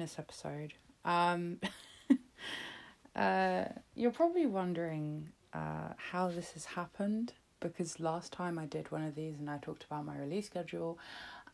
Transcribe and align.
bonus 0.00 0.18
episode. 0.18 0.72
Um, 1.04 1.60
uh, 3.14 3.64
you're 3.94 4.10
probably 4.10 4.46
wondering 4.46 5.28
uh, 5.52 5.92
how 5.98 6.28
this 6.28 6.52
has 6.52 6.64
happened 6.64 7.34
because 7.60 8.00
last 8.00 8.32
time 8.32 8.58
I 8.58 8.64
did 8.64 8.90
one 8.90 9.04
of 9.04 9.14
these 9.14 9.34
and 9.38 9.50
I 9.50 9.58
talked 9.58 9.84
about 9.84 10.06
my 10.06 10.16
release 10.16 10.46
schedule 10.46 10.98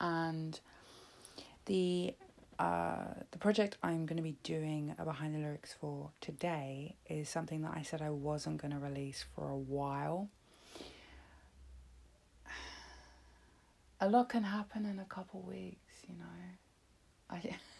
and 0.01 0.61
the 1.65 2.15
uh, 2.61 3.15
the 3.33 3.39
project 3.39 3.79
I'm 3.83 4.07
going 4.07 4.17
to 4.17 4.23
be 4.23 4.37
doing 4.45 4.95
a 4.97 5.05
behind 5.05 5.35
the 5.35 5.41
lyrics 5.41 5.75
for 5.81 6.11
today 6.21 6.95
is 7.11 7.29
something 7.29 7.63
that 7.63 7.73
I 7.75 7.83
said 7.83 8.01
I 8.01 8.11
wasn't 8.11 8.63
going 8.63 8.73
to 8.73 8.79
release 8.79 9.25
for 9.35 9.51
a 9.51 9.57
while. 9.57 10.29
A 14.01 14.09
lot 14.09 14.29
can 14.29 14.45
happen 14.45 14.87
in 14.87 15.01
a 15.01 15.05
couple 15.05 15.41
weeks, 15.41 16.05
you 16.09 16.15
know. 16.17 16.25
I 17.29 17.57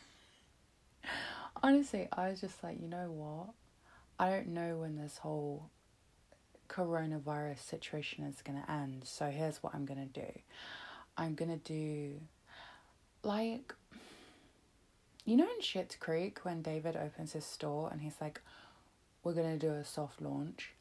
honestly, 1.67 2.07
I 2.13 2.31
was 2.31 2.41
just 2.41 2.63
like, 2.63 2.81
you 2.81 2.87
know 2.87 3.11
what? 3.11 3.49
I 4.21 4.31
don't 4.31 4.49
know 4.49 4.77
when 4.77 4.97
this 4.97 5.19
whole 5.19 5.69
coronavirus 6.69 7.59
situation 7.59 8.25
is 8.25 8.41
going 8.41 8.63
to 8.63 8.71
end. 8.71 9.03
So 9.05 9.27
here's 9.27 9.63
what 9.65 9.75
I'm 9.75 9.85
going 9.85 10.09
to 10.09 10.21
do. 10.21 10.33
I'm 11.17 11.35
going 11.35 11.51
to 11.51 11.57
do 11.57 12.21
like 13.23 13.75
you 15.25 15.37
know 15.37 15.45
in 15.45 15.61
Schitt's 15.61 15.97
Creek 15.97 16.45
when 16.45 16.63
David 16.63 16.95
opens 16.95 17.33
his 17.33 17.45
store 17.45 17.89
and 17.91 18.01
he's 18.01 18.21
like 18.21 18.41
we're 19.25 19.33
going 19.33 19.59
to 19.59 19.67
do 19.67 19.73
a 19.73 19.85
soft 19.85 20.23
launch. 20.23 20.73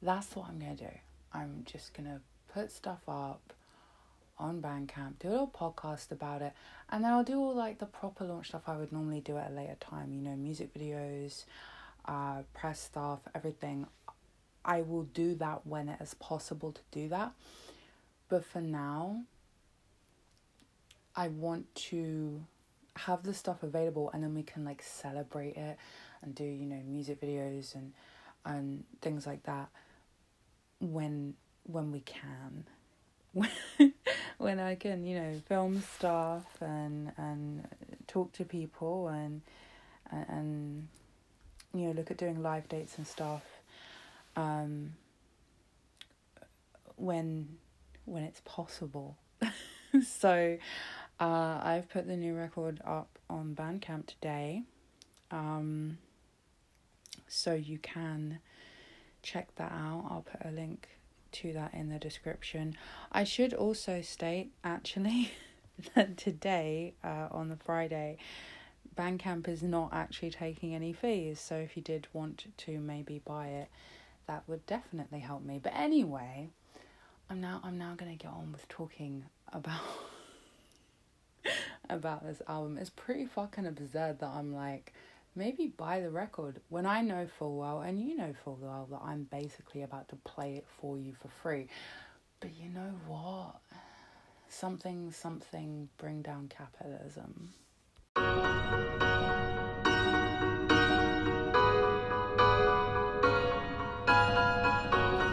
That's 0.00 0.34
what 0.34 0.48
I'm 0.48 0.58
going 0.58 0.76
to 0.76 0.84
do. 0.84 0.98
I'm 1.34 1.64
just 1.66 1.92
going 1.92 2.08
to 2.08 2.20
put 2.54 2.72
stuff 2.72 3.02
up 3.06 3.52
on 4.38 4.62
Bandcamp, 4.62 5.18
do 5.20 5.28
a 5.28 5.30
little 5.30 5.46
podcast 5.54 6.10
about 6.10 6.40
it, 6.42 6.52
and 6.92 7.02
then 7.02 7.10
I'll 7.10 7.24
do 7.24 7.40
all 7.40 7.54
like 7.54 7.78
the 7.78 7.86
proper 7.86 8.24
launch 8.24 8.48
stuff 8.48 8.62
I 8.66 8.76
would 8.76 8.92
normally 8.92 9.20
do 9.20 9.38
at 9.38 9.50
a 9.50 9.54
later 9.54 9.76
time, 9.80 10.12
you 10.12 10.20
know, 10.20 10.36
music 10.36 10.74
videos, 10.74 11.44
uh, 12.04 12.42
press 12.52 12.80
stuff, 12.80 13.20
everything. 13.34 13.86
I 14.62 14.82
will 14.82 15.04
do 15.04 15.34
that 15.36 15.66
when 15.66 15.88
it 15.88 16.00
is 16.02 16.12
possible 16.14 16.70
to 16.70 16.80
do 16.90 17.08
that. 17.08 17.32
But 18.28 18.44
for 18.44 18.60
now, 18.60 19.22
I 21.16 21.28
want 21.28 21.74
to 21.74 22.44
have 22.94 23.22
the 23.22 23.32
stuff 23.32 23.62
available 23.62 24.10
and 24.12 24.22
then 24.22 24.34
we 24.34 24.42
can 24.42 24.62
like 24.62 24.82
celebrate 24.82 25.56
it 25.56 25.78
and 26.20 26.34
do, 26.34 26.44
you 26.44 26.66
know, 26.66 26.80
music 26.86 27.22
videos 27.22 27.74
and 27.74 27.94
and 28.44 28.84
things 29.00 29.26
like 29.26 29.44
that 29.44 29.70
when 30.78 31.34
when 31.64 31.90
we 31.90 32.00
can. 32.00 32.64
when 34.42 34.58
I 34.58 34.74
can, 34.74 35.06
you 35.06 35.18
know, 35.18 35.40
film 35.48 35.82
stuff 35.96 36.44
and 36.60 37.12
and 37.16 37.66
talk 38.06 38.32
to 38.32 38.44
people 38.44 39.08
and 39.08 39.42
and, 40.10 40.88
you 41.74 41.86
know 41.86 41.92
look 41.92 42.10
at 42.10 42.18
doing 42.18 42.42
live 42.42 42.68
dates 42.68 42.98
and 42.98 43.06
stuff. 43.06 43.42
Um, 44.36 44.94
when 46.96 47.56
when 48.04 48.24
it's 48.24 48.40
possible. 48.44 49.16
so 50.06 50.58
uh, 51.20 51.60
I've 51.62 51.88
put 51.88 52.06
the 52.06 52.16
new 52.16 52.34
record 52.34 52.80
up 52.84 53.18
on 53.30 53.54
Bandcamp 53.54 54.06
today. 54.06 54.62
Um, 55.30 55.98
so 57.28 57.54
you 57.54 57.78
can 57.78 58.40
check 59.22 59.54
that 59.56 59.72
out. 59.72 60.06
I'll 60.10 60.26
put 60.30 60.44
a 60.44 60.50
link 60.50 60.88
to 61.32 61.52
that 61.52 61.74
in 61.74 61.88
the 61.88 61.98
description. 61.98 62.76
I 63.10 63.24
should 63.24 63.54
also 63.54 64.00
state 64.02 64.52
actually 64.62 65.32
that 65.94 66.16
today, 66.16 66.94
uh, 67.02 67.28
on 67.30 67.48
the 67.48 67.56
Friday, 67.56 68.18
Bandcamp 68.96 69.48
is 69.48 69.62
not 69.62 69.90
actually 69.92 70.30
taking 70.30 70.74
any 70.74 70.92
fees. 70.92 71.40
So 71.40 71.56
if 71.56 71.76
you 71.76 71.82
did 71.82 72.08
want 72.12 72.46
to 72.56 72.78
maybe 72.78 73.20
buy 73.24 73.48
it, 73.48 73.68
that 74.26 74.44
would 74.46 74.66
definitely 74.66 75.20
help 75.20 75.42
me. 75.42 75.58
But 75.62 75.74
anyway, 75.74 76.50
I'm 77.30 77.40
now 77.40 77.60
I'm 77.64 77.78
now 77.78 77.94
gonna 77.96 78.16
get 78.16 78.30
on 78.30 78.52
with 78.52 78.68
talking 78.68 79.24
about 79.52 79.80
about 81.90 82.24
this 82.24 82.42
album. 82.46 82.78
It's 82.78 82.90
pretty 82.90 83.26
fucking 83.26 83.66
absurd 83.66 84.18
that 84.20 84.30
I'm 84.30 84.54
like 84.54 84.92
maybe 85.34 85.68
buy 85.68 86.00
the 86.00 86.10
record 86.10 86.60
when 86.68 86.86
I 86.86 87.00
know 87.00 87.26
full 87.38 87.56
well, 87.56 87.80
and 87.80 88.00
you 88.00 88.16
know 88.16 88.32
full 88.44 88.58
well, 88.60 88.86
that 88.90 89.00
I'm 89.04 89.24
basically 89.24 89.82
about 89.82 90.08
to 90.08 90.16
play 90.16 90.56
it 90.56 90.66
for 90.80 90.98
you 90.98 91.14
for 91.14 91.28
free. 91.28 91.68
But 92.40 92.54
you 92.54 92.68
know 92.68 92.94
what? 93.06 93.60
Something, 94.48 95.12
something, 95.12 95.88
bring 95.96 96.22
down 96.22 96.48
capitalism. 96.48 97.50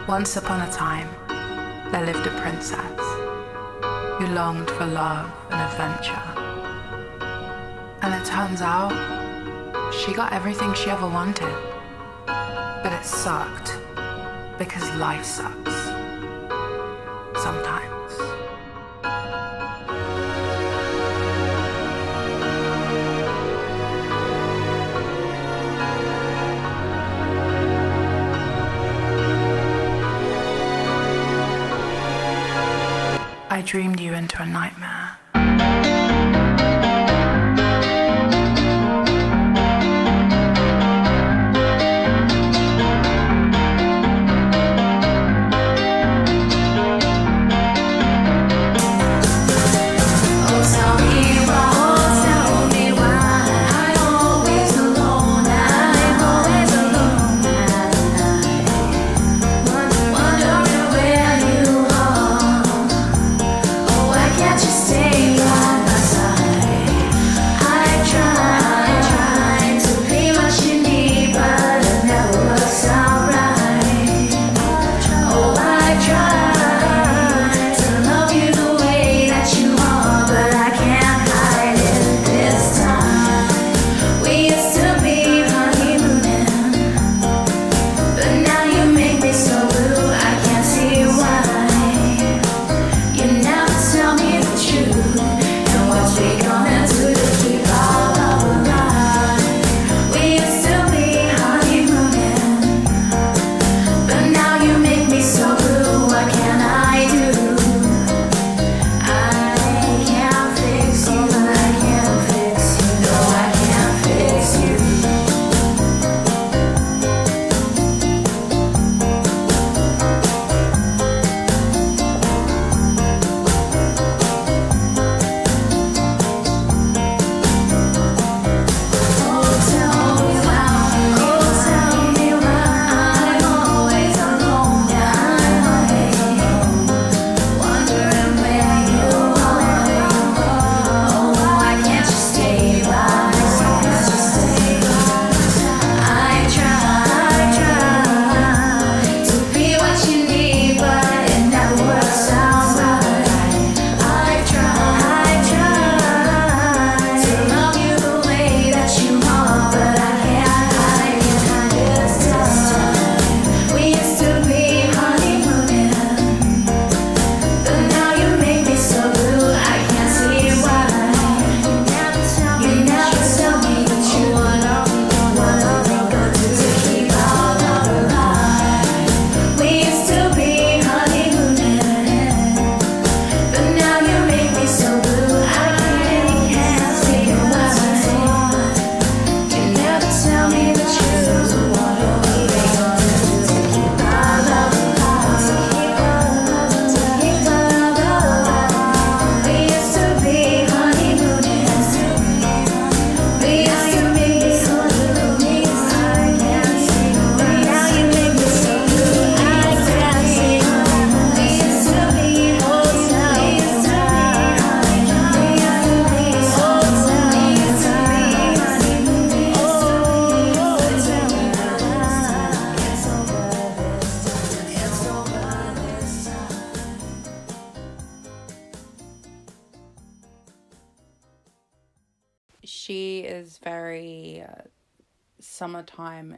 Once 0.08 0.36
upon 0.36 0.60
a 0.66 0.72
time, 0.72 1.08
there 1.92 2.06
lived 2.06 2.26
a 2.26 2.40
princess 2.40 3.00
who 4.18 4.26
longed 4.34 4.70
for 4.70 4.86
love 4.86 5.30
and 5.50 5.60
adventure. 5.60 6.20
And 8.02 8.14
it 8.14 8.26
turns 8.26 8.62
out 8.62 9.19
she 9.92 10.12
got 10.12 10.32
everything 10.32 10.72
she 10.74 10.90
ever 10.90 11.06
wanted. 11.06 11.52
But 12.26 12.92
it 12.92 13.04
sucked 13.04 13.76
because 14.58 14.88
life 14.96 15.24
sucks. 15.24 15.74
Sometimes. 17.42 17.90
I 33.52 33.62
dreamed 33.66 34.00
you 34.00 34.14
into 34.14 34.42
a 34.42 34.46
nightmare. 34.46 34.89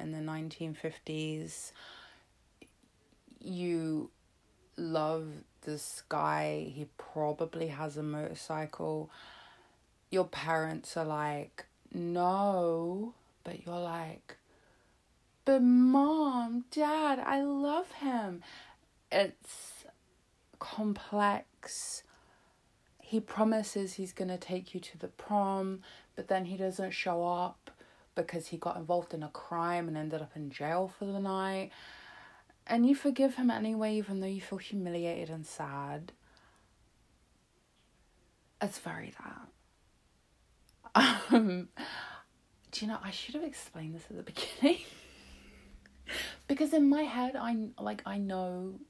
In 0.00 0.12
the 0.12 0.18
1950s. 0.18 1.72
You 3.40 4.10
love 4.76 5.28
this 5.62 6.02
guy, 6.08 6.72
he 6.74 6.86
probably 6.96 7.68
has 7.68 7.96
a 7.96 8.02
motorcycle. 8.02 9.10
Your 10.10 10.26
parents 10.26 10.96
are 10.96 11.04
like, 11.04 11.66
no, 11.92 13.14
but 13.44 13.64
you're 13.64 13.78
like, 13.78 14.36
but 15.44 15.62
mom, 15.62 16.64
dad, 16.70 17.18
I 17.18 17.42
love 17.42 17.90
him. 17.92 18.42
It's 19.10 19.84
complex. 20.58 22.04
He 23.00 23.20
promises 23.20 23.94
he's 23.94 24.12
going 24.12 24.28
to 24.28 24.38
take 24.38 24.72
you 24.74 24.80
to 24.80 24.98
the 24.98 25.08
prom, 25.08 25.80
but 26.14 26.28
then 26.28 26.44
he 26.44 26.56
doesn't 26.56 26.92
show 26.92 27.24
up 27.24 27.71
because 28.14 28.48
he 28.48 28.56
got 28.56 28.76
involved 28.76 29.14
in 29.14 29.22
a 29.22 29.28
crime 29.28 29.88
and 29.88 29.96
ended 29.96 30.20
up 30.20 30.32
in 30.36 30.50
jail 30.50 30.92
for 30.98 31.06
the 31.06 31.20
night. 31.20 31.70
And 32.66 32.86
you 32.86 32.94
forgive 32.94 33.34
him 33.36 33.50
anyway, 33.50 33.96
even 33.96 34.20
though 34.20 34.26
you 34.26 34.40
feel 34.40 34.58
humiliated 34.58 35.30
and 35.30 35.46
sad. 35.46 36.12
It's 38.60 38.78
very 38.78 39.12
that. 39.22 39.48
Um, 41.32 41.68
do 42.70 42.84
you 42.84 42.90
know, 42.90 42.98
I 43.02 43.10
should 43.10 43.34
have 43.34 43.44
explained 43.44 43.94
this 43.94 44.04
at 44.10 44.16
the 44.16 44.22
beginning. 44.60 44.82
because 46.48 46.74
in 46.74 46.88
my 46.88 47.02
head, 47.02 47.34
I 47.36 47.56
like 47.80 48.02
I 48.04 48.18
know 48.18 48.80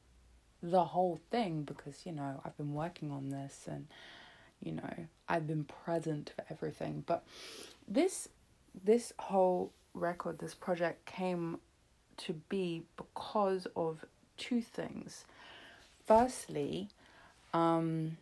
the 0.63 0.85
whole 0.85 1.21
thing 1.31 1.63
because 1.63 2.07
you 2.07 2.13
know 2.13 2.41
I've 2.45 2.57
been 2.57 2.73
working 2.73 3.11
on 3.11 3.29
this 3.29 3.65
and 3.67 3.87
you 4.61 4.73
know 4.73 4.95
I've 5.29 5.47
been 5.47 5.65
present 5.65 6.33
for 6.35 6.45
everything. 6.51 7.05
But 7.07 7.25
this 7.87 8.29
this 8.85 9.13
whole 9.19 9.73
record, 9.95 10.39
this 10.39 10.55
project 10.55 11.07
came 11.07 11.59
to 12.19 12.35
be 12.49 12.85
because 12.97 13.67
of 13.77 14.05
two 14.37 14.61
things. 14.61 15.25
Firstly, 16.07 16.89
um, 17.53 18.17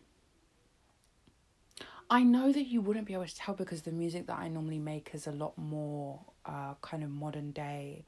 I 2.09 2.23
know 2.23 2.51
that 2.51 2.67
you 2.67 2.81
wouldn't 2.81 3.05
be 3.05 3.13
able 3.13 3.25
to 3.25 3.35
tell 3.35 3.53
because 3.53 3.83
the 3.83 3.91
music 3.91 4.27
that 4.27 4.37
I 4.37 4.49
normally 4.49 4.79
make 4.79 5.11
is 5.13 5.27
a 5.27 5.31
lot 5.31 5.57
more 5.57 6.19
uh, 6.45 6.73
kind 6.81 7.03
of 7.03 7.09
modern 7.09 7.51
day, 7.51 8.03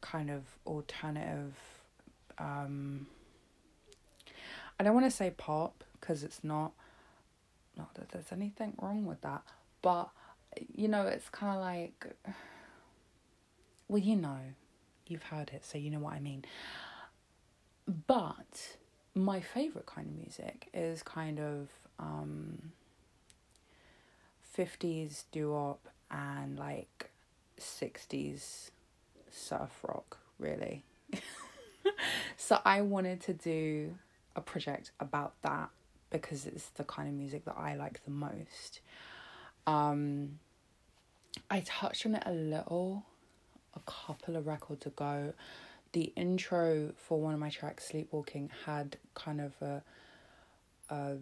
kind 0.00 0.30
of 0.30 0.44
alternative. 0.66 1.54
Um, 2.38 3.06
I 4.80 4.84
don't 4.84 4.94
want 4.94 5.06
to 5.06 5.10
say 5.10 5.30
pop 5.36 5.84
because 6.00 6.22
it's 6.22 6.42
not. 6.42 6.72
Not 7.76 7.94
that 7.94 8.08
there's 8.08 8.32
anything 8.32 8.74
wrong 8.80 9.04
with 9.04 9.20
that, 9.20 9.42
but 9.82 10.08
you 10.74 10.88
know, 10.88 11.02
it's 11.06 11.28
kind 11.28 11.56
of 11.56 11.62
like. 11.62 12.06
Well, 13.88 14.02
you 14.02 14.16
know, 14.16 14.38
you've 15.06 15.22
heard 15.22 15.50
it, 15.54 15.64
so 15.64 15.78
you 15.78 15.90
know 15.90 16.00
what 16.00 16.12
I 16.14 16.20
mean. 16.20 16.44
But 18.06 18.76
my 19.14 19.40
favorite 19.40 19.86
kind 19.86 20.08
of 20.08 20.14
music 20.14 20.68
is 20.74 21.02
kind 21.02 21.40
of 21.40 21.68
um, 21.98 22.72
50s 24.56 25.24
doo-wop 25.32 25.88
and 26.10 26.58
like 26.58 27.10
60s 27.58 28.70
surf 29.30 29.70
rock, 29.82 30.18
really. 30.38 30.84
so 32.36 32.58
I 32.64 32.82
wanted 32.82 33.20
to 33.22 33.32
do 33.32 33.94
a 34.36 34.40
project 34.40 34.90
about 35.00 35.34
that 35.42 35.70
because 36.10 36.46
it's 36.46 36.68
the 36.70 36.84
kind 36.84 37.08
of 37.08 37.14
music 37.14 37.44
that 37.44 37.56
I 37.56 37.74
like 37.74 38.04
the 38.04 38.10
most. 38.10 38.80
Um, 39.66 40.38
I 41.50 41.60
touched 41.60 42.06
on 42.06 42.14
it 42.14 42.22
a 42.26 42.32
little 42.32 43.04
a 43.74 43.80
couple 43.90 44.36
of 44.36 44.46
records 44.46 44.86
ago. 44.86 45.32
The 45.92 46.12
intro 46.16 46.92
for 46.96 47.20
one 47.20 47.32
of 47.32 47.40
my 47.40 47.50
tracks, 47.50 47.90
Sleepwalking, 47.90 48.50
had 48.66 48.98
kind 49.14 49.40
of 49.40 49.52
a, 49.62 49.82
a 50.90 51.16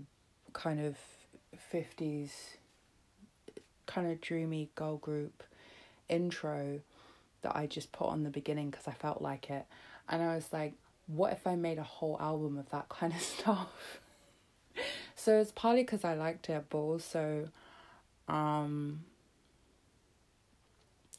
kind 0.52 0.80
of 0.80 0.96
50s, 1.72 2.30
kind 3.86 4.10
of 4.10 4.20
dreamy 4.20 4.70
girl 4.74 4.96
group 4.96 5.44
intro 6.08 6.80
that 7.42 7.56
I 7.56 7.66
just 7.66 7.92
put 7.92 8.08
on 8.08 8.24
the 8.24 8.30
beginning 8.30 8.70
because 8.70 8.88
I 8.88 8.92
felt 8.92 9.22
like 9.22 9.50
it. 9.50 9.66
And 10.08 10.22
I 10.22 10.34
was 10.34 10.52
like, 10.52 10.74
what 11.06 11.32
if 11.32 11.46
I 11.46 11.54
made 11.54 11.78
a 11.78 11.84
whole 11.84 12.16
album 12.20 12.58
of 12.58 12.68
that 12.70 12.88
kind 12.88 13.12
of 13.12 13.20
stuff? 13.22 14.00
so 15.14 15.38
it's 15.38 15.52
partly 15.52 15.82
because 15.82 16.04
I 16.04 16.14
liked 16.14 16.48
it, 16.48 16.64
but 16.68 16.78
also, 16.78 17.48
um, 18.28 19.04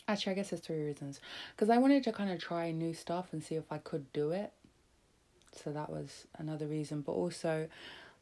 Actually, 0.08 0.32
I 0.34 0.36
guess 0.36 0.50
there's 0.50 0.62
three 0.62 0.84
reasons. 0.84 1.20
Because 1.56 1.70
I 1.70 1.78
wanted 1.78 2.04
to 2.06 2.12
kind 2.12 2.32
of 2.32 2.40
try 2.40 2.72
new 2.72 2.94
stuff 2.94 3.28
and 3.34 3.44
see 3.44 3.56
if 3.56 3.72
I 3.72 3.78
could 3.78 4.12
do 4.14 4.32
it. 4.32 4.54
So 5.64 5.72
that 5.72 5.90
was 5.90 6.28
another 6.38 6.66
reason. 6.66 7.02
But 7.02 7.14
also 7.14 7.68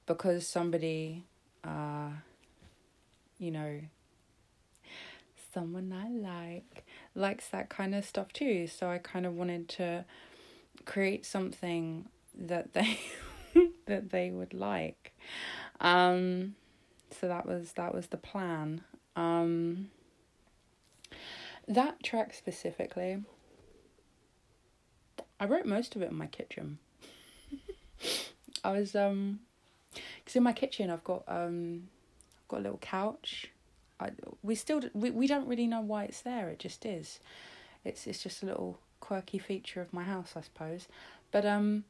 because 0.05 0.47
somebody, 0.47 1.23
uh, 1.63 2.09
you 3.37 3.51
know, 3.51 3.81
someone 5.53 5.93
I 5.93 6.09
like 6.09 6.85
likes 7.15 7.47
that 7.49 7.69
kind 7.69 7.95
of 7.95 8.05
stuff 8.05 8.33
too. 8.33 8.67
So 8.67 8.89
I 8.89 8.97
kind 8.97 9.25
of 9.25 9.33
wanted 9.35 9.69
to 9.69 10.05
create 10.85 11.25
something 11.25 12.05
that 12.37 12.73
they 12.73 12.99
that 13.85 14.09
they 14.09 14.31
would 14.31 14.53
like. 14.53 15.13
Um, 15.79 16.55
so 17.19 17.27
that 17.27 17.45
was 17.45 17.73
that 17.73 17.93
was 17.93 18.07
the 18.07 18.17
plan. 18.17 18.81
Um, 19.15 19.89
that 21.67 22.03
track 22.03 22.33
specifically, 22.33 23.23
I 25.39 25.45
wrote 25.45 25.65
most 25.65 25.95
of 25.95 26.01
it 26.01 26.11
in 26.11 26.17
my 26.17 26.27
kitchen. 26.27 26.79
I 28.63 28.71
was 28.71 28.95
um, 28.95 29.39
cause 30.25 30.35
in 30.35 30.43
my 30.43 30.53
kitchen 30.53 30.89
I've 30.89 31.03
got 31.03 31.23
um, 31.27 31.89
I've 32.43 32.47
got 32.47 32.59
a 32.59 32.63
little 32.63 32.77
couch. 32.79 33.51
I 33.99 34.11
we 34.43 34.55
still 34.55 34.81
we 34.93 35.11
we 35.11 35.27
don't 35.27 35.47
really 35.47 35.67
know 35.67 35.81
why 35.81 36.05
it's 36.05 36.21
there. 36.21 36.49
It 36.49 36.59
just 36.59 36.85
is. 36.85 37.19
It's 37.83 38.07
it's 38.07 38.23
just 38.23 38.43
a 38.43 38.45
little 38.45 38.79
quirky 38.99 39.37
feature 39.39 39.81
of 39.81 39.93
my 39.93 40.03
house, 40.03 40.33
I 40.35 40.41
suppose. 40.41 40.87
But 41.31 41.45
um, 41.45 41.83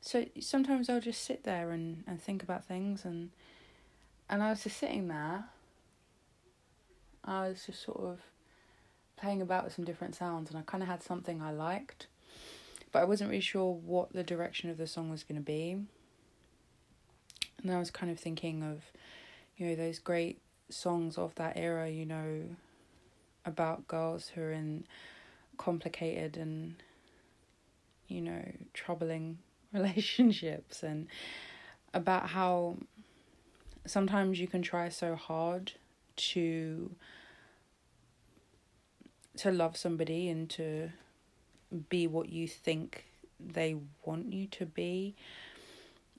so 0.00 0.26
sometimes 0.40 0.88
I'll 0.88 1.00
just 1.00 1.24
sit 1.24 1.44
there 1.44 1.70
and 1.70 2.04
and 2.06 2.20
think 2.22 2.42
about 2.42 2.64
things 2.64 3.04
and 3.04 3.30
and 4.28 4.42
I 4.42 4.50
was 4.50 4.64
just 4.64 4.78
sitting 4.78 5.08
there. 5.08 5.44
I 7.24 7.48
was 7.48 7.66
just 7.66 7.82
sort 7.82 8.00
of 8.00 8.20
playing 9.16 9.42
about 9.42 9.64
with 9.64 9.74
some 9.74 9.84
different 9.84 10.14
sounds 10.14 10.50
and 10.50 10.58
I 10.58 10.62
kind 10.62 10.82
of 10.82 10.88
had 10.88 11.02
something 11.02 11.40
I 11.40 11.52
liked, 11.52 12.06
but 12.92 13.00
I 13.00 13.04
wasn't 13.04 13.30
really 13.30 13.40
sure 13.40 13.72
what 13.72 14.12
the 14.12 14.22
direction 14.22 14.70
of 14.70 14.76
the 14.76 14.86
song 14.86 15.10
was 15.10 15.22
going 15.22 15.40
to 15.40 15.44
be. 15.44 15.76
And 17.62 17.72
I 17.72 17.78
was 17.78 17.90
kind 17.90 18.12
of 18.12 18.20
thinking 18.20 18.62
of, 18.62 18.82
you 19.56 19.66
know, 19.66 19.74
those 19.74 19.98
great 19.98 20.40
songs 20.68 21.16
of 21.16 21.34
that 21.36 21.56
era, 21.56 21.88
you 21.88 22.04
know, 22.04 22.42
about 23.46 23.88
girls 23.88 24.28
who 24.28 24.42
are 24.42 24.52
in 24.52 24.84
complicated 25.56 26.36
and, 26.36 26.76
you 28.08 28.20
know, 28.20 28.44
troubling 28.74 29.38
relationships 29.72 30.82
and 30.82 31.06
about 31.92 32.28
how 32.30 32.76
sometimes 33.86 34.40
you 34.40 34.46
can 34.46 34.62
try 34.62 34.88
so 34.88 35.14
hard 35.14 35.72
to 36.16 36.90
to 39.38 39.50
love 39.50 39.76
somebody 39.76 40.28
and 40.28 40.48
to 40.50 40.90
be 41.88 42.06
what 42.06 42.28
you 42.28 42.46
think 42.46 43.04
they 43.40 43.76
want 44.04 44.32
you 44.32 44.46
to 44.46 44.66
be. 44.66 45.14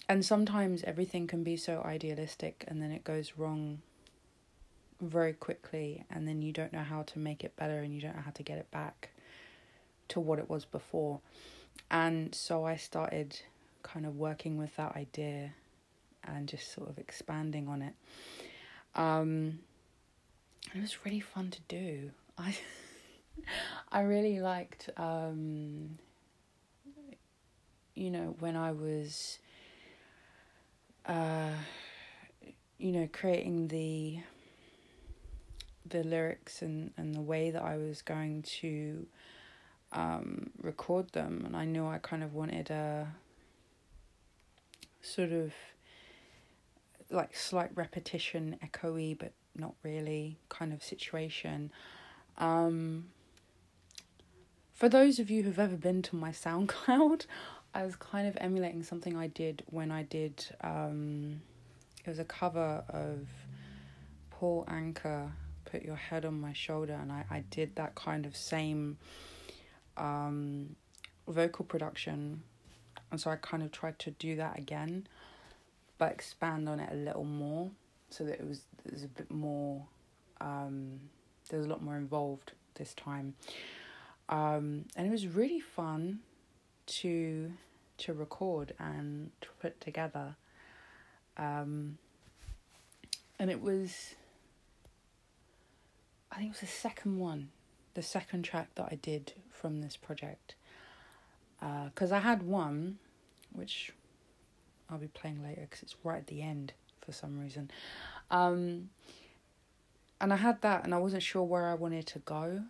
And 0.08 0.24
sometimes 0.24 0.84
everything 0.84 1.28
can 1.28 1.44
be 1.44 1.58
so 1.58 1.82
idealistic 1.84 2.64
and 2.68 2.82
then 2.82 2.92
it 2.92 3.04
goes 3.04 3.34
wrong 3.38 3.80
very 5.02 5.34
quickly 5.34 6.06
and 6.10 6.28
then 6.28 6.42
you 6.42 6.52
don't 6.54 6.72
know 6.72 6.84
how 6.84 7.04
to 7.04 7.20
make 7.20 7.44
it 7.44 7.56
better 7.56 7.80
and 7.80 7.94
you 7.94 8.02
don't 8.02 8.16
know 8.16 8.22
how 8.22 8.32
to 8.32 8.44
get 8.44 8.58
it 8.58 8.70
back 8.72 9.10
to 10.10 10.20
what 10.20 10.40
it 10.40 10.50
was 10.50 10.66
before. 10.66 11.20
And 11.90 12.34
so 12.34 12.66
I 12.66 12.76
started 12.76 13.40
kind 13.84 14.06
of 14.06 14.18
working 14.18 14.58
with 14.58 14.76
that 14.76 14.96
idea 14.96 15.52
and 16.24 16.48
just 16.48 16.74
sort 16.74 16.90
of 16.90 16.98
expanding 16.98 17.68
on 17.68 17.82
it. 17.82 17.94
Um, 18.96 19.60
it 20.74 20.82
was 20.82 21.06
really 21.06 21.20
fun 21.20 21.52
to 21.52 21.60
do. 21.68 22.12
I 22.38 22.56
I 23.92 24.02
really 24.02 24.40
liked, 24.40 24.90
um, 24.98 25.98
you 27.94 28.10
know, 28.10 28.36
when 28.40 28.56
I 28.56 28.72
was, 28.72 29.40
uh, 31.06 31.52
you 32.78 32.92
know, 32.92 33.08
creating 33.12 33.68
the 33.68 34.20
the 35.88 36.04
lyrics 36.04 36.64
and, 36.64 36.92
and 36.98 37.14
the 37.14 37.22
way 37.22 37.52
that 37.52 37.62
I 37.62 37.78
was 37.78 38.02
going 38.02 38.42
to 38.60 39.06
um, 39.92 40.50
record 40.62 41.12
them, 41.12 41.44
and 41.46 41.56
I 41.56 41.66
knew 41.66 41.86
I 41.86 42.00
kind 42.00 42.24
of 42.24 42.34
wanted 42.34 42.72
a 42.72 43.08
sort 45.02 45.32
of 45.32 45.54
like 47.12 47.36
slight 47.36 47.70
repetition, 47.76 48.58
echoey, 48.66 49.18
but 49.18 49.32
not 49.56 49.76
really 49.84 50.38
kind 50.50 50.74
of 50.74 50.84
situation. 50.84 51.72
Um, 52.38 53.06
for 54.76 54.90
those 54.90 55.20
of 55.20 55.32
you 55.32 55.42
who've 55.42 55.58
ever 55.58 55.78
been 55.78 56.02
to 56.04 56.16
my 56.16 56.30
SoundCloud, 56.32 57.26
I 57.74 57.84
was 57.84 57.96
kind 57.96 58.28
of 58.28 58.38
emulating 58.40 58.84
something 58.84 59.18
I 59.18 59.28
did 59.28 59.64
when 59.68 59.90
I 59.90 60.04
did. 60.04 60.46
Um, 60.62 61.42
it 62.06 62.10
was 62.10 62.20
a 62.20 62.26
cover 62.26 62.84
of 62.90 63.28
Paul 64.30 64.66
Anka, 64.70 65.32
"Put 65.66 65.84
Your 65.84 65.96
Head 65.96 66.26
on 66.26 66.40
My 66.40 66.54
Shoulder," 66.54 66.94
and 67.02 67.12
I 67.12 67.26
I 67.30 67.44
did 67.50 67.76
that 67.78 67.96
kind 67.96 68.26
of 68.26 68.36
same 68.36 68.98
um, 69.98 70.76
vocal 71.28 71.66
production, 71.66 72.44
and 73.12 73.20
so 73.20 73.32
I 73.32 73.38
kind 73.38 73.64
of 73.64 73.72
tried 73.72 73.98
to 74.00 74.12
do 74.12 74.36
that 74.36 74.58
again, 74.58 75.08
but 75.98 76.12
expand 76.12 76.70
on 76.70 76.80
it 76.80 76.90
a 76.92 76.96
little 76.96 77.24
more, 77.24 77.72
so 78.10 78.24
that 78.26 78.40
it 78.40 78.48
was 78.48 78.62
there's 78.86 79.04
a 79.04 79.08
bit 79.08 79.32
more. 79.32 79.86
Um, 80.40 81.00
there's 81.50 81.66
a 81.66 81.70
lot 81.70 81.82
more 81.82 81.96
involved 81.96 82.54
this 82.76 82.94
time, 82.94 83.36
um, 84.30 84.86
and 84.96 85.08
it 85.08 85.12
was 85.12 85.28
really 85.28 85.60
fun 85.60 86.20
to 86.88 87.52
to 87.98 88.14
record 88.14 88.74
and 88.80 89.32
to 89.42 89.48
put 89.62 89.80
together. 89.80 90.36
Um, 91.38 91.98
and 93.40 93.50
it 93.50 93.62
was, 93.62 94.16
I 96.32 96.36
think 96.36 96.48
it 96.48 96.52
was 96.52 96.60
the 96.60 96.68
second 96.68 97.20
one, 97.20 97.50
the 97.94 98.02
second 98.02 98.44
track 98.44 98.70
that 98.76 98.90
I 98.92 98.96
did 98.96 99.34
from 99.52 99.82
this 99.82 99.96
project. 99.96 100.56
Because 101.60 102.12
uh, 102.12 102.16
I 102.16 102.20
had 102.20 102.44
one, 102.44 102.98
which 103.54 103.92
I'll 104.90 104.98
be 104.98 105.08
playing 105.08 105.42
later 105.42 105.62
because 105.62 105.82
it's 105.82 105.96
right 106.04 106.18
at 106.18 106.28
the 106.28 106.42
end 106.42 106.74
for 107.02 107.12
some 107.12 107.40
reason. 107.40 107.72
Um, 108.30 108.90
and 110.20 110.34
I 110.34 110.38
had 110.38 110.62
that, 110.62 110.84
and 110.84 110.94
I 110.94 110.98
wasn't 110.98 111.24
sure 111.24 111.44
where 111.44 111.70
I 111.70 111.76
wanted 111.76 112.08
to 112.08 112.20
go 112.20 112.64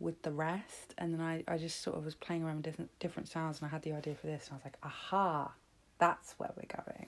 with 0.00 0.22
the 0.22 0.32
rest 0.32 0.94
and 0.98 1.12
then 1.12 1.20
I, 1.20 1.44
I 1.46 1.58
just 1.58 1.82
sort 1.82 1.96
of 1.96 2.04
was 2.04 2.14
playing 2.14 2.42
around 2.42 2.56
with 2.56 2.64
different 2.64 2.98
different 2.98 3.28
sounds 3.28 3.60
and 3.60 3.68
I 3.68 3.70
had 3.70 3.82
the 3.82 3.92
idea 3.92 4.14
for 4.14 4.26
this 4.26 4.46
and 4.46 4.54
I 4.54 4.56
was 4.56 4.64
like 4.64 4.78
aha! 4.82 5.52
That's 5.98 6.34
where 6.38 6.50
we're 6.56 6.82
going 6.84 7.06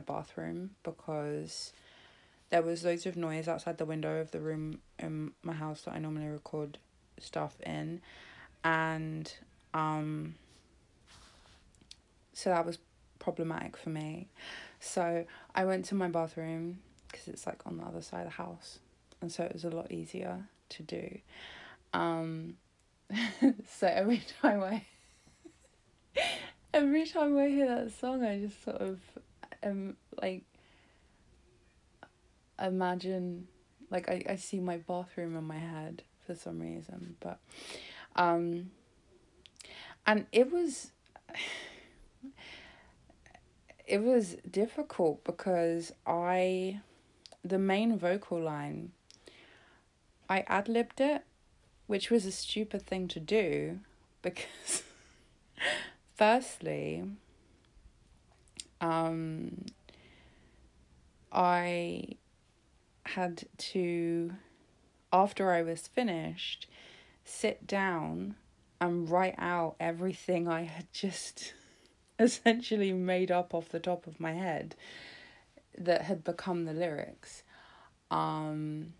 bathroom 0.00 0.70
because 0.82 1.72
there 2.50 2.62
was 2.62 2.84
loads 2.84 3.06
of 3.06 3.16
noise 3.16 3.48
outside 3.48 3.78
the 3.78 3.84
window 3.84 4.20
of 4.20 4.30
the 4.30 4.40
room 4.40 4.78
in 4.98 5.32
my 5.42 5.54
house 5.54 5.82
that 5.82 5.94
I 5.94 5.98
normally 5.98 6.28
record 6.28 6.78
stuff 7.18 7.56
in 7.64 8.00
and 8.64 9.32
um 9.74 10.34
so 12.34 12.50
that 12.50 12.64
was 12.64 12.78
problematic 13.18 13.76
for 13.76 13.90
me. 13.90 14.28
So 14.80 15.24
I 15.54 15.64
went 15.64 15.84
to 15.86 15.94
my 15.94 16.08
bathroom 16.08 16.78
because 17.10 17.28
it's 17.28 17.46
like 17.46 17.60
on 17.66 17.76
the 17.76 17.84
other 17.84 18.02
side 18.02 18.20
of 18.20 18.24
the 18.26 18.30
house 18.30 18.80
and 19.20 19.30
so 19.30 19.44
it 19.44 19.52
was 19.52 19.64
a 19.64 19.70
lot 19.70 19.90
easier 19.90 20.44
to 20.70 20.82
do. 20.82 21.18
Um 21.94 22.56
so 23.68 23.86
every 23.86 24.22
time 24.42 24.62
I 24.62 24.84
every 26.74 27.06
time 27.06 27.38
I 27.38 27.48
hear 27.48 27.66
that 27.66 27.92
song 27.92 28.24
I 28.24 28.40
just 28.40 28.62
sort 28.62 28.76
of 28.76 28.98
um 29.62 29.96
like 30.20 30.44
imagine 32.60 33.48
like 33.90 34.08
I, 34.08 34.22
I 34.28 34.36
see 34.36 34.60
my 34.60 34.78
bathroom 34.78 35.36
in 35.36 35.44
my 35.44 35.58
head 35.58 36.02
for 36.26 36.34
some 36.34 36.60
reason 36.60 37.16
but 37.20 37.38
um 38.16 38.70
and 40.06 40.26
it 40.32 40.50
was 40.50 40.92
it 43.86 44.02
was 44.02 44.36
difficult 44.48 45.24
because 45.24 45.92
I 46.06 46.80
the 47.44 47.58
main 47.58 47.98
vocal 47.98 48.40
line 48.40 48.92
I 50.28 50.44
ad 50.46 50.68
libbed 50.68 51.00
it 51.00 51.24
which 51.86 52.10
was 52.10 52.24
a 52.24 52.32
stupid 52.32 52.86
thing 52.86 53.08
to 53.08 53.20
do 53.20 53.80
because 54.22 54.82
firstly 56.14 57.04
um, 58.82 59.64
I 61.32 62.08
had 63.06 63.44
to, 63.56 64.32
after 65.12 65.52
I 65.52 65.62
was 65.62 65.88
finished, 65.88 66.68
sit 67.24 67.66
down 67.66 68.34
and 68.80 69.08
write 69.08 69.36
out 69.38 69.76
everything 69.78 70.48
I 70.48 70.62
had 70.62 70.92
just 70.92 71.54
essentially 72.18 72.92
made 72.92 73.30
up 73.30 73.54
off 73.54 73.68
the 73.68 73.80
top 73.80 74.06
of 74.06 74.20
my 74.20 74.32
head 74.32 74.74
that 75.78 76.02
had 76.02 76.24
become 76.24 76.64
the 76.64 76.72
lyrics. 76.74 77.44
Um, 78.10 78.92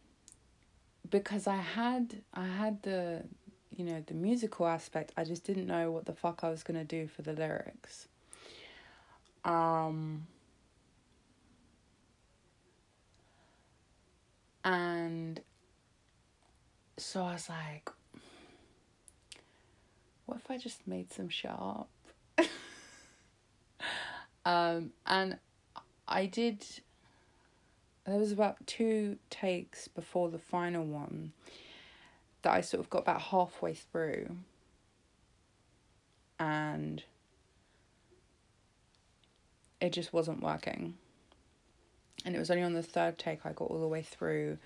because 1.11 1.47
I 1.47 1.57
had 1.57 2.23
I 2.33 2.47
had 2.47 2.83
the 2.83 3.25
you 3.77 3.85
know 3.85 4.03
the 4.07 4.15
musical 4.15 4.67
aspect 4.67 5.12
I 5.17 5.25
just 5.25 5.45
didn't 5.45 5.67
know 5.67 5.91
what 5.91 6.07
the 6.07 6.15
fuck 6.15 6.43
I 6.43 6.49
was 6.49 6.62
going 6.62 6.79
to 6.79 6.85
do 6.85 7.07
for 7.07 7.23
the 7.23 7.35
lyrics. 7.35 8.09
Um, 9.45 10.27
and 14.65 15.41
so 16.97 17.25
I 17.25 17.33
was 17.33 17.49
like, 17.49 17.91
what 20.27 20.39
if 20.39 20.51
I 20.51 20.59
just 20.59 20.87
made 20.87 21.13
some 21.13 21.29
shit 21.29 21.51
up? 21.51 21.89
um, 24.45 24.93
and 25.07 25.39
I 26.07 26.27
did. 26.27 26.65
There 28.05 28.19
was 28.19 28.33
about 28.33 28.67
two 28.67 29.19
takes 29.31 29.89
before 29.89 30.28
the 30.28 30.39
final 30.39 30.85
one 30.85 31.33
that 32.43 32.52
I 32.52 32.61
sort 32.61 32.81
of 32.81 32.91
got 32.91 33.02
about 33.02 33.23
halfway 33.23 33.75
through. 33.75 34.37
And 36.39 37.05
it 39.82 39.92
just 39.92 40.12
wasn't 40.12 40.42
working. 40.42 40.95
And 42.25 42.36
it 42.36 42.38
was 42.38 42.50
only 42.50 42.62
on 42.62 42.73
the 42.73 42.84
third 42.84 43.18
take 43.18 43.45
I 43.45 43.52
got 43.52 43.64
all 43.64 43.80
the 43.80 43.88
way 43.88 44.02
through 44.02 44.58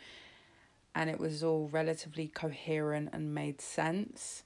and 0.94 1.08
it 1.08 1.18
was 1.18 1.42
all 1.42 1.68
relatively 1.72 2.28
coherent 2.28 3.08
and 3.12 3.34
made 3.34 3.60
sense 3.62 4.42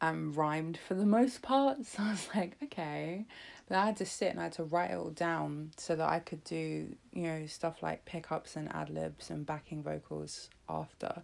and 0.00 0.36
rhymed 0.36 0.78
for 0.78 0.94
the 0.94 1.06
most 1.06 1.40
part. 1.42 1.78
So 1.84 2.02
I 2.02 2.10
was 2.10 2.28
like, 2.34 2.56
okay. 2.64 3.24
But 3.66 3.78
I 3.78 3.86
had 3.86 3.96
to 3.96 4.06
sit 4.06 4.30
and 4.30 4.40
I 4.40 4.44
had 4.44 4.52
to 4.52 4.64
write 4.64 4.90
it 4.90 4.96
all 4.96 5.10
down 5.10 5.72
so 5.78 5.96
that 5.96 6.08
I 6.08 6.18
could 6.20 6.44
do, 6.44 6.94
you 7.12 7.22
know, 7.22 7.46
stuff 7.46 7.82
like 7.82 8.04
pickups 8.04 8.56
and 8.56 8.74
ad 8.74 8.90
libs 8.90 9.30
and 9.30 9.46
backing 9.46 9.82
vocals 9.82 10.50
after. 10.68 11.22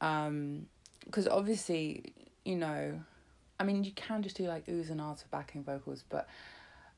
Um, 0.00 0.66
because 1.04 1.26
obviously, 1.26 2.12
you 2.44 2.56
know, 2.56 3.00
I 3.58 3.64
mean, 3.64 3.82
you 3.82 3.92
can 3.92 4.22
just 4.22 4.36
do 4.36 4.44
like 4.44 4.66
oohs 4.66 4.90
and 4.90 5.00
ahs 5.00 5.22
of 5.22 5.30
backing 5.32 5.64
vocals, 5.64 6.04
but 6.08 6.28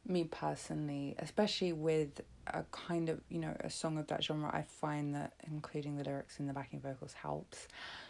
me 0.09 0.25
personally, 0.25 1.14
especially 1.19 1.73
with 1.73 2.21
a 2.47 2.62
kind 2.71 3.09
of, 3.09 3.21
you 3.29 3.38
know, 3.38 3.55
a 3.61 3.71
song 3.71 3.99
of 3.99 4.07
that 4.09 4.23
genre, 4.23 4.51
I 4.53 4.62
find 4.62 5.14
that 5.14 5.33
including 5.51 5.97
the 5.97 6.05
lyrics 6.05 6.38
in 6.38 6.47
the 6.47 6.53
backing 6.53 6.81
vocals 6.81 7.12
helps. 7.12 7.69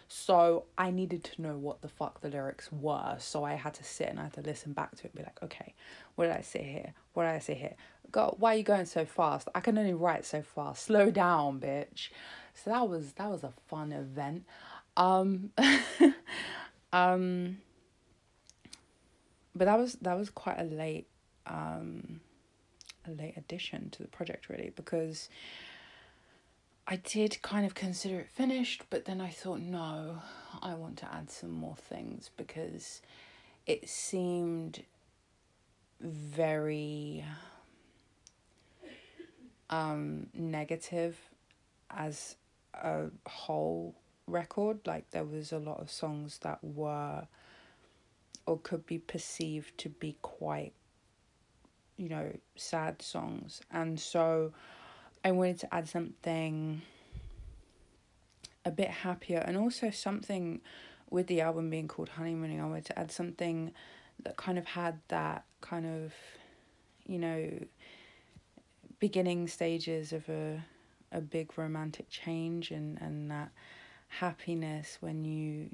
So 0.08 0.64
I 0.78 0.90
needed 0.90 1.24
to 1.24 1.42
know 1.42 1.56
what 1.56 1.82
the 1.82 1.88
fuck 1.88 2.20
the 2.20 2.28
lyrics 2.28 2.70
were. 2.70 3.16
So 3.18 3.44
I 3.44 3.54
had 3.54 3.74
to 3.74 3.84
sit 3.84 4.08
and 4.08 4.20
I 4.20 4.24
had 4.24 4.34
to 4.34 4.42
listen 4.42 4.72
back 4.72 4.92
to 4.96 5.04
it 5.04 5.04
and 5.04 5.14
be 5.14 5.22
like, 5.22 5.42
okay, 5.42 5.74
what 6.14 6.26
did 6.26 6.36
I 6.36 6.42
say 6.42 6.62
here? 6.62 6.92
What 7.14 7.24
did 7.24 7.30
I 7.30 7.38
say 7.38 7.54
here? 7.54 7.74
God, 8.12 8.36
why 8.38 8.54
are 8.54 8.58
you 8.58 8.62
going 8.62 8.86
so 8.86 9.04
fast? 9.04 9.48
I 9.54 9.60
can 9.60 9.76
only 9.78 9.94
write 9.94 10.24
so 10.24 10.42
fast. 10.42 10.84
Slow 10.84 11.10
down, 11.10 11.60
bitch. 11.60 12.10
So 12.54 12.70
that 12.70 12.88
was 12.88 13.12
that 13.14 13.28
was 13.28 13.42
a 13.42 13.52
fun 13.66 13.92
event. 13.92 14.44
Um 14.96 15.50
um 16.92 17.58
but 19.56 19.64
that 19.64 19.78
was 19.78 19.94
that 20.02 20.16
was 20.16 20.30
quite 20.30 20.60
a 20.60 20.64
late 20.64 21.08
um 21.46 22.20
a 23.06 23.10
late 23.12 23.36
addition 23.36 23.88
to 23.90 24.02
the 24.02 24.08
project 24.08 24.48
really 24.48 24.72
because 24.74 25.28
I 26.88 26.96
did 26.96 27.42
kind 27.42 27.66
of 27.66 27.74
consider 27.74 28.20
it 28.20 28.28
finished, 28.28 28.84
but 28.90 29.06
then 29.06 29.20
I 29.20 29.30
thought, 29.30 29.58
no, 29.58 30.22
I 30.62 30.74
want 30.74 30.98
to 30.98 31.12
add 31.12 31.30
some 31.30 31.50
more 31.50 31.74
things 31.74 32.30
because 32.36 33.02
it 33.66 33.88
seemed 33.88 34.84
very 36.00 37.24
um, 39.68 40.28
negative 40.32 41.18
as 41.90 42.36
a 42.72 43.06
whole 43.26 43.96
record. 44.28 44.78
Like, 44.86 45.10
there 45.10 45.24
was 45.24 45.50
a 45.50 45.58
lot 45.58 45.80
of 45.80 45.90
songs 45.90 46.38
that 46.38 46.62
were 46.62 47.26
or 48.46 48.58
could 48.58 48.86
be 48.86 48.98
perceived 48.98 49.76
to 49.78 49.88
be 49.88 50.16
quite, 50.22 50.72
you 51.96 52.08
know, 52.08 52.36
sad 52.56 53.02
songs. 53.02 53.60
And 53.70 53.98
so 53.98 54.52
I 55.24 55.32
wanted 55.32 55.60
to 55.60 55.74
add 55.74 55.88
something 55.88 56.82
a 58.64 58.70
bit 58.70 58.88
happier 58.88 59.38
and 59.38 59.56
also 59.56 59.90
something 59.90 60.60
with 61.10 61.28
the 61.28 61.40
album 61.40 61.70
being 61.70 61.88
called 61.88 62.10
Honeymooning, 62.10 62.60
I 62.60 62.66
wanted 62.66 62.86
to 62.86 62.98
add 62.98 63.12
something 63.12 63.72
that 64.24 64.36
kind 64.36 64.58
of 64.58 64.66
had 64.66 64.98
that 65.08 65.44
kind 65.60 65.86
of, 65.86 66.12
you 67.06 67.18
know, 67.18 67.50
beginning 68.98 69.46
stages 69.46 70.12
of 70.12 70.28
a 70.28 70.64
a 71.12 71.20
big 71.20 71.56
romantic 71.56 72.08
change 72.10 72.72
and, 72.72 73.00
and 73.00 73.30
that 73.30 73.50
happiness 74.08 74.98
when 75.00 75.24
you 75.24 75.70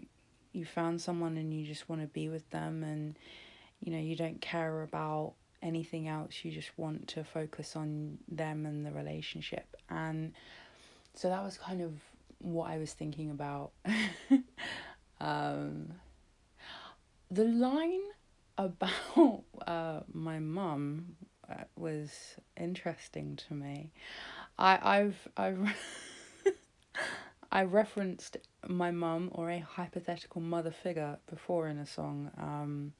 you 0.52 0.64
found 0.64 1.00
someone 1.00 1.36
and 1.38 1.54
you 1.54 1.64
just 1.64 1.88
want 1.88 2.00
to 2.02 2.06
be 2.08 2.28
with 2.28 2.48
them 2.50 2.82
and 2.84 3.16
you 3.80 3.90
know 3.90 3.98
you 3.98 4.14
don't 4.14 4.40
care 4.40 4.82
about 4.82 5.32
anything 5.62 6.08
else. 6.08 6.44
You 6.44 6.50
just 6.50 6.70
want 6.76 7.08
to 7.08 7.24
focus 7.24 7.76
on 7.76 8.18
them 8.28 8.66
and 8.66 8.84
the 8.84 8.92
relationship. 8.92 9.76
And 9.88 10.32
so 11.14 11.28
that 11.28 11.42
was 11.42 11.58
kind 11.58 11.80
of 11.80 11.92
what 12.38 12.70
I 12.70 12.78
was 12.78 12.92
thinking 12.92 13.30
about. 13.30 13.72
um, 15.20 15.92
the 17.30 17.44
line 17.44 18.00
about 18.58 18.90
uh, 19.66 20.00
my 20.12 20.38
mum 20.38 21.16
uh, 21.50 21.64
was 21.76 22.10
interesting 22.56 23.36
to 23.48 23.54
me. 23.54 23.90
I 24.58 24.98
I've 24.98 25.28
I've 25.36 25.74
I 27.52 27.64
referenced 27.64 28.36
my 28.68 28.90
mum 28.90 29.30
or 29.32 29.50
a 29.50 29.58
hypothetical 29.58 30.40
mother 30.40 30.70
figure 30.70 31.18
before 31.28 31.68
in 31.68 31.78
a 31.78 31.86
song 31.86 32.30
um, 32.38 32.92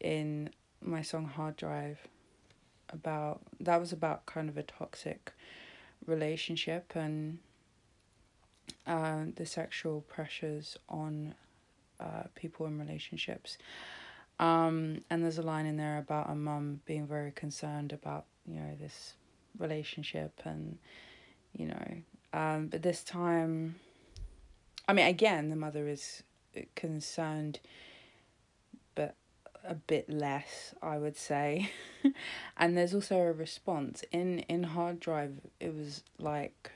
in 0.00 0.50
my 0.84 1.02
song 1.02 1.26
Hard 1.26 1.56
Drive 1.56 2.06
about 2.90 3.40
that 3.60 3.80
was 3.80 3.92
about 3.92 4.26
kind 4.26 4.48
of 4.48 4.56
a 4.56 4.62
toxic 4.62 5.32
relationship 6.06 6.92
and 6.94 7.38
uh, 8.86 9.24
the 9.36 9.46
sexual 9.46 10.02
pressures 10.02 10.76
on 10.88 11.34
uh, 12.00 12.24
people 12.34 12.66
in 12.66 12.78
relationships. 12.78 13.58
Um, 14.38 15.02
and 15.08 15.22
there's 15.22 15.38
a 15.38 15.42
line 15.42 15.66
in 15.66 15.76
there 15.76 15.98
about 15.98 16.28
a 16.28 16.34
mum 16.34 16.80
being 16.84 17.06
very 17.06 17.30
concerned 17.30 17.92
about 17.92 18.24
you 18.46 18.56
know 18.56 18.76
this 18.80 19.14
relationship 19.58 20.40
and 20.44 20.78
you 21.52 21.66
know 21.66 21.96
um, 22.32 22.66
but 22.66 22.82
this 22.82 23.04
time 23.04 23.76
i 24.88 24.92
mean 24.92 25.06
again 25.06 25.50
the 25.50 25.56
mother 25.56 25.86
is 25.86 26.22
concerned 26.74 27.60
a 29.64 29.74
bit 29.74 30.08
less, 30.10 30.74
I 30.82 30.98
would 30.98 31.16
say. 31.16 31.70
and 32.56 32.76
there's 32.76 32.94
also 32.94 33.18
a 33.18 33.32
response 33.32 34.04
in 34.12 34.40
in 34.40 34.62
hard 34.62 35.00
drive. 35.00 35.40
It 35.60 35.74
was 35.74 36.02
like 36.18 36.70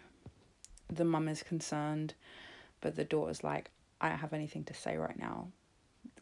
the 0.93 1.05
mum 1.05 1.29
is 1.29 1.43
concerned, 1.43 2.15
but 2.81 2.97
the 2.97 3.05
daughter's 3.05 3.43
like, 3.43 3.71
I 4.01 4.09
don't 4.09 4.19
have 4.19 4.33
anything 4.33 4.65
to 4.65 4.75
say 4.75 4.97
right 4.97 5.19
now 5.19 5.49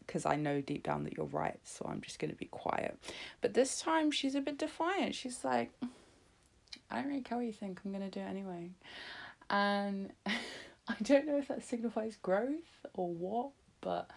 because 0.05 0.25
I 0.25 0.35
know 0.35 0.61
deep 0.61 0.83
down 0.83 1.03
that 1.03 1.17
you're 1.17 1.25
right, 1.25 1.59
so 1.63 1.85
I'm 1.89 2.01
just 2.01 2.19
going 2.19 2.31
to 2.31 2.37
be 2.37 2.45
quiet. 2.45 2.97
But 3.41 3.53
this 3.53 3.79
time 3.79 4.11
she's 4.11 4.35
a 4.35 4.41
bit 4.41 4.57
defiant. 4.57 5.15
She's 5.15 5.43
like, 5.43 5.71
I 6.91 6.97
don't 6.97 7.07
really 7.07 7.21
care 7.21 7.37
what 7.37 7.47
you 7.47 7.53
think, 7.53 7.81
I'm 7.83 7.91
going 7.91 8.03
to 8.03 8.09
do 8.09 8.23
it 8.23 8.29
anyway. 8.29 8.69
And 9.49 10.11
I 10.25 10.95
don't 11.01 11.25
know 11.25 11.37
if 11.37 11.47
that 11.47 11.63
signifies 11.63 12.17
growth 12.21 12.85
or 12.93 13.07
what, 13.09 13.49
but 13.81 14.09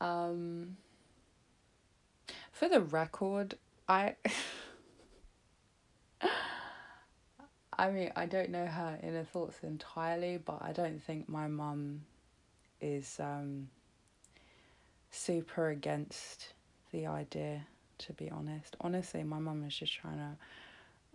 um 0.00 0.76
for 2.60 2.68
the 2.68 2.80
record, 2.82 3.56
I. 3.88 4.14
I 7.78 7.90
mean, 7.90 8.12
I 8.14 8.26
don't 8.26 8.50
know 8.50 8.66
her 8.66 8.98
inner 9.02 9.24
thoughts 9.24 9.56
entirely, 9.62 10.36
but 10.36 10.58
I 10.60 10.72
don't 10.72 11.02
think 11.02 11.26
my 11.26 11.46
mum 11.46 12.02
is 12.82 13.16
um, 13.18 13.70
super 15.10 15.70
against 15.70 16.52
the 16.92 17.06
idea, 17.06 17.66
to 18.00 18.12
be 18.12 18.30
honest. 18.30 18.76
Honestly, 18.82 19.22
my 19.22 19.38
mum 19.38 19.64
is 19.66 19.74
just 19.74 19.94
trying 19.94 20.18
to 20.18 20.36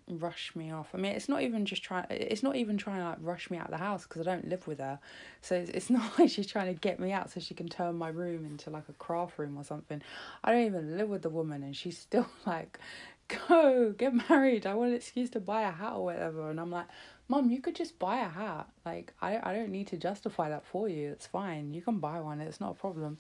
rush 0.08 0.56
me 0.56 0.72
off. 0.72 0.90
I 0.94 0.98
mean, 0.98 1.14
it's 1.14 1.28
not 1.28 1.42
even 1.42 1.66
just 1.66 1.84
trying. 1.84 2.06
It's 2.10 2.44
not 2.44 2.56
even 2.56 2.78
trying 2.78 3.00
to 3.00 3.06
like 3.10 3.18
rush 3.22 3.50
me 3.50 3.58
out 3.58 3.66
of 3.66 3.72
the 3.72 3.78
house 3.78 4.04
because 4.04 4.28
I 4.28 4.32
don't 4.32 4.48
live 4.48 4.68
with 4.68 4.80
her. 4.80 5.00
So 5.42 5.56
it's, 5.56 5.70
it's 5.72 5.90
not 5.90 6.18
like 6.20 6.30
she's 6.30 6.48
trying 6.48 6.74
to 6.74 6.80
get 6.80 7.00
me 7.00 7.12
out 7.12 7.32
so 7.32 7.40
she 7.40 7.54
can 7.54 7.68
turn 7.68 7.96
my 7.96 8.10
room 8.10 8.46
into 8.46 8.70
like 8.70 8.88
a 8.90 8.94
craft 8.94 9.38
room 9.40 9.58
or 9.58 9.64
something. 9.64 10.02
I 10.44 10.52
don't 10.52 10.66
even 10.66 10.98
live 10.98 11.10
with 11.10 11.24
the 11.24 11.30
woman, 11.30 11.64
and 11.64 11.76
she's 11.76 11.98
still 11.98 12.28
like, 12.46 12.80
"Go 13.28 13.94
get 13.98 14.14
married. 14.30 14.66
I 14.66 14.76
want 14.76 14.92
an 14.92 14.96
excuse 14.96 15.30
to 15.32 15.40
buy 15.40 15.64
a 15.64 15.72
hat 15.72 15.94
or 15.94 16.06
whatever." 16.06 16.50
And 16.50 16.60
I'm 16.60 16.72
like, 16.72 16.88
"Mom, 17.28 17.50
you 17.50 17.62
could 17.62 17.76
just 17.76 17.98
buy 17.98 18.20
a 18.20 18.30
hat. 18.30 18.68
Like, 18.86 19.14
I 19.22 19.40
I 19.42 19.54
don't 19.54 19.70
need 19.70 19.88
to 19.88 19.98
justify 19.98 20.50
that 20.50 20.66
for 20.66 20.88
you. 20.88 21.12
It's 21.12 21.28
fine. 21.28 21.74
You 21.74 21.82
can 21.82 22.00
buy 22.00 22.20
one. 22.20 22.42
It's 22.42 22.62
not 22.62 22.72
a 22.72 22.76
problem." 22.76 23.18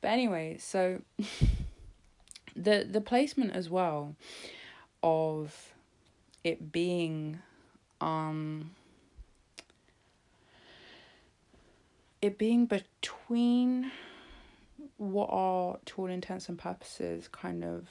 But 0.00 0.08
anyway, 0.08 0.58
so 0.58 1.02
the 2.56 2.86
the 2.90 3.00
placement 3.00 3.52
as 3.52 3.70
well 3.70 4.16
of 5.02 5.72
it 6.46 6.70
being 6.70 7.40
um 8.00 8.70
it 12.22 12.38
being 12.38 12.66
between 12.66 13.90
what 14.96 15.28
are 15.28 15.76
to 15.84 16.02
all 16.02 16.06
intents 16.06 16.48
and 16.48 16.56
purposes 16.56 17.26
kind 17.26 17.64
of 17.64 17.88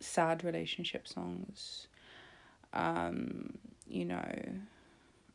sad 0.00 0.42
relationship 0.42 1.06
songs 1.06 1.86
um 2.72 3.56
you 3.86 4.04
know 4.04 4.28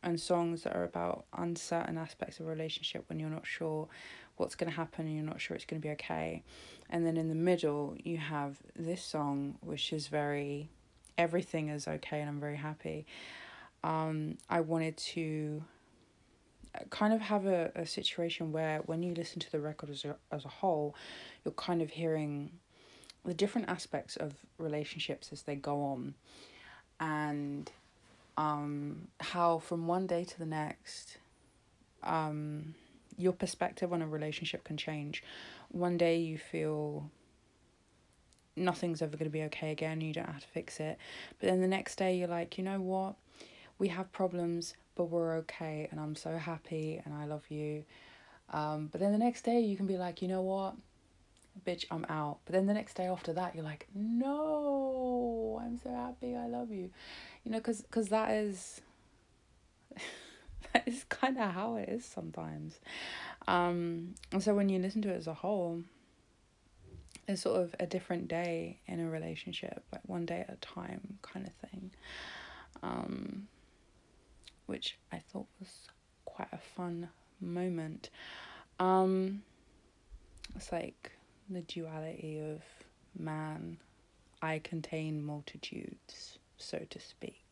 and 0.04 0.20
songs 0.20 0.64
that 0.64 0.76
are 0.76 0.84
about 0.84 1.24
uncertain 1.38 1.98
aspects 1.98 2.42
of 2.42 2.46
a 2.48 2.50
relationship 2.50 3.06
when 3.08 3.22
you're 3.22 3.30
not 3.30 3.48
sure 3.48 3.88
what's 4.36 4.56
going 4.56 4.70
to 4.70 4.76
happen 4.76 5.06
and 5.06 5.16
you're 5.16 5.24
not 5.24 5.40
sure 5.40 5.56
it's 5.56 5.66
going 5.66 5.80
to 5.80 5.88
be 5.88 5.92
okay. 5.92 6.42
And 6.90 7.06
then 7.06 7.18
in 7.18 7.30
the 7.30 7.36
middle 7.36 7.96
you 8.04 8.18
have 8.18 8.58
this 8.76 9.04
song 9.04 9.60
which 9.62 9.94
is 9.94 10.08
very 10.08 10.72
everything 11.22 11.70
is 11.70 11.88
okay 11.88 12.20
and 12.20 12.30
I'm 12.30 12.40
very 12.40 12.58
happy. 12.58 13.06
Um, 13.84 14.38
I 14.50 14.62
wanted 14.62 14.98
to 14.98 15.64
kind 16.90 17.14
of 17.14 17.22
have 17.22 17.46
a, 17.46 17.72
a 17.76 17.86
situation 17.86 18.52
where 18.52 18.80
when 18.86 19.04
you 19.04 19.14
listen 19.14 19.40
to 19.40 19.52
the 19.52 19.60
record 19.60 19.90
as 19.92 20.04
a, 20.04 20.16
as 20.32 20.46
a 20.46 20.50
whole, 20.50 20.96
you're 21.44 21.54
kind 21.54 21.82
of 21.82 21.92
hearing 21.92 22.52
the 23.24 23.34
different 23.34 23.70
aspects 23.70 24.16
of 24.16 24.34
relationships 24.58 25.30
as 25.32 25.44
they 25.44 25.56
go 25.56 25.84
on. 25.84 26.16
And 27.00 27.70
um, 28.38 29.08
how 29.20 29.60
from 29.60 29.86
one 29.86 30.08
day 30.08 30.24
to 30.24 30.40
the 30.40 30.46
next, 30.46 31.18
um, 32.04 32.74
your 33.18 33.34
perspective 33.34 33.94
on 33.94 34.02
a 34.02 34.08
relationship 34.08 34.64
can 34.64 34.78
change. 34.78 35.24
One 35.70 35.98
day 35.98 36.18
you 36.18 36.40
feel 36.40 37.12
nothing's 38.56 39.02
ever 39.02 39.18
going 39.18 39.30
to 39.30 39.34
be 39.34 39.44
okay 39.44 39.72
again, 39.72 40.02
you 40.02 40.14
don't 40.14 40.28
have 40.28 40.42
to 40.42 40.48
fix 40.48 40.80
it. 40.80 40.98
But 41.40 41.50
then 41.50 41.62
the 41.62 41.68
next 41.68 41.96
day 41.96 42.18
you're 42.18 42.28
like, 42.28 42.58
you 42.58 42.64
know 42.64 42.82
what? 42.82 43.16
We 43.80 43.88
have 43.90 44.12
problems, 44.12 44.76
but 44.96 45.06
we're 45.06 45.36
okay, 45.38 45.88
and 45.92 46.00
I'm 46.00 46.16
so 46.16 46.38
happy, 46.38 47.02
and 47.04 47.14
I 47.14 47.26
love 47.26 47.44
you. 47.50 47.84
Um, 48.52 48.90
but 48.92 49.00
then 49.00 49.12
the 49.12 49.18
next 49.18 49.44
day 49.44 49.62
you 49.62 49.76
can 49.78 49.88
be 49.88 49.98
like, 49.98 50.22
you 50.22 50.28
know 50.28 50.42
what? 50.42 50.76
Bitch, 51.66 51.86
I'm 51.90 52.06
out. 52.10 52.40
But 52.46 52.54
then 52.54 52.68
the 52.68 52.74
next 52.74 52.96
day 52.96 53.08
after 53.08 53.34
that, 53.34 53.56
you're 53.56 53.64
like, 53.64 53.88
no, 53.96 55.60
I'm 55.64 55.80
so 55.80 55.90
happy, 55.90 56.36
I 56.36 56.48
love 56.48 56.72
you. 56.72 56.92
You 57.44 57.52
know, 57.52 57.58
because 57.58 57.84
cause 57.90 58.10
that 58.10 58.32
is. 58.32 58.82
that 60.74 60.88
is 60.88 61.04
kind 61.06 61.38
of 61.38 61.52
how 61.52 61.76
it 61.76 61.90
is 61.90 62.06
sometimes. 62.06 62.80
Um, 63.48 64.16
and 64.32 64.42
so 64.42 64.54
when 64.54 64.70
you 64.70 64.80
listen 64.80 65.02
to 65.04 65.10
it 65.10 65.18
as 65.18 65.28
a 65.28 65.34
whole, 65.34 65.82
it's 67.28 67.42
sort 67.42 67.62
of 67.62 67.76
a 67.80 67.86
different 67.86 68.28
day 68.28 68.80
in 68.88 69.00
a 69.00 69.10
relationship, 69.10 69.84
like 69.92 70.02
one 70.06 70.26
day 70.26 70.46
at 70.48 70.54
a 70.54 70.58
time 70.58 71.20
kind 71.22 71.48
of 71.48 71.70
thing. 71.70 71.92
Um, 72.84 73.48
which 74.66 74.98
I 75.12 75.20
thought 75.32 75.48
was 75.60 75.70
quite 76.26 76.48
a 76.52 76.58
fun 76.58 77.10
moment. 77.40 78.10
Um, 78.80 79.44
it's 80.56 80.72
like 80.72 81.12
the 81.50 81.62
duality 81.62 82.40
of 82.40 82.62
man, 83.18 83.78
I 84.42 84.60
contain 84.60 85.24
multitudes, 85.24 86.40
so 86.58 86.80
to 86.90 87.00
speak. 87.00 87.44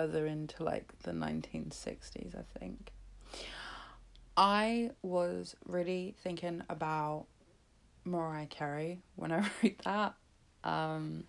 Further 0.00 0.26
into 0.26 0.62
like 0.64 0.92
the 1.02 1.10
1960s, 1.10 2.34
I 2.34 2.58
think. 2.58 2.92
I 4.36 4.92
was 5.02 5.54
really 5.66 6.14
thinking 6.22 6.62
about 6.70 7.26
Mariah 8.04 8.46
Carey 8.46 9.02
when 9.16 9.30
I 9.30 9.38
wrote 9.62 9.78
that. 9.84 10.14
Um, 10.64 11.24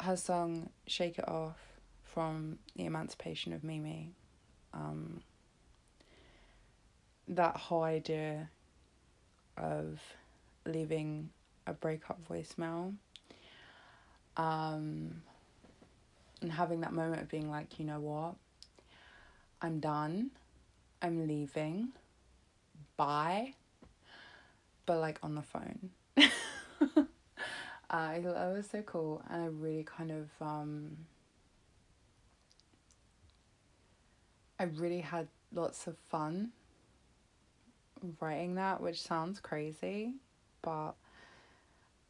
her 0.00 0.16
song 0.16 0.70
Shake 0.86 1.18
It 1.18 1.28
Off 1.28 1.58
from 2.04 2.58
The 2.76 2.86
Emancipation 2.86 3.52
of 3.52 3.62
Mimi. 3.62 4.12
Um, 4.72 5.22
that 7.28 7.56
whole 7.56 7.82
idea 7.82 8.48
of 9.58 10.00
leaving 10.64 11.28
a 11.66 11.74
breakup 11.74 12.18
voicemail 12.26 12.94
um, 14.38 15.22
and 16.40 16.52
having 16.52 16.80
that 16.80 16.92
moment 16.92 17.22
of 17.22 17.28
being 17.28 17.50
like, 17.50 17.78
you 17.78 17.84
know 17.84 18.00
what? 18.00 18.34
I'm 19.60 19.80
done. 19.80 20.30
I'm 21.02 21.26
leaving. 21.26 21.88
Bye. 22.96 23.54
But 24.86 24.98
like 25.00 25.18
on 25.22 25.34
the 25.34 25.42
phone. 25.42 25.90
I 27.90 28.20
thought 28.22 28.34
that 28.34 28.52
was 28.52 28.68
so 28.70 28.82
cool, 28.82 29.22
and 29.30 29.42
I 29.42 29.46
really 29.46 29.82
kind 29.82 30.10
of 30.10 30.28
um, 30.46 30.96
I 34.58 34.64
really 34.64 35.00
had 35.00 35.28
lots 35.54 35.86
of 35.86 35.96
fun 36.10 36.50
writing 38.20 38.56
that, 38.56 38.80
which 38.80 39.00
sounds 39.00 39.40
crazy, 39.40 40.14
but 40.62 40.92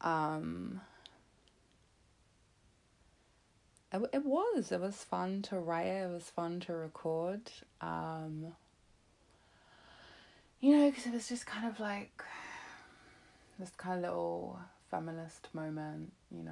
um, 0.01 0.81
it, 3.91 4.01
it 4.13 4.25
was 4.25 4.71
it 4.71 4.79
was 4.79 4.95
fun 4.95 5.41
to 5.41 5.57
write 5.57 5.87
it 5.87 6.09
was 6.09 6.23
fun 6.23 6.59
to 6.59 6.73
record 6.73 7.41
um 7.81 8.53
you 10.59 10.77
know 10.77 10.89
because 10.89 11.07
it 11.07 11.13
was 11.13 11.27
just 11.27 11.45
kind 11.45 11.67
of 11.67 11.79
like 11.79 12.23
this 13.57 13.71
kind 13.77 13.97
of 13.97 14.01
little 14.01 14.59
feminist 14.89 15.47
moment 15.53 16.11
you 16.31 16.43
know. 16.43 16.51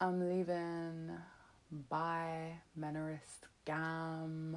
I'm 0.00 0.28
leaving 0.28 1.10
bye 1.88 2.54
menarist 2.78 3.46
gam 3.64 4.56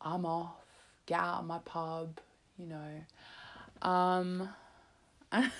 i'm 0.00 0.24
off 0.24 0.64
get 1.06 1.18
out 1.20 1.40
of 1.40 1.46
my 1.46 1.58
pub 1.64 2.20
you 2.56 2.66
know. 2.66 3.88
Um 3.88 4.48
i 5.32 5.50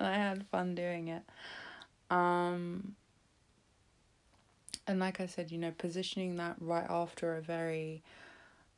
had 0.00 0.46
fun 0.48 0.74
doing 0.74 1.08
it 1.08 1.22
um, 2.10 2.94
and 4.86 5.00
like 5.00 5.20
I 5.20 5.26
said, 5.26 5.50
you 5.50 5.58
know, 5.58 5.72
positioning 5.76 6.36
that 6.36 6.56
right 6.60 6.86
after 6.88 7.36
a 7.36 7.40
very, 7.42 8.02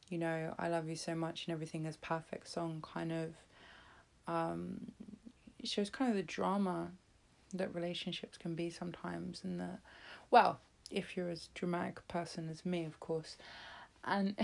you 0.08 0.18
know, 0.18 0.54
I 0.58 0.68
love 0.68 0.88
you 0.88 0.96
so 0.96 1.14
much 1.14 1.46
and 1.46 1.52
everything 1.52 1.84
is 1.84 1.96
perfect 1.96 2.48
song 2.48 2.82
kind 2.82 3.12
of 3.12 3.34
um, 4.26 4.92
shows 5.64 5.90
kind 5.90 6.10
of 6.10 6.16
the 6.16 6.22
drama 6.22 6.88
that 7.54 7.74
relationships 7.74 8.36
can 8.36 8.54
be 8.54 8.70
sometimes 8.70 9.42
and 9.44 9.58
the 9.60 9.78
well, 10.30 10.60
if 10.90 11.16
you're 11.16 11.30
as 11.30 11.48
dramatic 11.54 12.00
a 12.00 12.12
person 12.12 12.48
as 12.50 12.64
me, 12.64 12.84
of 12.84 13.00
course. 13.00 13.36
And 14.04 14.34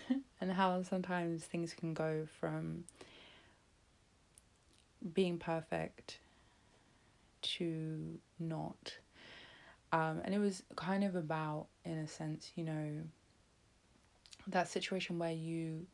and 0.40 0.52
how 0.52 0.82
sometimes 0.82 1.44
things 1.44 1.74
can 1.74 1.94
go 1.94 2.26
from 2.40 2.84
being 5.12 5.38
perfect 5.38 6.18
to 7.44 8.18
not. 8.38 8.94
Um, 9.92 10.20
and 10.24 10.34
it 10.34 10.38
was 10.38 10.62
kind 10.74 11.04
of 11.04 11.14
about, 11.14 11.66
in 11.84 11.98
a 11.98 12.08
sense, 12.08 12.50
you 12.56 12.64
know, 12.64 13.02
that 14.46 14.68
situation 14.68 15.18
where 15.18 15.32
you 15.32 15.86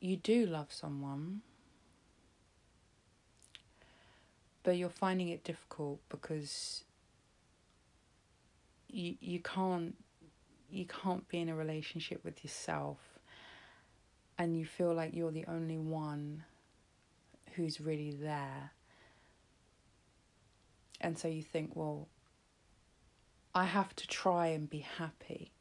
you 0.00 0.16
do 0.16 0.46
love 0.46 0.68
someone 0.70 1.40
but 4.62 4.76
you're 4.76 4.88
finding 4.88 5.28
it 5.28 5.42
difficult 5.44 5.98
because 6.08 6.84
you 8.88 9.14
you 9.20 9.40
can't 9.40 9.96
you 10.70 10.84
can't 10.84 11.26
be 11.28 11.38
in 11.38 11.48
a 11.48 11.54
relationship 11.54 12.22
with 12.24 12.44
yourself 12.44 12.98
and 14.36 14.56
you 14.56 14.66
feel 14.66 14.92
like 14.92 15.14
you're 15.14 15.32
the 15.32 15.46
only 15.46 15.78
one 15.78 16.44
who's 17.54 17.80
really 17.80 18.10
there 18.10 18.70
and 21.00 21.18
so 21.18 21.28
you 21.28 21.42
think 21.42 21.74
well 21.74 22.08
I 23.54 23.64
have 23.64 23.94
to 23.96 24.06
try 24.06 24.48
and 24.48 24.68
be 24.68 24.80
happy 24.80 25.52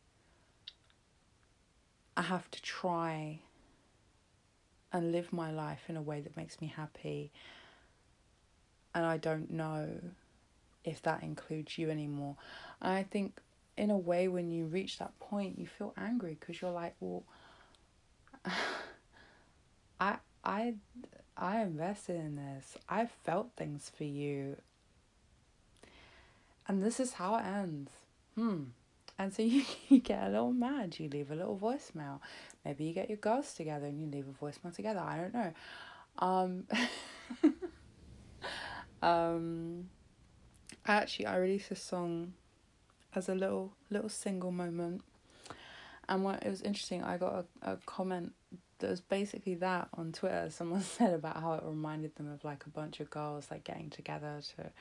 I 2.17 2.23
have 2.23 2.49
to 2.49 2.61
try 2.63 3.41
and 4.91 5.11
live 5.11 5.31
my 5.31 5.51
life 5.51 5.83
in 5.87 5.97
a 5.97 6.01
way 6.01 6.19
that 6.21 6.35
makes 6.35 6.59
me 6.59 6.73
happy. 6.75 7.31
And 8.95 9.05
I 9.05 9.17
don't 9.17 9.51
know 9.51 9.99
if 10.83 11.01
that 11.03 11.21
includes 11.21 11.77
you 11.77 11.91
anymore. 11.91 12.35
And 12.81 12.91
I 12.93 13.03
think, 13.03 13.39
in 13.77 13.91
a 13.91 13.97
way, 13.97 14.27
when 14.27 14.49
you 14.49 14.65
reach 14.65 14.97
that 14.97 15.17
point, 15.19 15.59
you 15.59 15.67
feel 15.67 15.93
angry 15.95 16.37
because 16.39 16.59
you're 16.59 16.71
like, 16.71 16.95
well, 16.99 17.23
I, 19.99 20.17
I, 20.43 20.73
I 21.37 21.61
invested 21.61 22.15
in 22.15 22.35
this. 22.35 22.77
I 22.89 23.05
felt 23.05 23.51
things 23.55 23.91
for 23.95 24.05
you. 24.05 24.57
And 26.67 26.83
this 26.83 26.99
is 26.99 27.13
how 27.13 27.35
it 27.35 27.45
ends. 27.45 27.91
Hmm. 28.35 28.63
And 29.19 29.33
so 29.33 29.41
you, 29.43 29.63
you 29.89 29.99
get 29.99 30.23
a 30.23 30.29
little 30.29 30.53
mad, 30.53 30.99
you 30.99 31.09
leave 31.09 31.31
a 31.31 31.35
little 31.35 31.57
voicemail. 31.57 32.19
Maybe 32.65 32.85
you 32.85 32.93
get 32.93 33.09
your 33.09 33.17
girls 33.17 33.53
together 33.53 33.87
and 33.87 33.99
you 33.99 34.07
leave 34.07 34.27
a 34.27 34.43
voicemail 34.43 34.75
together. 34.75 34.99
I 34.99 35.17
don't 35.17 35.33
know. 35.33 35.53
Um, 36.19 36.63
um, 39.07 39.89
actually, 40.85 41.27
I 41.27 41.37
released 41.37 41.71
a 41.71 41.75
song 41.75 42.33
as 43.15 43.29
a 43.29 43.35
little 43.35 43.73
little 43.89 44.09
single 44.09 44.51
moment, 44.51 45.01
and 46.09 46.23
what 46.23 46.43
it 46.43 46.49
was 46.49 46.61
interesting. 46.61 47.03
I 47.03 47.17
got 47.17 47.45
a, 47.63 47.73
a 47.73 47.77
comment 47.85 48.33
that 48.79 48.89
was 48.89 49.01
basically 49.01 49.55
that 49.55 49.89
on 49.93 50.11
Twitter. 50.11 50.49
Someone 50.49 50.81
said 50.97 51.13
about 51.13 51.39
how 51.39 51.53
it 51.53 51.63
reminded 51.63 52.15
them 52.15 52.31
of 52.31 52.43
like 52.43 52.65
a 52.65 52.69
bunch 52.69 52.99
of 52.99 53.09
girls 53.09 53.47
like 53.51 53.63
getting 53.63 53.89
together 53.89 54.41
to 54.57 54.71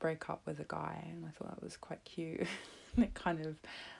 break 0.00 0.28
up 0.28 0.42
with 0.46 0.58
a 0.58 0.66
guy, 0.66 1.04
and 1.08 1.24
I 1.24 1.30
thought 1.30 1.54
that 1.54 1.62
was 1.62 1.76
quite 1.76 2.04
cute. 2.04 2.46
it 2.96 3.14
kind 3.14 3.40
of 3.40 3.54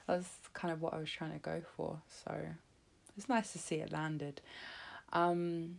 that 0.06 0.18
was 0.18 0.26
kind 0.52 0.72
of 0.72 0.82
what 0.82 0.94
I 0.94 0.98
was 0.98 1.10
trying 1.10 1.32
to 1.32 1.38
go 1.38 1.62
for. 1.76 2.00
So 2.24 2.34
it's 3.16 3.28
nice 3.28 3.52
to 3.52 3.58
see 3.58 3.76
it 3.76 3.92
landed. 3.92 4.40
Um, 5.12 5.76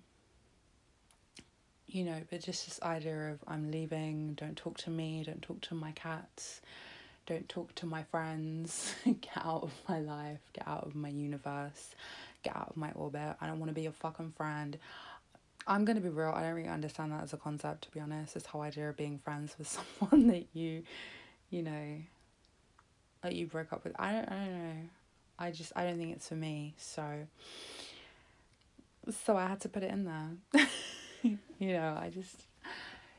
you 1.88 2.06
know, 2.06 2.22
but 2.30 2.42
just 2.42 2.66
this 2.66 2.80
idea 2.82 3.32
of 3.32 3.40
I'm 3.48 3.70
leaving, 3.70 4.34
don't 4.36 4.56
talk 4.56 4.78
to 4.80 4.90
me, 4.90 5.24
don't 5.26 5.42
talk 5.42 5.60
to 5.62 5.76
my 5.76 5.92
cats, 5.92 6.62
don't 7.26 7.50
talk 7.50 7.76
to 7.76 7.86
my 7.86 8.04
friends, 8.04 8.96
get 9.06 9.38
out 9.38 9.64
of 9.64 9.74
my 9.90 10.00
life, 10.00 10.40
get 10.54 10.68
out 10.68 10.86
of 10.86 10.96
my 10.96 11.10
universe, 11.10 11.90
get 12.44 12.56
out 12.56 12.70
of 12.70 12.78
my 12.78 12.92
orbit. 12.94 13.36
I 13.42 13.48
don't 13.48 13.60
want 13.60 13.70
to 13.70 13.76
be 13.76 13.82
your 13.82 13.92
fucking 13.92 14.34
friend. 14.38 14.78
I'm 15.68 15.86
gonna 15.86 16.02
be 16.02 16.10
real, 16.10 16.30
I 16.30 16.42
don't 16.42 16.54
really 16.54 16.70
understand 16.70 17.12
that 17.12 17.24
as 17.24 17.34
a 17.34 17.38
concept 17.38 17.84
to 17.84 17.92
be 17.92 18.00
honest. 18.00 18.34
This 18.34 18.46
whole 18.46 18.62
idea 18.62 18.90
of 18.90 18.98
being 18.98 19.20
friends 19.20 19.56
with 19.58 19.68
someone 20.00 20.28
that 20.28 20.46
you, 20.54 20.84
you 21.50 21.64
know, 21.64 21.98
that 23.22 23.36
you 23.36 23.48
broke 23.48 23.72
up 23.74 23.84
with. 23.84 23.94
I 24.00 24.12
don't 24.12 24.30
I 24.30 24.46
don't 24.46 24.54
know. 24.54 24.82
I 25.40 25.52
just 25.52 25.72
I 25.76 25.84
don't 25.84 25.98
think 25.98 26.16
it's 26.16 26.28
for 26.28 26.36
me. 26.36 26.74
So 26.78 27.28
so 29.26 29.38
I 29.38 29.48
had 29.48 29.60
to 29.62 29.70
put 29.70 29.84
it 29.84 29.92
in 29.92 30.06
there. 30.06 30.68
you 31.60 31.74
know, 31.74 31.98
I 32.00 32.10
just 32.10 32.46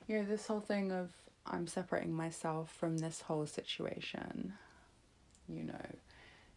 you 0.09 0.18
know, 0.18 0.24
this 0.24 0.46
whole 0.46 0.61
thing 0.61 0.92
of 0.92 1.11
I'm 1.46 1.66
separating 1.66 2.12
myself 2.12 2.72
from 2.72 2.98
this 2.98 3.22
whole 3.22 3.46
situation. 3.46 4.55
You 5.48 5.64
know, 5.64 5.87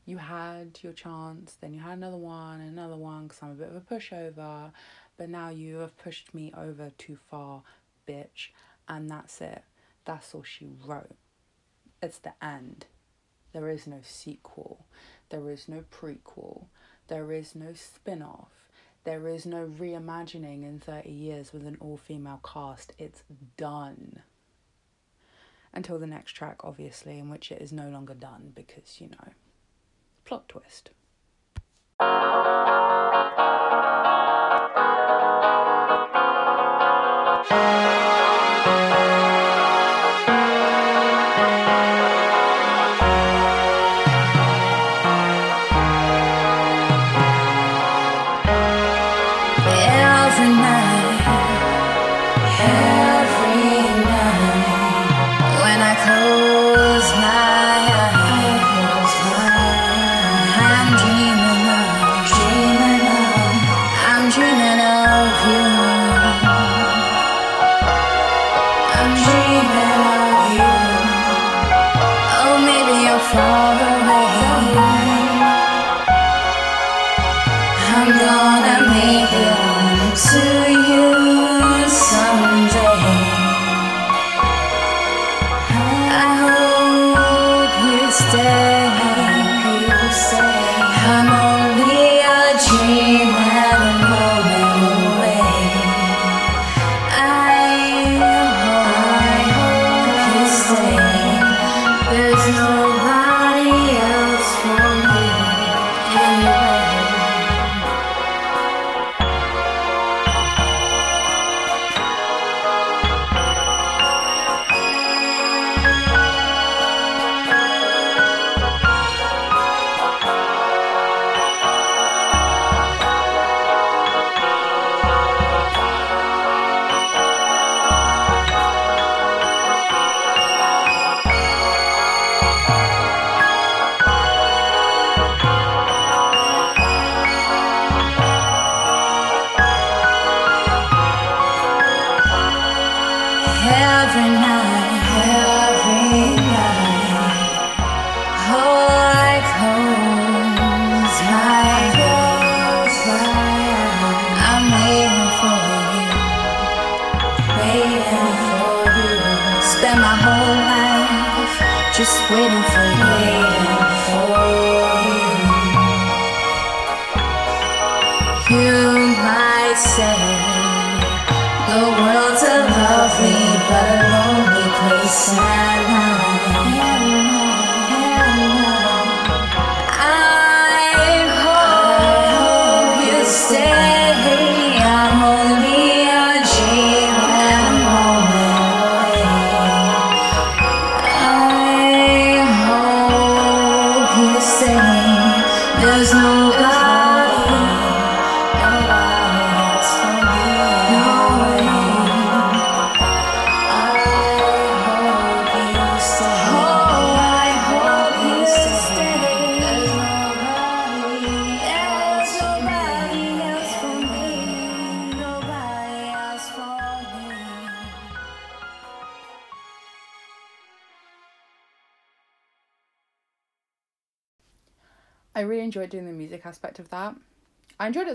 you 0.05 0.17
had 0.17 0.79
your 0.81 0.93
chance, 0.93 1.57
then 1.59 1.73
you 1.73 1.79
had 1.79 1.93
another 1.93 2.17
one, 2.17 2.61
another 2.61 2.95
one, 2.95 3.23
because 3.23 3.41
I'm 3.41 3.51
a 3.51 3.55
bit 3.55 3.69
of 3.69 3.75
a 3.75 3.81
pushover, 3.81 4.71
but 5.17 5.29
now 5.29 5.49
you 5.49 5.77
have 5.77 5.97
pushed 5.97 6.33
me 6.33 6.53
over 6.57 6.91
too 6.97 7.17
far, 7.29 7.63
bitch, 8.07 8.49
and 8.87 9.09
that's 9.09 9.41
it. 9.41 9.63
That's 10.05 10.33
all 10.35 10.43
she 10.43 10.67
wrote. 10.85 11.15
It's 12.01 12.19
the 12.19 12.33
end. 12.43 12.85
There 13.53 13.69
is 13.69 13.87
no 13.87 13.99
sequel. 14.03 14.85
There 15.29 15.49
is 15.49 15.67
no 15.69 15.83
prequel. 15.91 16.65
There 17.07 17.31
is 17.31 17.55
no 17.55 17.73
spin 17.73 18.21
off. 18.21 18.51
There 19.05 19.27
is 19.27 19.45
no 19.45 19.67
reimagining 19.67 20.63
in 20.63 20.79
30 20.79 21.09
years 21.09 21.53
with 21.53 21.65
an 21.65 21.77
all 21.79 21.97
female 21.97 22.41
cast. 22.43 22.93
It's 22.97 23.23
done. 23.55 24.23
Until 25.73 25.99
the 25.99 26.07
next 26.07 26.33
track, 26.33 26.57
obviously, 26.63 27.19
in 27.19 27.29
which 27.29 27.51
it 27.51 27.61
is 27.61 27.71
no 27.71 27.89
longer 27.89 28.13
done 28.13 28.51
because, 28.55 28.99
you 28.99 29.09
know, 29.09 29.29
plot 30.25 30.49
twist. 30.49 30.89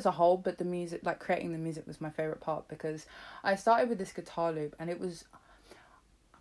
As 0.01 0.07
a 0.07 0.13
whole, 0.13 0.39
but 0.39 0.57
the 0.57 0.65
music, 0.65 1.03
like 1.05 1.19
creating 1.19 1.53
the 1.53 1.59
music, 1.59 1.87
was 1.87 2.01
my 2.01 2.09
favorite 2.09 2.41
part 2.41 2.67
because 2.69 3.05
I 3.45 3.55
started 3.55 3.91
with 3.91 3.99
this 3.99 4.13
guitar 4.15 4.51
loop 4.51 4.75
and 4.79 4.89
it 4.89 4.99
was 4.99 5.25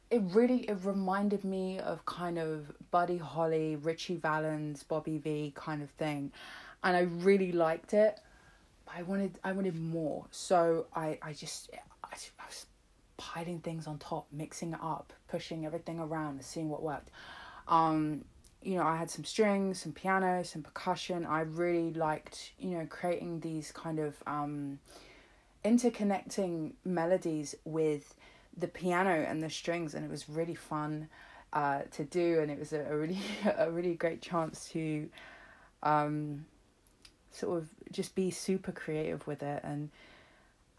it 0.10 0.22
really 0.28 0.60
it 0.70 0.78
reminded 0.86 1.44
me 1.44 1.78
of 1.80 2.06
kind 2.06 2.40
of 2.40 2.72
Buddy 2.90 3.18
Holly, 3.18 3.76
Ritchie 3.76 4.16
Valens, 4.16 4.84
Bobby 4.84 5.18
Vee 5.18 5.52
kind 5.58 5.84
of 5.84 5.90
thing, 5.90 6.32
and 6.86 6.96
I 6.96 7.02
really 7.02 7.52
liked 7.52 7.94
it. 7.94 8.18
I 8.88 9.04
wanted 9.04 9.38
I 9.44 9.52
wanted 9.52 9.76
more, 9.76 10.26
so 10.32 10.86
I 10.96 11.20
I 11.22 11.34
just 11.34 11.70
I, 12.02 12.16
I 12.16 12.46
was 12.48 12.66
piling 13.18 13.60
things 13.60 13.88
on 13.88 13.98
top, 13.98 14.28
mixing 14.32 14.72
it 14.72 14.80
up, 14.82 15.12
pushing 15.28 15.66
everything 15.66 16.00
around, 16.00 16.46
seeing 16.46 16.70
what 16.70 16.82
worked. 16.82 17.10
Um, 17.68 18.24
you 18.62 18.76
know, 18.76 18.84
I 18.84 18.98
had 18.98 19.10
some 19.10 19.24
strings, 19.24 19.82
some 19.82 19.94
piano, 19.94 20.44
some 20.44 20.64
percussion. 20.64 21.26
I 21.26 21.42
really 21.42 21.94
liked, 21.94 22.52
you 22.60 22.72
know, 22.72 22.86
creating 22.90 23.40
these 23.40 23.72
kind 23.72 24.00
of 24.00 24.22
um, 24.28 24.80
interconnecting 25.64 26.74
melodies 26.84 27.56
with 27.64 28.16
the 28.58 28.68
piano 28.68 29.26
and 29.28 29.42
the 29.42 29.50
strings, 29.50 29.94
and 29.94 30.04
it 30.04 30.12
was 30.12 30.28
really 30.28 30.56
fun 30.56 31.08
uh, 31.54 31.82
to 31.92 32.04
do, 32.04 32.40
and 32.40 32.52
it 32.52 32.60
was 32.60 32.74
a, 32.74 32.82
a 32.82 32.98
really 32.98 33.20
a 33.58 33.72
really 33.72 33.96
great 33.96 34.22
chance 34.22 34.70
to 34.70 35.10
um, 35.84 36.46
sort 37.32 37.58
of 37.58 37.70
just 37.92 38.14
be 38.16 38.30
super 38.30 38.74
creative 38.74 39.26
with 39.26 39.42
it, 39.42 39.62
and 39.64 39.90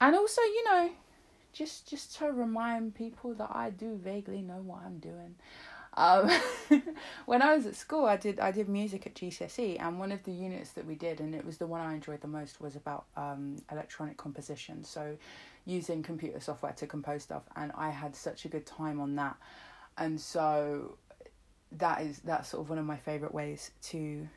and 0.00 0.14
also, 0.14 0.42
you 0.42 0.64
know, 0.64 0.90
just 1.52 1.88
just 1.88 2.16
to 2.18 2.26
remind 2.26 2.94
people 2.94 3.34
that 3.34 3.50
I 3.52 3.70
do 3.70 3.96
vaguely 3.96 4.42
know 4.42 4.62
what 4.64 4.82
I'm 4.84 4.98
doing. 4.98 5.36
Um, 5.95 6.30
when 7.26 7.43
I 7.43 7.55
was 7.55 7.66
at 7.66 7.74
school, 7.74 8.05
I 8.07 8.16
did 8.16 8.41
I 8.41 8.51
did 8.51 8.68
music 8.68 9.07
at 9.07 9.14
GCSE, 9.14 9.80
and 9.80 9.99
one 9.99 10.12
of 10.12 10.22
the 10.24 10.32
units 10.32 10.70
that 10.72 10.86
we 10.86 10.95
did, 10.95 11.20
and 11.20 11.34
it 11.34 11.45
was 11.45 11.59
the 11.59 11.66
one 11.66 11.80
I 11.80 11.95
enjoyed 11.95 12.20
the 12.20 12.28
most, 12.28 12.61
was 12.61 12.76
about 12.76 13.07
um, 13.16 13.57
electronic 13.70 14.16
composition. 14.16 14.84
So, 14.84 15.16
using 15.64 16.03
computer 16.03 16.41
software 16.41 16.72
to 16.72 16.86
compose 16.86 17.22
stuff, 17.24 17.43
and 17.57 17.72
I 17.74 17.91
had 17.91 18.14
such 18.14 18.45
a 18.45 18.49
good 18.49 18.66
time 18.66 19.01
on 19.01 19.16
that, 19.16 19.36
and 19.99 20.20
so 20.20 20.97
that 21.72 22.03
is 22.03 22.20
that's 22.20 22.51
sort 22.51 22.62
of 22.64 22.70
one 22.70 22.78
of 22.78 22.84
my 22.84 22.97
favorite 22.97 23.34
ways 23.34 23.70
to 23.82 24.28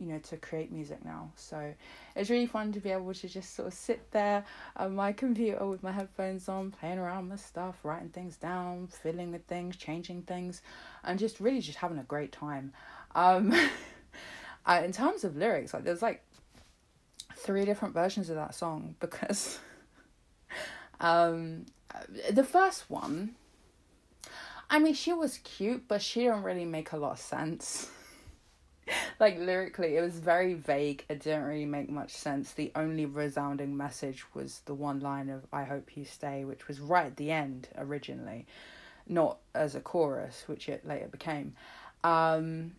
you 0.00 0.06
know 0.06 0.18
to 0.18 0.36
create 0.38 0.72
music 0.72 1.04
now. 1.04 1.30
So 1.36 1.74
it's 2.16 2.30
really 2.30 2.46
fun 2.46 2.72
to 2.72 2.80
be 2.80 2.90
able 2.90 3.12
to 3.12 3.28
just 3.28 3.54
sort 3.54 3.68
of 3.68 3.74
sit 3.74 4.10
there 4.10 4.44
on 4.76 4.94
my 4.94 5.12
computer 5.12 5.64
with 5.66 5.82
my 5.82 5.92
headphones 5.92 6.48
on 6.48 6.70
playing 6.70 6.98
around 6.98 7.28
with 7.28 7.44
stuff 7.44 7.76
writing 7.84 8.08
things 8.08 8.36
down 8.36 8.88
filling 8.88 9.30
with 9.30 9.44
things 9.46 9.76
changing 9.76 10.22
things 10.22 10.62
and 11.04 11.18
just 11.18 11.38
really 11.38 11.60
just 11.60 11.78
having 11.78 11.98
a 11.98 12.04
great 12.04 12.32
time. 12.32 12.72
Um 13.14 13.54
uh, 14.66 14.82
in 14.84 14.92
terms 14.92 15.24
of 15.24 15.36
lyrics 15.36 15.74
like 15.74 15.84
there's 15.84 16.02
like 16.02 16.22
three 17.36 17.64
different 17.64 17.94
versions 17.94 18.28
of 18.30 18.36
that 18.36 18.54
song 18.54 18.94
because 19.00 19.58
um 21.00 21.64
the 22.30 22.44
first 22.44 22.88
one 22.90 23.34
i 24.68 24.78
mean 24.78 24.94
she 24.94 25.12
was 25.12 25.38
cute 25.38 25.84
but 25.88 26.02
she 26.02 26.20
didn't 26.20 26.42
really 26.42 26.64
make 26.64 26.92
a 26.92 26.96
lot 26.96 27.12
of 27.12 27.18
sense 27.18 27.90
like 29.20 29.38
lyrically 29.38 29.96
it 29.96 30.00
was 30.00 30.18
very 30.18 30.54
vague. 30.54 31.04
It 31.08 31.20
didn't 31.20 31.44
really 31.44 31.66
make 31.66 31.90
much 31.90 32.12
sense. 32.12 32.52
The 32.52 32.72
only 32.74 33.06
resounding 33.06 33.76
message 33.76 34.24
was 34.34 34.60
the 34.64 34.74
one 34.74 35.00
line 35.00 35.28
of 35.28 35.46
i 35.52 35.64
hope 35.64 35.96
you 35.96 36.04
stay 36.04 36.44
which 36.44 36.68
was 36.68 36.80
right 36.80 37.06
at 37.06 37.16
the 37.16 37.30
end 37.30 37.68
originally 37.76 38.46
not 39.06 39.38
as 39.54 39.74
a 39.74 39.80
chorus 39.80 40.44
which 40.46 40.68
it 40.68 40.86
later 40.86 41.08
became. 41.08 41.54
Um 42.04 42.72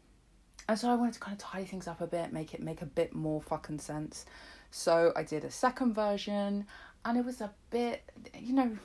and 0.70 0.78
so 0.78 0.90
i 0.90 0.96
wanted 0.96 1.16
to 1.16 1.20
kind 1.20 1.34
of 1.34 1.40
tidy 1.40 1.66
things 1.66 1.88
up 1.88 2.02
a 2.02 2.08
bit 2.08 2.32
make 2.32 2.54
it 2.54 2.62
make 2.62 2.82
a 2.82 2.86
bit 2.86 3.14
more 3.14 3.42
fucking 3.42 3.80
sense. 3.80 4.26
So 4.70 5.12
i 5.16 5.24
did 5.24 5.44
a 5.44 5.52
second 5.52 5.94
version 5.94 6.66
and 7.04 7.18
it 7.18 7.26
was 7.26 7.42
a 7.42 7.52
bit 7.70 8.04
you 8.38 8.54
know 8.54 8.78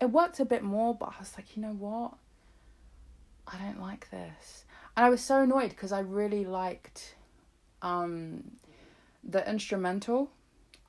it 0.00 0.06
worked 0.06 0.38
a 0.40 0.44
bit 0.44 0.62
more 0.62 0.94
but 0.94 1.06
i 1.06 1.18
was 1.18 1.32
like 1.36 1.56
you 1.56 1.62
know 1.62 1.72
what? 1.72 2.14
I 3.50 3.56
don't 3.58 3.80
like 3.80 4.10
this 4.10 4.64
and 4.98 5.06
I 5.06 5.10
was 5.10 5.20
so 5.20 5.42
annoyed 5.42 5.70
because 5.70 5.92
I 5.92 6.00
really 6.00 6.44
liked 6.44 7.14
um 7.82 8.42
the 9.22 9.48
instrumental. 9.48 10.28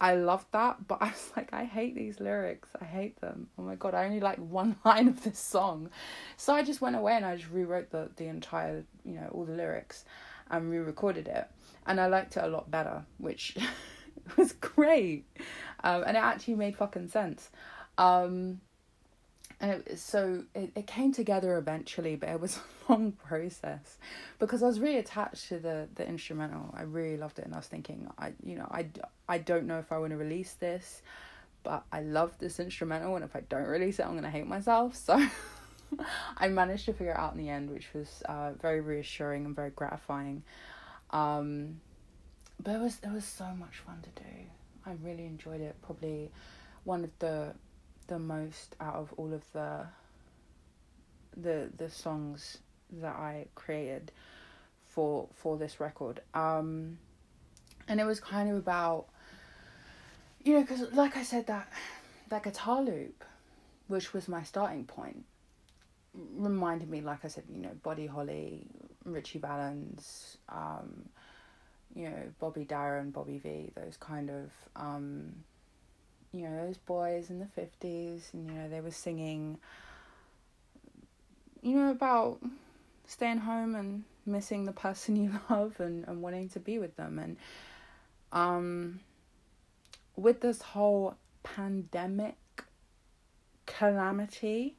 I 0.02 0.16
loved 0.16 0.48
that, 0.52 0.88
but 0.88 0.98
I 1.00 1.10
was 1.10 1.32
like, 1.38 1.54
I 1.54 1.66
hate 1.66 1.94
these 1.94 2.20
lyrics. 2.20 2.70
I 2.82 2.86
hate 2.86 3.22
them. 3.22 3.50
Oh 3.60 3.62
my 3.62 3.76
god, 3.76 3.94
I 3.94 4.06
only 4.06 4.20
like 4.20 4.40
one 4.40 4.78
line 4.86 5.10
of 5.10 5.24
this 5.24 5.38
song. 5.38 5.92
So 6.38 6.56
I 6.56 6.64
just 6.64 6.82
went 6.82 6.96
away 6.96 7.18
and 7.18 7.24
I 7.24 7.36
just 7.36 7.52
rewrote 7.52 7.92
the 7.92 8.10
the 8.16 8.26
entire, 8.26 8.84
you 9.06 9.14
know, 9.14 9.30
all 9.32 9.46
the 9.46 9.54
lyrics 9.54 10.06
and 10.50 10.72
re-recorded 10.72 11.28
it. 11.28 11.48
And 11.86 12.02
I 12.02 12.08
liked 12.08 12.36
it 12.36 12.44
a 12.44 12.48
lot 12.48 12.72
better, 12.72 13.06
which 13.20 13.58
was 14.38 14.54
great. 14.54 15.26
Um, 15.84 16.04
and 16.08 16.18
it 16.18 16.24
actually 16.24 16.56
made 16.56 16.76
fucking 16.76 17.10
sense. 17.10 17.52
Um, 18.00 18.62
and 19.62 19.72
it, 19.72 20.00
so 20.00 20.44
it, 20.56 20.72
it 20.76 20.88
came 20.88 21.12
together 21.12 21.58
eventually 21.58 22.16
but 22.16 22.30
it 22.30 22.40
was 22.40 22.58
a 22.88 22.92
long 22.92 23.12
process. 23.12 23.98
Because 24.40 24.64
i 24.64 24.68
was 24.68 24.80
really 24.80 24.98
attached 24.98 25.50
to 25.50 25.60
the 25.60 25.88
the 25.96 26.08
instrumental. 26.08 26.74
I 26.78 26.84
really 26.84 27.18
loved 27.18 27.40
it. 27.40 27.46
And 27.46 27.54
i 27.54 27.58
was 27.58 27.68
thinking 27.68 28.10
i 28.18 28.34
you 28.44 28.56
know 28.56 28.68
i, 28.72 28.88
I 29.28 29.38
don't 29.38 29.66
know 29.66 29.80
if 29.80 29.92
i 29.92 29.98
want 29.98 30.12
to 30.12 30.18
release 30.18 30.54
this 30.54 31.02
but 31.64 31.84
i 31.92 32.02
love 32.02 32.38
this 32.40 32.60
instrumental. 32.60 33.16
And 33.16 33.26
if 33.26 33.36
i 33.36 33.42
don't 33.42 33.68
release 33.68 34.00
it 34.00 34.06
i'm 34.06 34.12
going 34.12 34.24
to 34.24 34.30
hate 34.30 34.48
myself. 34.48 34.96
So 34.96 35.22
i 36.38 36.48
managed 36.48 36.86
to 36.86 36.94
figure 36.94 37.14
it 37.14 37.18
out 37.18 37.34
in 37.34 37.40
the 37.40 37.50
end 37.50 37.70
which 37.70 37.88
was 37.94 38.24
uh, 38.28 38.52
very 38.62 38.82
reassuring 38.82 39.46
and 39.46 39.56
very 39.56 39.72
gratifying. 39.72 40.44
Um, 41.12 41.82
but 42.62 42.76
it 42.76 42.80
was 42.80 43.00
it 43.04 43.12
was 43.12 43.26
so 43.26 43.46
much 43.58 43.78
fun 43.86 44.02
to 44.04 44.24
do. 44.24 44.30
I 44.86 44.94
really 45.04 45.26
enjoyed 45.26 45.62
it. 45.62 45.76
Probably 45.82 46.32
one 46.84 47.04
of 47.04 47.12
the 47.20 47.54
the 48.10 48.20
most 48.20 48.76
out 48.82 48.96
of 48.96 49.14
all 49.18 49.34
of 49.34 49.44
the 49.54 49.86
the 51.38 51.70
the 51.78 51.90
songs 51.90 52.58
that 52.92 53.16
I 53.16 53.46
created 53.56 54.12
for 54.84 55.30
for 55.34 55.58
this 55.58 55.80
record. 55.80 56.22
Um 56.34 56.98
and 57.88 58.00
it 58.00 58.06
was 58.06 58.20
kind 58.20 58.50
of 58.50 58.58
about 58.58 59.06
you 60.44 60.54
know 60.54 60.66
cuz 60.66 60.82
like 60.92 61.16
I 61.16 61.24
said 61.24 61.48
that 61.48 61.72
that 62.30 62.44
guitar 62.44 62.82
loop 62.82 63.24
which 63.88 64.14
was 64.14 64.28
my 64.28 64.44
starting 64.44 64.86
point 64.86 65.24
reminded 66.14 66.90
me 66.90 67.02
like 67.02 67.24
I 67.24 67.28
said, 67.28 67.44
you 67.48 67.62
know, 67.62 67.76
Buddy 67.84 68.08
Holly, 68.08 68.66
Ritchie 69.06 69.40
Valens, 69.40 70.38
um 70.50 71.10
you 71.96 72.10
know, 72.10 72.24
Bobby 72.40 72.66
Darin, 72.66 73.12
Bobby 73.12 73.38
Vee, 73.38 73.72
those 73.76 73.98
kind 73.98 74.30
of 74.32 74.52
um 74.76 75.44
you 76.34 76.48
know 76.48 76.66
those 76.66 76.78
boys 76.78 77.30
in 77.30 77.40
the 77.40 77.46
50s 77.46 78.34
and 78.34 78.48
you 78.48 78.54
know 78.54 78.70
they 78.70 78.82
were 78.82 78.92
singing 78.92 79.58
you 81.62 81.76
know 81.76 81.92
about 81.92 82.40
staying 83.08 83.40
home 83.40 83.76
and 83.76 84.04
missing 84.26 84.66
the 84.66 84.72
person 84.72 85.16
you 85.16 85.32
love 85.50 85.80
and, 85.80 86.08
and 86.08 86.22
wanting 86.22 86.50
to 86.50 86.60
be 86.60 86.78
with 86.80 86.96
them 86.96 87.20
and 87.20 87.38
um 88.32 89.00
with 90.16 90.42
this 90.42 90.62
whole 90.62 91.16
pandemic 91.44 92.36
calamity 93.66 94.76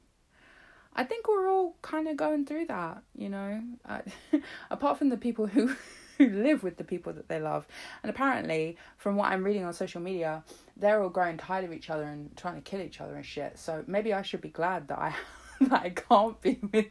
I 0.94 1.04
think 1.04 1.28
we're 1.28 1.48
all 1.48 1.76
kind 1.82 2.08
of 2.08 2.16
going 2.16 2.44
through 2.46 2.66
that, 2.66 3.02
you 3.16 3.28
know. 3.28 3.62
Uh, 3.88 4.00
apart 4.70 4.98
from 4.98 5.08
the 5.08 5.16
people 5.16 5.46
who 5.46 5.74
who 6.20 6.42
live 6.42 6.62
with 6.62 6.76
the 6.76 6.84
people 6.84 7.14
that 7.14 7.28
they 7.28 7.40
love. 7.40 7.66
And 8.02 8.10
apparently, 8.10 8.76
from 8.98 9.16
what 9.16 9.32
I'm 9.32 9.42
reading 9.42 9.64
on 9.64 9.72
social 9.72 10.02
media, 10.02 10.44
they're 10.76 11.02
all 11.02 11.08
growing 11.08 11.38
tired 11.38 11.64
of 11.64 11.72
each 11.72 11.88
other 11.88 12.02
and 12.04 12.36
trying 12.36 12.56
to 12.56 12.60
kill 12.60 12.82
each 12.82 13.00
other 13.00 13.16
and 13.16 13.24
shit. 13.24 13.58
So 13.58 13.82
maybe 13.86 14.12
I 14.12 14.20
should 14.20 14.42
be 14.42 14.50
glad 14.50 14.88
that 14.88 14.98
I 14.98 15.14
that 15.62 15.82
I 15.82 15.90
can't 15.90 16.38
be 16.42 16.58
with 16.72 16.86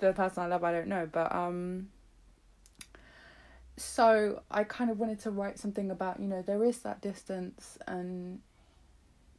the 0.00 0.12
person 0.12 0.42
I 0.42 0.46
love. 0.46 0.64
I 0.64 0.72
don't 0.72 0.88
know, 0.88 1.08
but 1.10 1.32
um. 1.32 1.90
So 3.76 4.42
I 4.50 4.64
kind 4.64 4.90
of 4.90 4.98
wanted 4.98 5.20
to 5.20 5.30
write 5.30 5.56
something 5.60 5.92
about 5.92 6.18
you 6.18 6.26
know 6.26 6.42
there 6.42 6.64
is 6.64 6.80
that 6.80 7.00
distance 7.00 7.78
and 7.86 8.40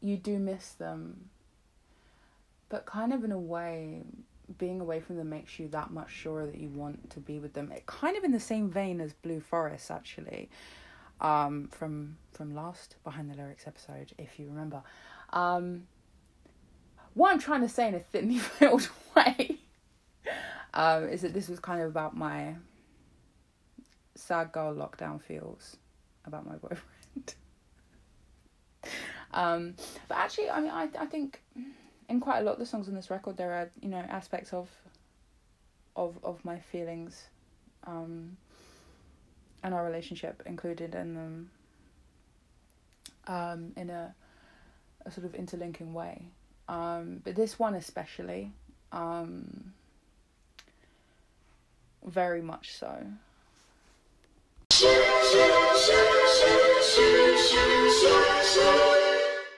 you 0.02 0.16
do 0.16 0.40
miss 0.40 0.70
them, 0.72 1.30
but 2.70 2.86
kind 2.86 3.12
of 3.12 3.26
in 3.26 3.34
a 3.34 3.40
way 3.40 4.04
being 4.58 4.82
away 4.82 5.00
from 5.00 5.18
them 5.18 5.30
makes 5.30 5.60
you 5.60 5.68
that 5.70 5.92
much 5.92 6.12
surer 6.12 6.46
that 6.46 6.58
you 6.58 6.70
want 6.70 7.10
to 7.12 7.20
be 7.20 7.40
with 7.40 7.54
them. 7.54 7.72
It 7.72 7.86
kind 7.86 8.18
of 8.18 8.24
in 8.24 8.32
the 8.32 8.40
same 8.40 8.70
vein 8.70 9.00
as 9.00 9.14
Blue 9.14 9.40
Forest, 9.40 9.92
actually, 9.92 10.50
um, 11.22 11.68
from 11.68 12.18
from 12.32 12.56
last 12.56 12.96
behind 13.04 13.30
the 13.30 13.36
lyrics 13.36 13.68
episode, 13.68 14.14
if 14.18 14.40
you 14.40 14.48
remember. 14.48 14.82
Um, 15.32 15.88
what 17.14 17.32
I'm 17.32 17.40
trying 17.40 17.62
to 17.62 17.70
say 17.70 17.88
in 17.88 17.96
a 17.96 18.00
thinly 18.00 18.40
veiled 18.60 18.90
way 19.16 19.58
um, 20.74 21.08
is 21.08 21.22
that 21.22 21.34
this 21.34 21.48
was 21.48 21.60
kind 21.60 21.82
of 21.82 21.90
about 21.90 22.16
my 22.16 22.56
sad 24.16 24.52
girl 24.52 24.74
lockdown 24.74 25.22
feels 25.22 25.78
about 26.26 26.46
my 26.46 26.56
boyfriend. 26.56 27.36
um, 29.34 29.76
but 30.08 30.18
actually, 30.18 30.50
I 30.50 30.62
mean, 30.62 30.72
I 30.72 30.90
I 31.00 31.06
think 31.06 31.42
in 32.10 32.20
quite 32.20 32.40
a 32.40 32.42
lot 32.42 32.54
of 32.54 32.60
the 32.60 32.66
songs 32.66 32.88
on 32.88 32.96
this 32.96 33.10
record 33.10 33.38
there 33.38 33.54
are 33.54 33.70
you 33.82 33.90
know 33.90 34.04
aspects 34.10 34.54
of 34.54 34.70
of 35.96 36.18
of 36.24 36.44
my 36.44 36.60
feelings 36.60 37.28
um 37.86 38.36
and 39.64 39.74
our 39.74 39.86
relationship 39.86 40.42
included 40.46 40.96
in 40.96 41.16
them 41.16 41.50
um, 43.28 43.72
in 43.78 43.90
a, 43.90 44.14
a 45.06 45.12
sort 45.12 45.26
of 45.26 45.36
interlinking 45.36 45.94
way. 45.94 46.26
Um, 46.68 47.22
but 47.24 47.36
this 47.36 47.58
one 47.60 47.76
especially, 47.76 48.52
um, 48.92 49.74
very 52.06 52.42
much 52.42 52.74
so. 52.74 53.06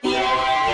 I 0.04 0.71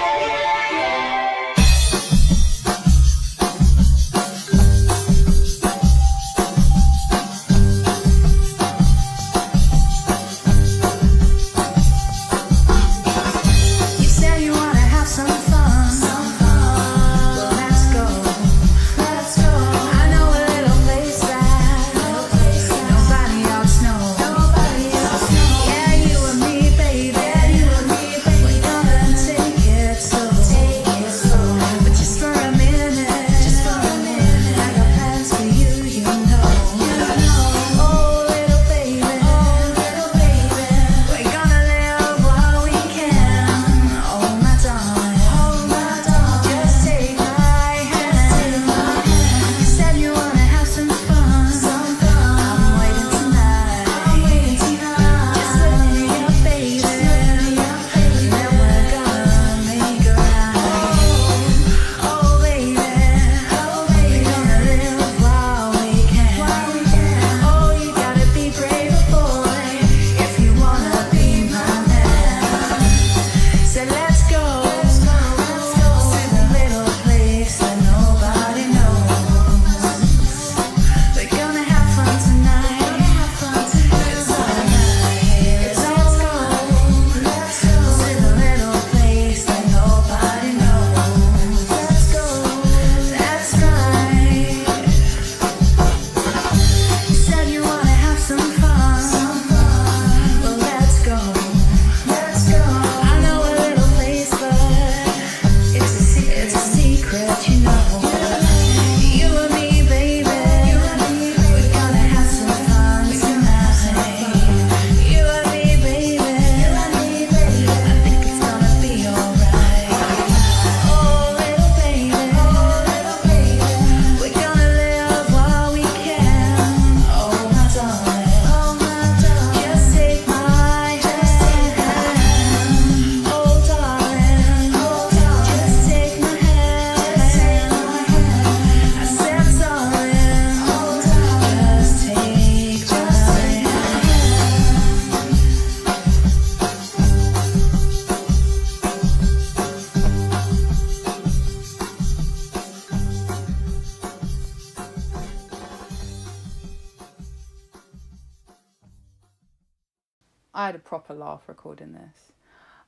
proper 160.98 161.14
laugh 161.14 161.42
recording 161.46 161.92
this. 161.92 162.32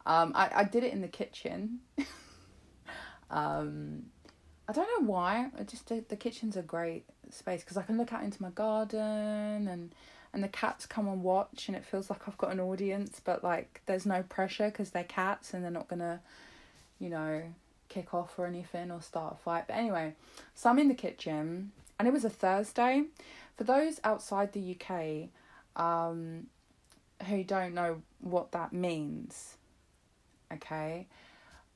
Um, 0.05 0.33
I, 0.35 0.51
I 0.55 0.65
did 0.65 0.83
it 0.83 0.93
in 0.93 1.01
the 1.01 1.09
kitchen. 1.09 1.79
um, 3.31 4.07
I 4.69 4.73
don't 4.73 4.89
know 4.99 5.07
why. 5.07 5.51
I 5.59 5.63
just 5.63 5.89
the, 5.89 6.03
the 6.09 6.17
kitchen's 6.17 6.57
a 6.57 6.63
great 6.63 7.05
space 7.31 7.63
because 7.63 7.77
I 7.77 7.83
can 7.83 7.99
look 7.99 8.13
out 8.13 8.25
into 8.25 8.43
my 8.43 8.51
garden 8.51 9.69
and 9.69 9.95
and 10.33 10.45
the 10.45 10.49
cats 10.49 10.87
come 10.87 11.09
and 11.09 11.23
watch 11.23 11.67
and 11.69 11.77
it 11.77 11.85
feels 11.85 12.09
like 12.09 12.27
I've 12.27 12.39
got 12.39 12.53
an 12.53 12.61
audience, 12.61 13.21
but 13.25 13.45
like 13.45 13.83
there's 13.87 14.07
no 14.07 14.23
pressure 14.23 14.67
because 14.67 14.91
they're 14.91 15.05
cats 15.05 15.55
and 15.55 15.63
they're 15.63 15.71
not 15.71 15.89
gonna, 15.89 16.21
you 16.99 17.11
know, 17.11 17.43
kick 17.89 18.15
off 18.15 18.39
or 18.39 18.47
anything 18.47 18.91
or 18.91 19.01
start 19.03 19.35
a 19.35 19.43
fight. 19.43 19.65
But 19.69 19.77
anyway, 19.77 20.15
so 20.55 20.71
I'm 20.71 20.79
in 20.79 20.89
the 20.89 20.95
kitchen 20.95 21.73
and 21.99 22.09
it 22.09 22.13
was 22.13 22.25
a 22.25 22.31
Thursday. 22.31 23.05
For 23.57 23.65
those 23.65 24.01
outside 24.03 24.53
the 24.53 24.77
UK, 24.77 25.29
um, 25.77 26.47
who 27.29 27.45
don't 27.45 27.75
know 27.75 28.03
what 28.21 28.53
that 28.53 28.73
means, 28.73 29.57
okay, 30.53 31.07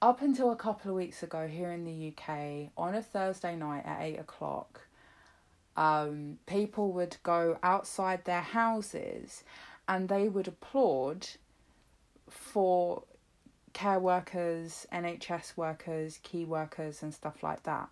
up 0.03 0.20
until 0.20 0.51
a 0.51 0.57
couple 0.57 0.90
of 0.90 0.97
weeks 0.97 1.22
ago 1.22 1.47
here 1.47 1.70
in 1.70 1.84
the 1.84 2.09
UK, 2.12 2.70
on 2.76 2.95
a 2.95 3.03
Thursday 3.03 3.57
night 3.57 3.84
at 3.86 4.03
eight 4.03 4.18
o'clock, 4.18 4.82
um, 5.76 6.38
people 6.47 6.92
would 6.92 7.16
go 7.22 7.59
outside 7.62 8.24
their 8.24 8.42
houses 8.42 9.45
and 9.88 10.09
they 10.09 10.28
would 10.28 10.49
applaud 10.49 11.26
for 12.28 13.03
care 13.72 13.99
workers, 13.99 14.86
NHS 14.92 15.57
workers, 15.57 16.20
key 16.22 16.45
workers, 16.45 17.03
and 17.03 17.12
stuff 17.12 17.42
like 17.42 17.64
that. 17.64 17.88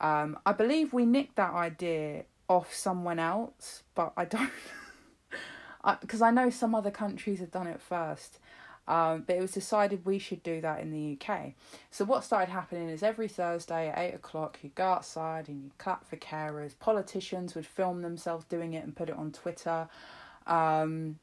Um, 0.00 0.38
I 0.46 0.52
believe 0.52 0.92
we 0.92 1.04
nicked 1.04 1.36
that 1.36 1.52
idea 1.52 2.24
off 2.48 2.74
someone 2.74 3.18
else, 3.18 3.82
but 3.94 4.12
I 4.16 4.24
don't 4.24 4.50
because 6.00 6.22
I, 6.22 6.28
I, 6.28 6.30
know 6.30 6.50
some 6.50 6.74
other 6.74 6.90
countries 6.90 7.40
have 7.40 7.50
done 7.50 7.66
it 7.66 7.80
first. 7.80 8.38
Um, 8.88 9.22
but 9.26 9.36
it 9.36 9.40
was 9.40 9.52
decided 9.52 10.04
we 10.04 10.18
should 10.18 10.42
do 10.42 10.60
that 10.60 10.80
in 10.80 10.90
the 10.90 11.16
UK. 11.16 11.52
So 11.92 12.04
what 12.04 12.24
started 12.24 12.50
happening 12.50 12.88
is 12.88 13.02
every 13.02 13.28
Thursday 13.28 13.88
at 13.88 13.98
eight 13.98 14.14
o'clock, 14.14 14.58
you 14.62 14.70
go 14.74 14.84
outside 14.84 15.48
and 15.48 15.62
you 15.62 15.70
clap 15.78 16.08
for 16.08 16.16
carers. 16.16 16.72
Politicians 16.78 17.54
would 17.54 17.66
film 17.66 18.02
themselves 18.02 18.44
doing 18.46 18.74
it 18.74 18.82
and 18.82 18.96
put 18.96 19.08
it 19.08 19.16
on 19.16 19.30
Twitter. 19.30 19.88
Um, 20.48 21.18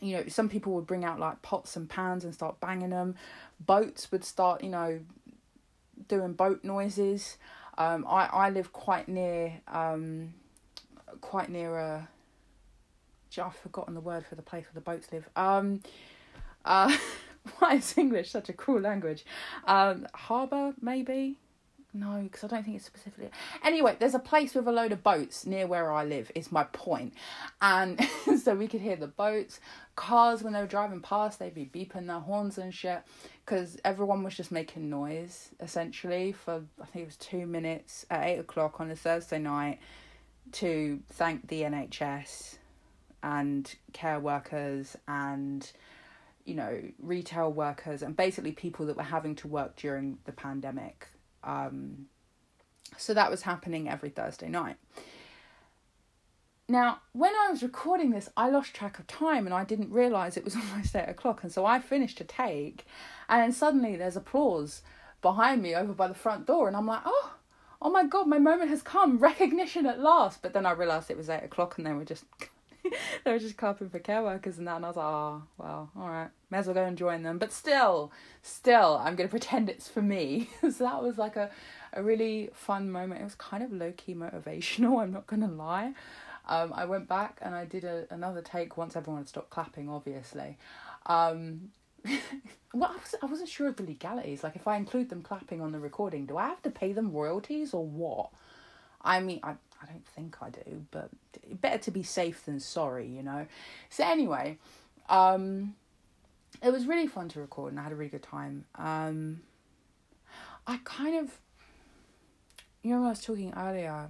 you 0.00 0.16
know, 0.16 0.24
some 0.26 0.48
people 0.48 0.72
would 0.72 0.86
bring 0.86 1.04
out 1.04 1.20
like 1.20 1.40
pots 1.42 1.76
and 1.76 1.88
pans 1.88 2.24
and 2.24 2.34
start 2.34 2.58
banging 2.58 2.90
them. 2.90 3.14
Boats 3.60 4.10
would 4.10 4.24
start, 4.24 4.64
you 4.64 4.70
know, 4.70 5.00
doing 6.08 6.32
boat 6.32 6.64
noises. 6.64 7.36
Um, 7.78 8.04
I 8.08 8.26
I 8.26 8.50
live 8.50 8.72
quite 8.72 9.06
near 9.06 9.60
um, 9.68 10.34
quite 11.20 11.48
near 11.48 11.76
a 11.78 12.08
I've 13.38 13.56
forgotten 13.56 13.94
the 13.94 14.00
word 14.00 14.24
for 14.26 14.34
the 14.34 14.42
place 14.42 14.64
where 14.64 14.74
the 14.74 14.80
boats 14.80 15.12
live. 15.12 15.28
Um, 15.36 15.80
uh, 16.64 16.96
why 17.58 17.74
is 17.74 17.96
English 17.96 18.30
such 18.30 18.48
a 18.48 18.52
cool 18.52 18.80
language? 18.80 19.24
Um, 19.66 20.06
harbour, 20.14 20.74
maybe? 20.80 21.38
No, 21.94 22.22
because 22.22 22.44
I 22.44 22.46
don't 22.46 22.64
think 22.64 22.76
it's 22.76 22.86
specifically. 22.86 23.28
Anyway, 23.62 23.96
there's 23.98 24.14
a 24.14 24.18
place 24.18 24.54
with 24.54 24.66
a 24.66 24.72
load 24.72 24.92
of 24.92 25.02
boats 25.02 25.44
near 25.44 25.66
where 25.66 25.92
I 25.92 26.04
live, 26.04 26.32
is 26.34 26.50
my 26.50 26.64
point. 26.64 27.12
And 27.60 28.00
so 28.42 28.54
we 28.54 28.66
could 28.66 28.80
hear 28.80 28.96
the 28.96 29.08
boats, 29.08 29.60
cars 29.94 30.42
when 30.42 30.54
they 30.54 30.60
were 30.60 30.66
driving 30.66 31.00
past, 31.00 31.38
they'd 31.38 31.54
be 31.54 31.66
beeping 31.66 32.06
their 32.06 32.20
horns 32.20 32.56
and 32.56 32.72
shit. 32.72 33.02
Because 33.44 33.76
everyone 33.84 34.22
was 34.22 34.34
just 34.34 34.50
making 34.50 34.88
noise, 34.88 35.50
essentially, 35.60 36.32
for 36.32 36.62
I 36.80 36.86
think 36.86 37.02
it 37.02 37.08
was 37.08 37.16
two 37.16 37.46
minutes 37.46 38.06
at 38.08 38.24
eight 38.26 38.38
o'clock 38.38 38.80
on 38.80 38.90
a 38.90 38.96
Thursday 38.96 39.38
night 39.38 39.78
to 40.52 41.00
thank 41.10 41.48
the 41.48 41.62
NHS 41.62 42.56
and 43.22 43.74
care 43.92 44.20
workers 44.20 44.96
and 45.06 45.70
you 46.44 46.54
know 46.54 46.82
retail 46.98 47.52
workers 47.52 48.02
and 48.02 48.16
basically 48.16 48.52
people 48.52 48.86
that 48.86 48.96
were 48.96 49.02
having 49.02 49.34
to 49.36 49.48
work 49.48 49.76
during 49.76 50.18
the 50.24 50.32
pandemic. 50.32 51.08
Um, 51.44 52.06
so 52.96 53.14
that 53.14 53.30
was 53.30 53.42
happening 53.42 53.88
every 53.88 54.10
thursday 54.10 54.48
night. 54.48 54.76
Now 56.68 57.00
when 57.12 57.32
i 57.34 57.50
was 57.50 57.62
recording 57.62 58.10
this 58.10 58.28
i 58.36 58.48
lost 58.48 58.72
track 58.72 58.98
of 58.98 59.06
time 59.06 59.46
and 59.46 59.54
i 59.54 59.64
didn't 59.64 59.90
realize 59.90 60.36
it 60.36 60.44
was 60.44 60.56
almost 60.70 60.96
eight 60.96 61.08
o'clock 61.08 61.42
and 61.42 61.52
so 61.52 61.66
i 61.66 61.78
finished 61.80 62.20
a 62.20 62.24
take 62.24 62.86
and 63.28 63.42
then 63.42 63.52
suddenly 63.52 63.96
there's 63.96 64.16
applause 64.16 64.82
behind 65.20 65.60
me 65.60 65.74
over 65.74 65.92
by 65.92 66.08
the 66.08 66.14
front 66.14 66.46
door 66.46 66.68
and 66.68 66.76
i'm 66.76 66.86
like 66.86 67.02
oh 67.04 67.34
oh 67.82 67.90
my 67.90 68.04
god 68.04 68.26
my 68.26 68.38
moment 68.38 68.70
has 68.70 68.82
come. 68.82 69.18
Recognition 69.18 69.86
at 69.86 70.00
last. 70.00 70.40
But 70.40 70.54
then 70.54 70.64
i 70.64 70.72
realized 70.72 71.10
it 71.10 71.16
was 71.16 71.28
eight 71.28 71.44
o'clock 71.44 71.76
and 71.76 71.86
they 71.86 71.92
were 71.92 72.04
just 72.04 72.24
they 73.24 73.32
were 73.32 73.38
just 73.38 73.56
clapping 73.56 73.90
for 73.90 73.98
care 73.98 74.22
workers 74.22 74.58
and 74.58 74.66
that, 74.66 74.76
and 74.76 74.84
I 74.84 74.88
was 74.88 74.96
like, 74.96 75.06
oh, 75.06 75.42
well, 75.58 75.90
all 75.96 76.08
right, 76.08 76.28
may 76.50 76.58
as 76.58 76.66
well 76.66 76.74
go 76.74 76.84
and 76.84 76.96
join 76.96 77.22
them. 77.22 77.38
But 77.38 77.52
still, 77.52 78.12
still, 78.42 79.00
I'm 79.02 79.16
going 79.16 79.28
to 79.28 79.30
pretend 79.30 79.68
it's 79.68 79.88
for 79.88 80.02
me. 80.02 80.50
so 80.62 80.84
that 80.84 81.02
was 81.02 81.18
like 81.18 81.36
a, 81.36 81.50
a 81.92 82.02
really 82.02 82.50
fun 82.54 82.90
moment. 82.90 83.20
It 83.20 83.24
was 83.24 83.34
kind 83.34 83.62
of 83.62 83.72
low 83.72 83.92
key 83.96 84.14
motivational, 84.14 85.00
I'm 85.02 85.12
not 85.12 85.26
going 85.26 85.42
to 85.42 85.48
lie. 85.48 85.94
Um, 86.48 86.72
I 86.74 86.84
went 86.86 87.08
back 87.08 87.38
and 87.40 87.54
I 87.54 87.64
did 87.64 87.84
a, 87.84 88.06
another 88.10 88.42
take 88.42 88.76
once 88.76 88.96
everyone 88.96 89.20
had 89.22 89.28
stopped 89.28 89.50
clapping, 89.50 89.88
obviously. 89.88 90.58
Um, 91.06 91.70
well, 92.74 92.90
I, 92.90 92.94
was, 92.94 93.14
I 93.22 93.26
wasn't 93.26 93.48
sure 93.48 93.68
of 93.68 93.76
the 93.76 93.84
legalities. 93.84 94.42
Like, 94.42 94.56
if 94.56 94.66
I 94.66 94.76
include 94.76 95.08
them 95.08 95.22
clapping 95.22 95.60
on 95.60 95.72
the 95.72 95.78
recording, 95.78 96.26
do 96.26 96.36
I 96.36 96.48
have 96.48 96.62
to 96.62 96.70
pay 96.70 96.92
them 96.92 97.12
royalties 97.12 97.74
or 97.74 97.86
what? 97.86 98.30
I 99.04 99.20
mean, 99.20 99.40
I, 99.42 99.54
I 99.82 99.86
don't 99.90 100.06
think 100.06 100.36
I 100.40 100.50
do, 100.50 100.84
but 100.90 101.10
better 101.60 101.78
to 101.78 101.90
be 101.90 102.02
safe 102.02 102.44
than 102.44 102.60
sorry, 102.60 103.06
you 103.06 103.22
know. 103.22 103.46
So 103.90 104.04
anyway, 104.04 104.58
um, 105.08 105.74
it 106.62 106.70
was 106.70 106.86
really 106.86 107.06
fun 107.06 107.28
to 107.30 107.40
record, 107.40 107.72
and 107.72 107.80
I 107.80 107.84
had 107.84 107.92
a 107.92 107.96
really 107.96 108.10
good 108.10 108.22
time. 108.22 108.64
Um, 108.76 109.40
I 110.66 110.78
kind 110.84 111.16
of, 111.16 111.38
you 112.82 112.94
know, 112.94 113.04
I 113.06 113.10
was 113.10 113.24
talking 113.24 113.52
earlier 113.56 114.08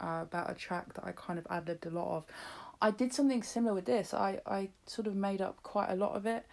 uh, 0.00 0.20
about 0.22 0.50
a 0.50 0.54
track 0.54 0.94
that 0.94 1.04
I 1.04 1.12
kind 1.12 1.38
of 1.38 1.46
ad 1.50 1.68
libbed 1.68 1.86
a 1.86 1.90
lot 1.90 2.16
of. 2.16 2.24
I 2.80 2.90
did 2.90 3.12
something 3.12 3.42
similar 3.42 3.74
with 3.74 3.84
this. 3.84 4.14
I 4.14 4.40
I 4.46 4.70
sort 4.86 5.06
of 5.06 5.14
made 5.14 5.40
up 5.40 5.62
quite 5.62 5.90
a 5.90 5.96
lot 5.96 6.14
of 6.16 6.26
it. 6.26 6.46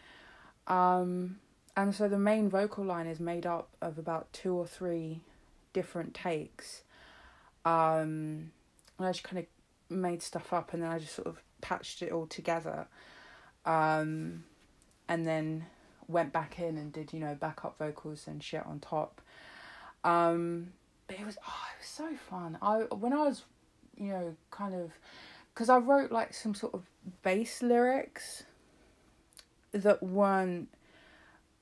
Um, 0.67 1.39
and 1.77 1.93
so 1.93 2.07
the 2.07 2.17
main 2.17 2.49
vocal 2.49 2.85
line 2.85 3.07
is 3.07 3.19
made 3.19 3.45
up 3.45 3.69
of 3.81 3.97
about 3.97 4.31
two 4.33 4.53
or 4.53 4.65
three 4.65 5.21
different 5.73 6.13
takes 6.13 6.83
um, 7.65 8.51
and 8.97 9.07
I 9.07 9.11
just 9.11 9.23
kind 9.23 9.39
of 9.39 9.45
made 9.95 10.21
stuff 10.21 10.53
up 10.53 10.73
and 10.73 10.83
then 10.83 10.89
I 10.89 10.99
just 10.99 11.15
sort 11.15 11.27
of 11.27 11.41
patched 11.61 12.01
it 12.01 12.11
all 12.11 12.27
together. 12.27 12.87
Um, 13.65 14.43
and 15.07 15.25
then 15.25 15.65
went 16.07 16.31
back 16.31 16.59
in 16.59 16.77
and 16.77 16.91
did, 16.93 17.13
you 17.13 17.19
know, 17.19 17.35
backup 17.35 17.77
vocals 17.77 18.27
and 18.27 18.43
shit 18.43 18.65
on 18.65 18.79
top. 18.79 19.21
Um, 20.03 20.73
but 21.07 21.19
it 21.19 21.25
was, 21.25 21.37
oh, 21.47 21.63
it 21.73 21.81
was 21.81 21.87
so 21.87 22.15
fun. 22.29 22.57
I, 22.61 22.77
when 22.93 23.13
I 23.13 23.23
was, 23.23 23.43
you 23.97 24.09
know, 24.09 24.35
kind 24.51 24.75
of, 24.75 24.91
because 25.53 25.69
I 25.69 25.77
wrote 25.77 26.11
like 26.11 26.33
some 26.33 26.53
sort 26.53 26.73
of 26.73 26.83
bass 27.23 27.61
lyrics 27.61 28.43
that 29.71 30.01
weren't 30.01 30.69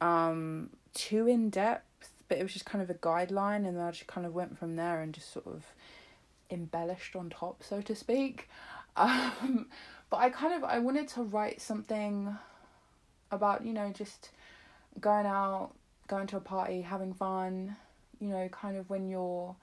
um, 0.01 0.69
too 0.93 1.27
in 1.27 1.49
depth, 1.49 1.85
but 2.33 2.39
it 2.39 2.43
was 2.45 2.53
just 2.53 2.65
kind 2.65 2.81
of 2.81 2.89
a 2.89 2.95
guideline, 2.95 3.57
and 3.57 3.77
then 3.77 3.83
I 3.83 3.91
just 3.91 4.07
kind 4.07 4.25
of 4.25 4.33
went 4.33 4.57
from 4.57 4.75
there 4.75 5.01
and 5.01 5.13
just 5.13 5.31
sort 5.31 5.45
of 5.45 5.65
embellished 6.49 7.15
on 7.15 7.29
top, 7.29 7.61
so 7.63 7.79
to 7.81 7.95
speak. 7.95 8.49
Um, 8.95 9.69
but 10.11 10.17
I 10.17 10.29
kind 10.29 10.53
of 10.53 10.63
I 10.63 10.77
wanted 10.77 11.07
to 11.09 11.23
write 11.23 11.59
something 11.61 12.37
about 13.31 13.65
you 13.65 13.73
know 13.73 13.91
just 13.91 14.29
going 15.01 15.25
out, 15.25 15.71
going 16.07 16.27
to 16.27 16.37
a 16.37 16.39
party, 16.39 16.81
having 16.81 17.11
fun. 17.11 17.75
You 18.19 18.29
know, 18.29 18.47
kind 18.49 18.77
of 18.77 18.87
when 18.91 19.09
you're, 19.09 19.55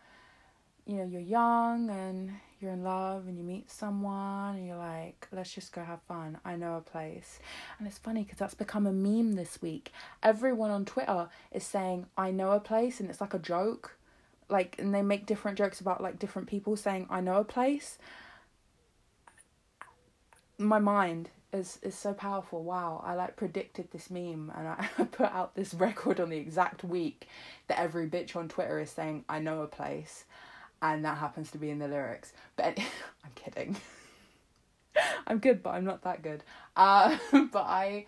you 0.90 0.96
know, 0.96 1.04
you're 1.04 1.20
young 1.20 1.88
and 1.88 2.32
you're 2.60 2.72
in 2.72 2.82
love 2.82 3.26
and 3.26 3.38
you 3.38 3.44
meet 3.44 3.70
someone 3.70 4.56
and 4.56 4.66
you're 4.66 4.76
like, 4.76 5.28
let's 5.32 5.54
just 5.54 5.72
go 5.72 5.82
have 5.82 6.02
fun. 6.02 6.38
I 6.44 6.56
know 6.56 6.76
a 6.76 6.80
place. 6.80 7.38
And 7.78 7.86
it's 7.86 7.98
funny 7.98 8.24
because 8.24 8.38
that's 8.38 8.54
become 8.54 8.86
a 8.86 8.92
meme 8.92 9.32
this 9.32 9.62
week. 9.62 9.92
Everyone 10.22 10.70
on 10.70 10.84
Twitter 10.84 11.28
is 11.52 11.64
saying, 11.64 12.06
I 12.16 12.30
know 12.32 12.50
a 12.52 12.60
place, 12.60 13.00
and 13.00 13.08
it's 13.08 13.20
like 13.20 13.34
a 13.34 13.38
joke 13.38 13.96
like 14.50 14.76
and 14.78 14.94
they 14.94 15.02
make 15.02 15.26
different 15.26 15.56
jokes 15.56 15.80
about 15.80 16.02
like 16.02 16.18
different 16.18 16.48
people 16.48 16.76
saying 16.76 17.06
I 17.08 17.20
know 17.20 17.36
a 17.36 17.44
place. 17.44 17.98
My 20.58 20.78
mind 20.78 21.30
is 21.52 21.78
is 21.82 21.94
so 21.94 22.12
powerful. 22.12 22.62
Wow, 22.62 23.02
I 23.04 23.14
like 23.14 23.36
predicted 23.36 23.90
this 23.90 24.10
meme 24.10 24.52
and 24.56 24.68
I, 24.68 24.88
I 24.98 25.04
put 25.04 25.30
out 25.32 25.54
this 25.54 25.72
record 25.72 26.20
on 26.20 26.30
the 26.30 26.36
exact 26.36 26.84
week 26.84 27.28
that 27.68 27.78
every 27.78 28.08
bitch 28.08 28.36
on 28.36 28.48
Twitter 28.48 28.80
is 28.80 28.90
saying 28.90 29.24
I 29.28 29.38
know 29.38 29.62
a 29.62 29.66
place 29.66 30.24
and 30.82 31.04
that 31.04 31.18
happens 31.18 31.50
to 31.52 31.58
be 31.58 31.70
in 31.70 31.78
the 31.78 31.88
lyrics. 31.88 32.32
But 32.56 32.78
I'm 33.24 33.32
kidding. 33.34 33.76
I'm 35.26 35.38
good, 35.38 35.62
but 35.62 35.70
I'm 35.70 35.84
not 35.84 36.02
that 36.02 36.22
good. 36.22 36.42
Uh, 36.76 37.16
but 37.32 37.64
I 37.66 38.06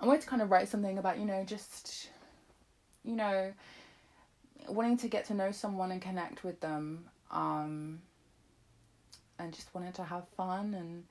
I 0.00 0.06
wanted 0.06 0.22
to 0.22 0.28
kind 0.28 0.42
of 0.42 0.50
write 0.50 0.68
something 0.68 0.98
about, 0.98 1.18
you 1.18 1.24
know, 1.24 1.44
just 1.44 2.08
you 3.04 3.16
know, 3.16 3.52
wanting 4.68 4.96
to 4.98 5.08
get 5.08 5.24
to 5.26 5.34
know 5.34 5.50
someone 5.50 5.90
and 5.90 6.02
connect 6.02 6.44
with 6.44 6.60
them 6.60 7.04
um, 7.30 8.00
and 9.38 9.52
just 9.52 9.74
wanted 9.74 9.94
to 9.94 10.04
have 10.04 10.26
fun 10.36 10.74
and 10.74 11.04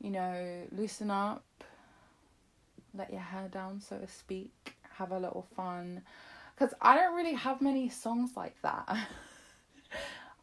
you 0.00 0.10
know 0.10 0.62
loosen 0.72 1.10
up 1.10 1.42
let 2.96 3.10
your 3.10 3.20
hair 3.20 3.48
down 3.48 3.80
so 3.80 3.98
to 3.98 4.06
speak 4.06 4.76
have 4.96 5.10
a 5.10 5.18
little 5.18 5.46
fun 5.56 6.02
because 6.54 6.72
i 6.80 6.96
don't 6.96 7.16
really 7.16 7.34
have 7.34 7.60
many 7.60 7.88
songs 7.88 8.30
like 8.36 8.54
that 8.62 8.96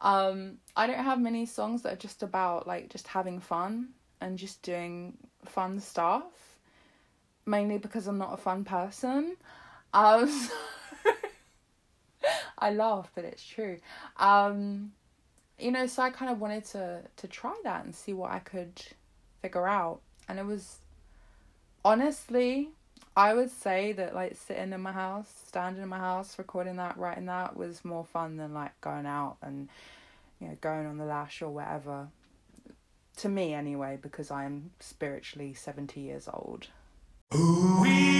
um 0.06 0.58
i 0.78 0.88
don't 0.88 1.04
have 1.04 1.20
many 1.20 1.46
songs 1.46 1.82
that 1.82 1.94
are 1.94 1.98
just 1.98 2.24
about 2.24 2.66
like 2.66 2.90
just 2.90 3.08
having 3.08 3.40
fun 3.40 3.90
and 4.22 4.38
just 4.38 4.62
doing 4.62 5.18
fun 5.44 5.80
stuff 5.80 6.24
mainly 7.46 7.78
because 7.78 8.08
i'm 8.08 8.18
not 8.18 8.34
a 8.34 8.38
fun 8.38 8.64
person 8.64 9.36
um 9.94 10.30
I 12.58 12.72
laugh, 12.72 13.12
but 13.14 13.26
it's 13.26 13.46
true. 13.46 13.80
Um, 14.18 14.94
you 15.60 15.72
know, 15.72 15.88
so 15.88 16.04
I 16.04 16.10
kind 16.10 16.32
of 16.32 16.40
wanted 16.40 16.66
to 16.66 17.02
to 17.18 17.28
try 17.28 17.56
that 17.64 17.86
and 17.86 17.94
see 17.96 18.14
what 18.14 18.32
I 18.32 18.40
could 18.40 18.82
figure 19.42 19.68
out, 19.68 20.02
and 20.28 20.40
it 20.40 20.46
was 20.46 20.80
honestly, 21.84 22.70
I 23.18 23.34
would 23.34 23.50
say 23.50 23.94
that 23.94 24.14
like 24.14 24.36
sitting 24.36 24.74
in 24.74 24.82
my 24.82 24.92
house, 24.92 25.30
standing 25.48 25.82
in 25.82 25.90
my 25.90 26.00
house, 26.00 26.38
recording 26.38 26.76
that, 26.78 26.98
writing 26.98 27.28
that 27.28 27.56
was 27.56 27.86
more 27.86 28.04
fun 28.04 28.38
than 28.38 28.54
like 28.54 28.80
going 28.82 29.06
out 29.06 29.38
and 29.42 29.70
you 30.42 30.50
know 30.50 30.58
going 30.60 30.86
on 30.86 30.98
the 30.98 31.06
lash 31.06 31.42
or 31.42 31.50
whatever. 31.50 32.10
To 33.18 33.30
me, 33.30 33.54
anyway, 33.54 33.98
because 34.02 34.30
I'm 34.32 34.72
spiritually 34.82 35.54
seventy 35.54 36.02
years 36.02 36.28
old. 36.32 36.68
see 37.32 38.15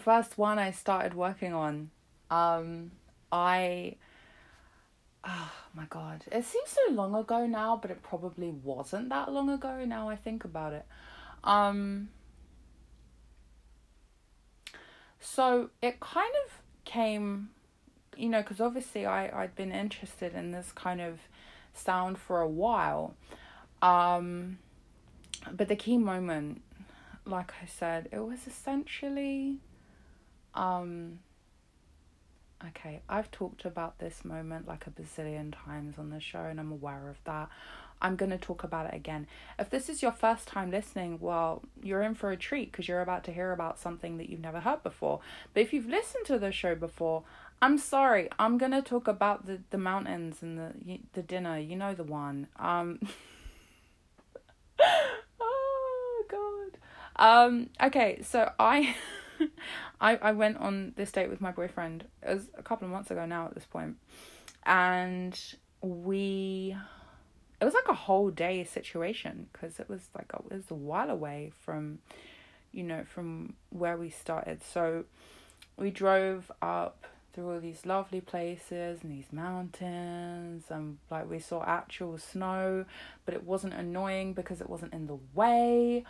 first 0.00 0.38
one 0.38 0.58
I 0.58 0.70
started 0.70 1.14
working 1.14 1.54
on. 1.54 1.90
Um, 2.30 2.92
I. 3.30 3.96
Oh 5.22 5.52
my 5.74 5.84
god. 5.90 6.24
It 6.32 6.44
seems 6.44 6.70
so 6.70 6.92
long 6.92 7.14
ago 7.14 7.46
now, 7.46 7.78
but 7.80 7.90
it 7.90 8.02
probably 8.02 8.50
wasn't 8.50 9.10
that 9.10 9.30
long 9.30 9.50
ago 9.50 9.84
now 9.84 10.08
I 10.08 10.16
think 10.16 10.44
about 10.44 10.72
it. 10.72 10.86
Um, 11.44 12.08
so 15.20 15.70
it 15.82 16.00
kind 16.00 16.32
of 16.46 16.62
came, 16.84 17.50
you 18.16 18.28
know, 18.28 18.40
because 18.40 18.60
obviously 18.60 19.04
I, 19.06 19.42
I'd 19.42 19.54
been 19.54 19.72
interested 19.72 20.34
in 20.34 20.52
this 20.52 20.72
kind 20.72 21.00
of 21.00 21.20
sound 21.74 22.18
for 22.18 22.40
a 22.40 22.48
while. 22.48 23.14
Um, 23.82 24.58
but 25.52 25.68
the 25.68 25.76
key 25.76 25.98
moment, 25.98 26.62
like 27.24 27.52
I 27.62 27.66
said, 27.66 28.08
it 28.12 28.18
was 28.20 28.46
essentially 28.46 29.58
um 30.54 31.18
okay, 32.68 33.00
I've 33.08 33.30
talked 33.30 33.64
about 33.64 33.98
this 33.98 34.24
moment 34.24 34.68
like 34.68 34.86
a 34.86 34.90
bazillion 34.90 35.54
times 35.64 35.98
on 35.98 36.10
the 36.10 36.20
show 36.20 36.40
and 36.42 36.60
I'm 36.60 36.72
aware 36.72 37.08
of 37.08 37.16
that. 37.24 37.48
I'm 38.02 38.16
going 38.16 38.30
to 38.30 38.38
talk 38.38 38.64
about 38.64 38.86
it 38.86 38.94
again. 38.94 39.26
If 39.58 39.68
this 39.68 39.88
is 39.88 40.00
your 40.02 40.12
first 40.12 40.48
time 40.48 40.70
listening, 40.70 41.18
well, 41.20 41.62
you're 41.82 42.02
in 42.02 42.14
for 42.14 42.30
a 42.30 42.36
treat 42.36 42.72
because 42.72 42.88
you're 42.88 43.02
about 43.02 43.24
to 43.24 43.32
hear 43.32 43.52
about 43.52 43.78
something 43.78 44.16
that 44.16 44.30
you've 44.30 44.40
never 44.40 44.60
heard 44.60 44.82
before. 44.82 45.20
But 45.52 45.62
if 45.62 45.72
you've 45.72 45.88
listened 45.88 46.24
to 46.26 46.38
the 46.38 46.50
show 46.50 46.74
before, 46.74 47.24
I'm 47.60 47.76
sorry. 47.76 48.30
I'm 48.38 48.56
going 48.56 48.72
to 48.72 48.80
talk 48.80 49.06
about 49.06 49.44
the 49.44 49.60
the 49.70 49.76
mountains 49.76 50.42
and 50.42 50.58
the 50.58 50.98
the 51.12 51.22
dinner. 51.22 51.58
You 51.58 51.76
know 51.76 51.94
the 51.94 52.04
one. 52.04 52.46
Um 52.58 53.00
Oh 55.40 56.24
god. 56.30 56.78
Um 57.16 57.68
okay, 57.82 58.20
so 58.22 58.50
I 58.58 58.94
I 60.00 60.16
I 60.16 60.32
went 60.32 60.58
on 60.58 60.92
this 60.96 61.12
date 61.12 61.30
with 61.30 61.40
my 61.40 61.52
boyfriend. 61.52 62.04
It 62.22 62.34
was 62.34 62.50
a 62.56 62.62
couple 62.62 62.86
of 62.86 62.92
months 62.92 63.10
ago 63.10 63.26
now 63.26 63.46
at 63.46 63.54
this. 63.54 63.66
And 64.66 65.40
we 65.82 66.76
it 67.60 67.64
was 67.64 67.74
like 67.74 67.88
a 67.88 67.94
whole 67.94 68.30
day 68.30 68.64
situation 68.64 69.48
because 69.52 69.78
it 69.78 69.88
was 69.88 70.08
like 70.16 70.30
it 70.34 70.54
was 70.54 70.70
a 70.70 70.74
while 70.74 71.10
away 71.10 71.52
from 71.60 71.98
you 72.72 72.82
know 72.82 73.04
from 73.04 73.54
where 73.70 73.96
we 73.96 74.08
started 74.08 74.62
so 74.62 75.04
we 75.76 75.90
drove 75.90 76.50
up 76.62 77.06
through 77.32 77.52
all 77.52 77.60
these 77.60 77.86
lovely 77.86 78.20
places 78.20 79.02
and 79.02 79.12
these 79.12 79.32
mountains 79.32 80.64
and 80.70 80.98
like 81.10 81.28
we 81.28 81.38
saw 81.38 81.62
actual 81.64 82.18
snow 82.18 82.84
but 83.24 83.34
it 83.34 83.44
wasn't 83.44 83.72
annoying 83.72 84.32
because 84.32 84.60
it 84.60 84.68
wasn't 84.68 84.92
in 84.92 85.06
the 85.06 85.18
way 85.34 86.04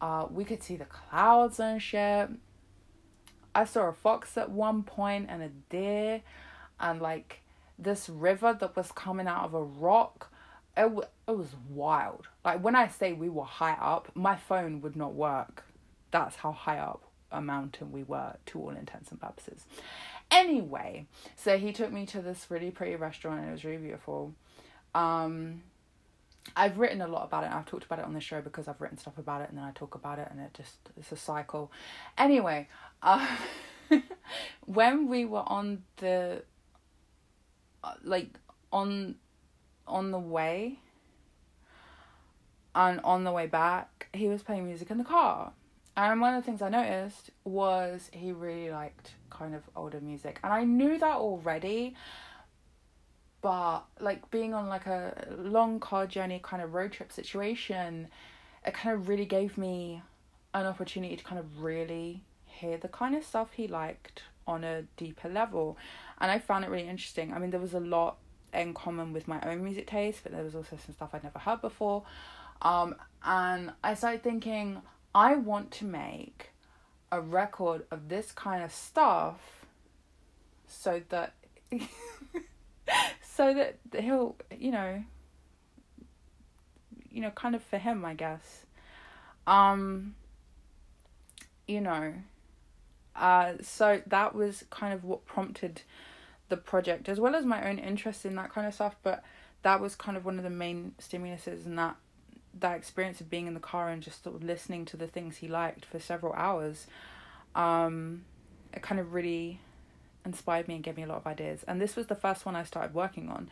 uh 0.00 0.26
we 0.30 0.44
could 0.44 0.62
see 0.62 0.76
the 0.76 0.84
clouds 0.84 1.58
and 1.60 1.82
shit 1.82 2.28
i 3.56 3.64
saw 3.64 3.88
a 3.88 3.92
fox 3.92 4.36
at 4.36 4.50
one 4.50 4.82
point 4.82 5.26
and 5.28 5.42
a 5.42 5.50
deer 5.70 6.22
and 6.78 7.00
like 7.00 7.40
this 7.78 8.08
river 8.08 8.56
that 8.58 8.76
was 8.76 8.92
coming 8.92 9.26
out 9.26 9.44
of 9.44 9.54
a 9.54 9.62
rock 9.62 10.30
it, 10.76 10.82
w- 10.82 11.08
it 11.26 11.36
was 11.36 11.54
wild. 11.70 12.28
Like 12.44 12.62
when 12.62 12.76
I 12.76 12.88
say 12.88 13.12
we 13.12 13.28
were 13.28 13.44
high 13.44 13.76
up, 13.80 14.10
my 14.14 14.36
phone 14.36 14.80
would 14.82 14.96
not 14.96 15.14
work. 15.14 15.64
That's 16.10 16.36
how 16.36 16.52
high 16.52 16.78
up 16.78 17.02
a 17.32 17.40
mountain 17.40 17.92
we 17.92 18.02
were 18.02 18.36
to 18.46 18.60
all 18.60 18.70
intents 18.70 19.10
and 19.10 19.20
purposes. 19.20 19.64
Anyway, 20.30 21.06
so 21.34 21.58
he 21.58 21.72
took 21.72 21.92
me 21.92 22.04
to 22.06 22.20
this 22.20 22.46
really 22.50 22.70
pretty 22.70 22.96
restaurant 22.96 23.40
and 23.40 23.48
it 23.48 23.52
was 23.52 23.64
really 23.64 23.78
beautiful. 23.78 24.34
Um, 24.94 25.62
I've 26.54 26.78
written 26.78 27.00
a 27.00 27.08
lot 27.08 27.24
about 27.24 27.44
it. 27.44 27.50
I've 27.50 27.66
talked 27.66 27.84
about 27.84 27.98
it 27.98 28.04
on 28.04 28.12
the 28.12 28.20
show 28.20 28.40
because 28.40 28.68
I've 28.68 28.80
written 28.80 28.98
stuff 28.98 29.18
about 29.18 29.42
it 29.42 29.48
and 29.48 29.58
then 29.58 29.64
I 29.64 29.72
talk 29.72 29.94
about 29.94 30.18
it 30.18 30.28
and 30.30 30.40
it 30.40 30.54
just 30.54 30.76
it's 30.96 31.10
a 31.10 31.16
cycle. 31.16 31.72
Anyway, 32.18 32.68
uh, 33.02 33.26
when 34.66 35.08
we 35.08 35.24
were 35.24 35.44
on 35.46 35.82
the 35.98 36.42
uh, 37.84 37.94
like 38.02 38.30
on 38.72 39.16
on 39.86 40.10
the 40.10 40.18
way 40.18 40.78
and 42.74 43.00
on 43.00 43.24
the 43.24 43.32
way 43.32 43.46
back, 43.46 44.08
he 44.12 44.28
was 44.28 44.42
playing 44.42 44.66
music 44.66 44.90
in 44.90 44.98
the 44.98 45.04
car. 45.04 45.52
And 45.96 46.20
one 46.20 46.34
of 46.34 46.42
the 46.42 46.46
things 46.46 46.60
I 46.60 46.68
noticed 46.68 47.30
was 47.44 48.10
he 48.12 48.32
really 48.32 48.70
liked 48.70 49.12
kind 49.30 49.54
of 49.54 49.62
older 49.74 49.98
music. 49.98 50.38
And 50.44 50.52
I 50.52 50.64
knew 50.64 50.98
that 50.98 51.16
already, 51.16 51.94
but 53.40 53.80
like 53.98 54.30
being 54.30 54.52
on 54.52 54.68
like 54.68 54.86
a 54.86 55.26
long 55.38 55.80
car 55.80 56.06
journey 56.06 56.38
kind 56.42 56.62
of 56.62 56.74
road 56.74 56.92
trip 56.92 57.10
situation, 57.12 58.08
it 58.66 58.74
kind 58.74 58.94
of 58.94 59.08
really 59.08 59.24
gave 59.24 59.56
me 59.56 60.02
an 60.52 60.66
opportunity 60.66 61.16
to 61.16 61.24
kind 61.24 61.38
of 61.38 61.62
really 61.62 62.22
hear 62.56 62.76
the 62.76 62.88
kind 62.88 63.14
of 63.14 63.24
stuff 63.24 63.52
he 63.54 63.68
liked 63.68 64.22
on 64.46 64.64
a 64.64 64.82
deeper 64.96 65.28
level. 65.28 65.76
And 66.20 66.30
I 66.30 66.38
found 66.38 66.64
it 66.64 66.70
really 66.70 66.88
interesting. 66.88 67.32
I 67.32 67.38
mean, 67.38 67.50
there 67.50 67.60
was 67.60 67.74
a 67.74 67.80
lot 67.80 68.16
in 68.52 68.74
common 68.74 69.12
with 69.12 69.28
my 69.28 69.40
own 69.42 69.62
music 69.62 69.86
taste, 69.86 70.20
but 70.22 70.32
there 70.32 70.44
was 70.44 70.54
also 70.54 70.78
some 70.84 70.94
stuff 70.94 71.10
I'd 71.12 71.24
never 71.24 71.38
heard 71.38 71.60
before. 71.60 72.04
Um, 72.62 72.94
and 73.24 73.72
I 73.82 73.94
started 73.94 74.22
thinking, 74.22 74.80
I 75.14 75.34
want 75.34 75.70
to 75.72 75.84
make 75.84 76.50
a 77.12 77.20
record 77.20 77.84
of 77.90 78.08
this 78.08 78.32
kind 78.32 78.62
of 78.62 78.72
stuff 78.72 79.66
so 80.66 81.02
that 81.10 81.34
so 83.22 83.54
that 83.54 83.78
he'll 83.98 84.36
you 84.56 84.70
know 84.70 85.02
you 87.10 87.20
know 87.20 87.30
kind 87.30 87.54
of 87.54 87.62
for 87.62 87.78
him 87.78 88.04
i 88.04 88.14
guess 88.14 88.66
um 89.46 90.14
you 91.66 91.80
know 91.80 92.12
uh 93.18 93.54
so 93.62 94.02
that 94.06 94.34
was 94.34 94.64
kind 94.70 94.92
of 94.92 95.04
what 95.04 95.24
prompted 95.26 95.82
the 96.48 96.56
project 96.56 97.08
as 97.08 97.18
well 97.18 97.34
as 97.34 97.44
my 97.44 97.68
own 97.68 97.78
interest 97.78 98.24
in 98.24 98.34
that 98.34 98.52
kind 98.52 98.66
of 98.66 98.74
stuff 98.74 98.96
but 99.02 99.22
that 99.62 99.80
was 99.80 99.96
kind 99.96 100.16
of 100.16 100.24
one 100.24 100.38
of 100.38 100.44
the 100.44 100.50
main 100.50 100.92
stimuluses 101.00 101.66
and 101.66 101.78
that 101.78 101.96
that 102.58 102.76
experience 102.76 103.20
of 103.20 103.28
being 103.28 103.46
in 103.46 103.54
the 103.54 103.60
car 103.60 103.88
and 103.88 104.02
just 104.02 104.22
sort 104.22 104.34
of 104.36 104.42
listening 104.42 104.84
to 104.84 104.96
the 104.96 105.06
things 105.06 105.38
he 105.38 105.48
liked 105.48 105.84
for 105.84 105.98
several 105.98 106.32
hours 106.34 106.86
um 107.54 108.24
it 108.72 108.82
kind 108.82 109.00
of 109.00 109.12
really 109.12 109.60
inspired 110.26 110.68
me 110.68 110.74
and 110.74 110.84
gave 110.84 110.96
me 110.96 111.04
a 111.04 111.06
lot 111.06 111.18
of 111.18 111.26
ideas. 111.26 111.64
And 111.66 111.80
this 111.80 111.96
was 111.96 112.08
the 112.08 112.14
first 112.14 112.44
one 112.44 112.56
i 112.56 112.64
started 112.64 112.94
working 112.94 113.30
on. 113.30 113.48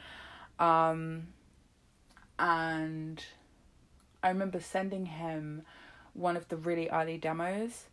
Um 0.59 1.29
and 2.37 3.25
i 4.25 4.29
remember 4.29 4.59
sending 4.59 5.07
him 5.07 5.63
one 6.15 6.37
of 6.37 6.49
the 6.49 6.57
really 6.57 6.89
early 6.89 7.17
demos 7.17 7.85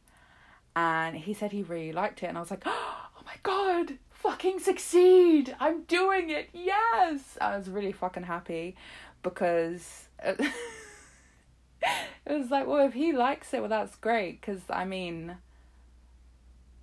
and 0.76 1.16
he 1.18 1.34
said 1.34 1.52
he 1.52 1.64
really 1.64 1.92
liked 1.92 2.24
it 2.24 2.28
and 2.28 2.38
i 2.38 2.42
was 2.42 2.52
like 2.52 2.64
oh 2.66 3.10
my 3.26 3.36
god 3.44 3.98
fucking 4.22 4.60
succeed. 4.60 5.56
I'm 5.60 5.84
doing 5.84 6.30
it. 6.30 6.50
Yes. 6.54 7.38
I 7.40 7.58
was 7.58 7.70
really 7.70 7.92
fucking 7.92 8.24
happy 8.24 8.76
because 9.24 10.08
it, 10.24 10.54
was 12.28 12.52
like, 12.52 12.68
well, 12.68 12.86
if 12.86 12.94
he 12.94 13.14
likes 13.14 13.54
it, 13.54 13.60
well, 13.60 13.70
that's 13.70 13.96
great. 13.96 14.40
Because, 14.40 14.62
I 14.70 14.86
mean, 14.86 15.38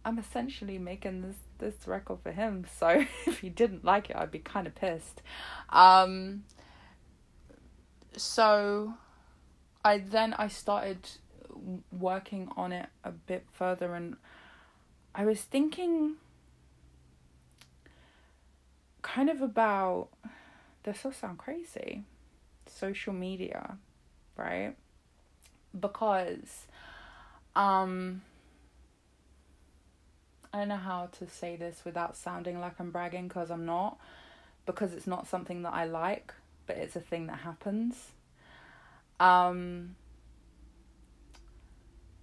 I'm 0.05 0.19
essentially 0.19 0.79
making 0.79 1.23
this, 1.23 1.37
this 1.59 1.87
record 1.87 2.19
for 2.23 2.33
him. 2.33 2.67
So 2.79 2.89
if 3.27 3.39
he 3.39 3.51
didn't 3.51 3.85
like 3.85 4.11
it, 4.11 4.17
I'd 4.17 4.33
be 4.33 4.41
kind 4.41 4.67
of 4.67 4.75
pissed. 4.75 5.23
Um, 5.71 6.45
so 8.17 8.95
I 9.85 9.99
then 9.99 10.35
I 10.35 10.49
started 10.49 11.09
working 11.93 12.49
on 12.57 12.73
it 12.73 12.89
a 13.05 13.11
bit 13.11 13.47
further 13.53 13.95
and 13.95 14.17
I 15.15 15.25
was 15.25 15.41
thinking 15.41 16.15
kind 19.03 19.31
of 19.31 19.41
about 19.41 20.09
this 20.83 21.05
will 21.05 21.13
sound 21.13 21.39
crazy 21.39 22.05
social 22.67 23.13
media 23.13 23.79
right? 24.37 24.75
Because 25.79 26.67
um 27.57 28.23
I 30.53 30.59
don't 30.59 30.69
know 30.69 30.77
how 30.77 31.11
to 31.19 31.29
say 31.29 31.57
this 31.57 31.83
without 31.85 32.17
sounding 32.17 32.61
like 32.61 32.75
I'm 32.79 32.91
bragging 32.91 33.29
because 33.29 33.51
I'm 33.51 33.67
not 33.67 33.99
because 34.67 34.93
it's 34.93 35.07
not 35.07 35.27
something 35.27 35.63
that 35.63 35.75
I 35.75 35.85
like 35.85 36.33
but 36.67 36.77
it's 36.77 36.97
a 36.97 37.01
thing 37.01 37.27
that 37.27 37.39
happens. 37.41 38.13
Um 39.19 39.97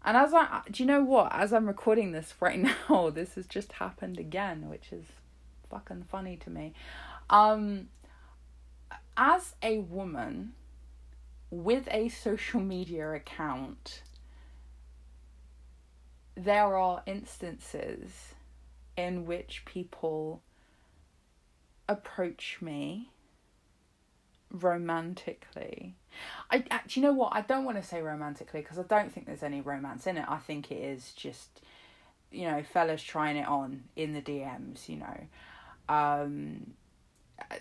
and 0.05 0.15
as 0.15 0.33
I 0.33 0.61
do 0.71 0.83
you 0.83 0.87
know 0.87 1.03
what 1.03 1.33
as 1.33 1.51
I'm 1.51 1.67
recording 1.67 2.13
this 2.13 2.33
right 2.39 2.59
now 2.89 3.09
this 3.09 3.35
has 3.35 3.45
just 3.47 3.73
happened 3.73 4.19
again 4.19 4.69
which 4.69 4.93
is 4.93 5.05
fucking 5.69 6.05
funny 6.09 6.37
to 6.37 6.49
me. 6.49 6.73
Um, 7.29 7.89
as 9.17 9.55
a 9.61 9.79
woman 9.79 10.53
with 11.49 11.87
a 11.91 12.09
social 12.09 12.59
media 12.59 13.11
account, 13.11 14.03
there 16.35 16.77
are 16.77 17.03
instances 17.05 18.33
in 18.97 19.25
which 19.25 19.63
people 19.65 20.41
approach 21.87 22.57
me 22.61 23.09
romantically. 24.51 25.95
I, 26.51 26.63
I 26.71 26.79
you 26.89 27.01
know 27.01 27.13
what? 27.13 27.35
I 27.35 27.41
don't 27.41 27.65
want 27.65 27.81
to 27.81 27.87
say 27.87 28.01
romantically 28.01 28.61
because 28.61 28.79
I 28.79 28.83
don't 28.83 29.11
think 29.11 29.25
there's 29.25 29.43
any 29.43 29.61
romance 29.61 30.07
in 30.07 30.17
it. 30.17 30.25
I 30.27 30.37
think 30.37 30.71
it 30.71 30.81
is 30.81 31.13
just 31.13 31.61
you 32.31 32.45
know, 32.45 32.61
fellas 32.63 33.01
trying 33.01 33.37
it 33.37 33.47
on 33.47 33.83
in 33.95 34.13
the 34.13 34.21
DMs, 34.21 34.89
you 34.89 34.97
know. 34.97 35.27
Um, 35.87 36.73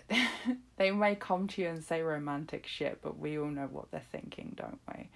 they 0.77 0.91
may 0.91 1.15
come 1.15 1.47
to 1.47 1.61
you 1.61 1.69
and 1.69 1.83
say 1.83 2.01
romantic 2.01 2.67
shit, 2.67 2.99
but 3.01 3.17
we 3.17 3.39
all 3.39 3.47
know 3.47 3.67
what 3.71 3.91
they're 3.91 4.01
thinking, 4.11 4.55
don't 4.55 4.79
we? 4.93 5.09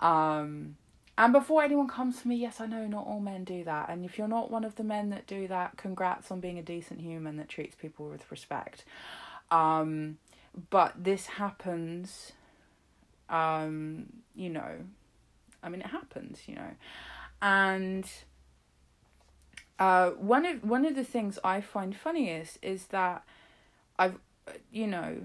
Um, 0.00 0.76
and 1.16 1.32
before 1.32 1.62
anyone 1.62 1.88
comes 1.88 2.22
to 2.22 2.28
me, 2.28 2.36
yes, 2.36 2.60
I 2.60 2.66
know 2.66 2.86
not 2.86 3.06
all 3.06 3.20
men 3.20 3.44
do 3.44 3.64
that. 3.64 3.88
And 3.88 4.04
if 4.04 4.18
you're 4.18 4.28
not 4.28 4.50
one 4.50 4.64
of 4.64 4.76
the 4.76 4.84
men 4.84 5.10
that 5.10 5.26
do 5.26 5.48
that, 5.48 5.76
congrats 5.76 6.30
on 6.30 6.40
being 6.40 6.58
a 6.58 6.62
decent 6.62 7.00
human 7.00 7.36
that 7.38 7.48
treats 7.48 7.74
people 7.74 8.08
with 8.08 8.30
respect. 8.30 8.84
Um, 9.50 10.18
but 10.70 10.94
this 10.96 11.26
happens, 11.26 12.32
um, 13.28 14.06
you 14.34 14.50
know, 14.50 14.84
I 15.62 15.68
mean, 15.68 15.80
it 15.80 15.88
happens, 15.88 16.40
you 16.46 16.54
know. 16.54 16.70
And 17.42 18.08
uh, 19.78 20.10
one 20.10 20.44
of 20.46 20.64
one 20.64 20.84
of 20.84 20.94
the 20.94 21.04
things 21.04 21.38
I 21.44 21.60
find 21.60 21.94
funniest 21.94 22.58
is 22.62 22.86
that 22.86 23.24
I've, 23.98 24.18
you 24.72 24.86
know, 24.86 25.18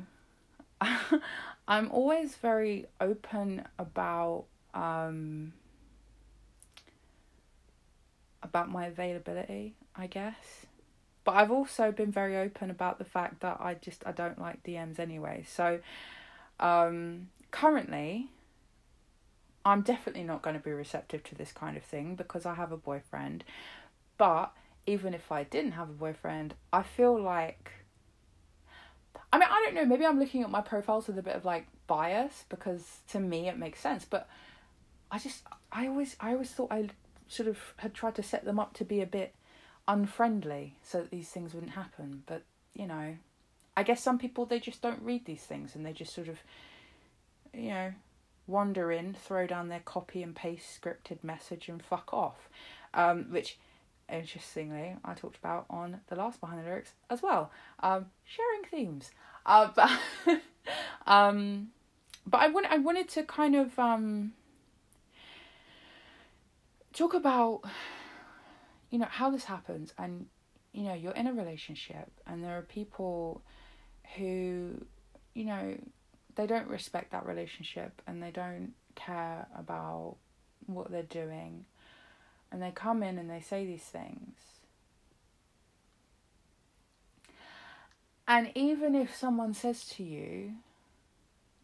I'm 1.67 1.91
always 1.91 2.35
very 2.35 2.85
open 2.99 3.63
about 3.79 4.45
um, 4.73 5.53
about 8.41 8.69
my 8.69 8.87
availability, 8.87 9.75
I 9.95 10.07
guess. 10.07 10.65
But 11.23 11.35
I've 11.35 11.51
also 11.51 11.91
been 11.91 12.11
very 12.11 12.35
open 12.37 12.69
about 12.69 12.97
the 12.97 13.05
fact 13.05 13.39
that 13.41 13.57
I 13.61 13.75
just 13.75 14.03
I 14.05 14.11
don't 14.11 14.39
like 14.39 14.63
DMs 14.63 14.99
anyway. 14.99 15.45
So 15.47 15.79
um, 16.59 17.29
currently 17.53 18.29
I'm 19.65 19.81
definitely 19.81 20.23
not 20.23 20.41
going 20.41 20.57
to 20.57 20.61
be 20.61 20.71
receptive 20.71 21.23
to 21.23 21.35
this 21.35 21.53
kind 21.53 21.77
of 21.77 21.83
thing 21.83 22.15
because 22.15 22.45
I 22.45 22.55
have 22.55 22.73
a 22.73 22.77
boyfriend. 22.77 23.45
But 24.17 24.51
even 24.85 25.13
if 25.13 25.31
I 25.31 25.43
didn't 25.43 25.73
have 25.73 25.89
a 25.89 25.93
boyfriend, 25.93 26.55
I 26.73 26.83
feel 26.83 27.17
like 27.17 27.71
I 29.31 29.37
mean, 29.37 29.47
I 29.49 29.63
don't 29.65 29.75
know, 29.75 29.85
maybe 29.85 30.05
I'm 30.05 30.19
looking 30.19 30.43
at 30.43 30.51
my 30.51 30.61
profiles 30.61 31.07
with 31.07 31.17
a 31.17 31.23
bit 31.23 31.35
of 31.35 31.45
like 31.45 31.67
bias 31.87 32.45
because 32.49 32.99
to 33.09 33.19
me 33.19 33.47
it 33.47 33.57
makes 33.57 33.79
sense, 33.79 34.05
but 34.05 34.27
I 35.09 35.19
just 35.19 35.43
I 35.71 35.87
always 35.87 36.15
I 36.19 36.33
always 36.33 36.51
thought 36.51 36.71
I 36.71 36.89
sort 37.27 37.47
of 37.47 37.57
had 37.77 37.93
tried 37.93 38.15
to 38.15 38.23
set 38.23 38.45
them 38.45 38.59
up 38.59 38.73
to 38.75 38.85
be 38.85 39.01
a 39.01 39.05
bit 39.05 39.33
unfriendly 39.87 40.75
so 40.83 40.99
that 41.01 41.11
these 41.11 41.29
things 41.29 41.53
wouldn't 41.53 41.73
happen, 41.73 42.23
but 42.25 42.43
you 42.73 42.87
know, 42.87 43.15
I 43.77 43.83
guess 43.83 44.03
some 44.03 44.19
people 44.19 44.45
they 44.45 44.59
just 44.59 44.81
don't 44.81 45.01
read 45.01 45.25
these 45.25 45.43
things 45.43 45.75
and 45.75 45.85
they 45.85 45.93
just 45.93 46.13
sort 46.13 46.27
of 46.27 46.39
you 47.53 47.69
know, 47.69 47.93
wander 48.47 48.91
in, 48.91 49.13
throw 49.13 49.47
down 49.47 49.69
their 49.69 49.79
copy 49.79 50.21
and 50.23 50.35
paste 50.35 50.81
scripted 50.81 51.23
message 51.23 51.69
and 51.69 51.81
fuck 51.83 52.13
off. 52.13 52.49
Um, 52.93 53.31
which, 53.31 53.57
interestingly, 54.11 54.95
I 55.03 55.13
talked 55.13 55.37
about 55.37 55.65
on 55.69 56.01
the 56.07 56.15
last 56.15 56.39
Behind 56.39 56.59
the 56.59 56.65
Lyrics 56.65 56.93
as 57.09 57.21
well. 57.21 57.51
Um, 57.79 58.07
sharing 58.25 58.63
themes. 58.69 59.11
Uh, 59.45 59.69
but, 59.75 59.91
um, 61.07 61.69
but 62.25 62.41
I, 62.41 62.49
want, 62.49 62.67
I 62.67 62.77
wanted 62.77 63.09
to 63.09 63.23
kind 63.23 63.55
of 63.55 63.77
um, 63.79 64.33
talk 66.93 67.13
about, 67.13 67.61
you 68.89 68.99
know, 68.99 69.07
how 69.09 69.29
this 69.29 69.45
happens. 69.45 69.93
And, 69.97 70.27
you 70.71 70.83
know, 70.83 70.93
you're 70.93 71.13
in 71.13 71.27
a 71.27 71.33
relationship 71.33 72.11
and 72.27 72.43
there 72.43 72.57
are 72.57 72.63
people 72.63 73.41
who, 74.17 74.85
you 75.33 75.45
know, 75.45 75.75
they 76.35 76.47
don't 76.47 76.67
respect 76.67 77.11
that 77.11 77.25
relationship 77.25 78.01
and 78.07 78.21
they 78.21 78.31
don't 78.31 78.73
care 78.95 79.47
about 79.57 80.17
what 80.65 80.91
they're 80.91 81.03
doing. 81.03 81.65
And 82.51 82.61
they 82.61 82.71
come 82.71 83.03
in 83.03 83.17
and 83.17 83.29
they 83.29 83.41
say 83.41 83.65
these 83.65 83.83
things. 83.83 84.35
And 88.27 88.51
even 88.55 88.95
if 88.95 89.15
someone 89.15 89.53
says 89.53 89.85
to 89.89 90.03
you 90.03 90.53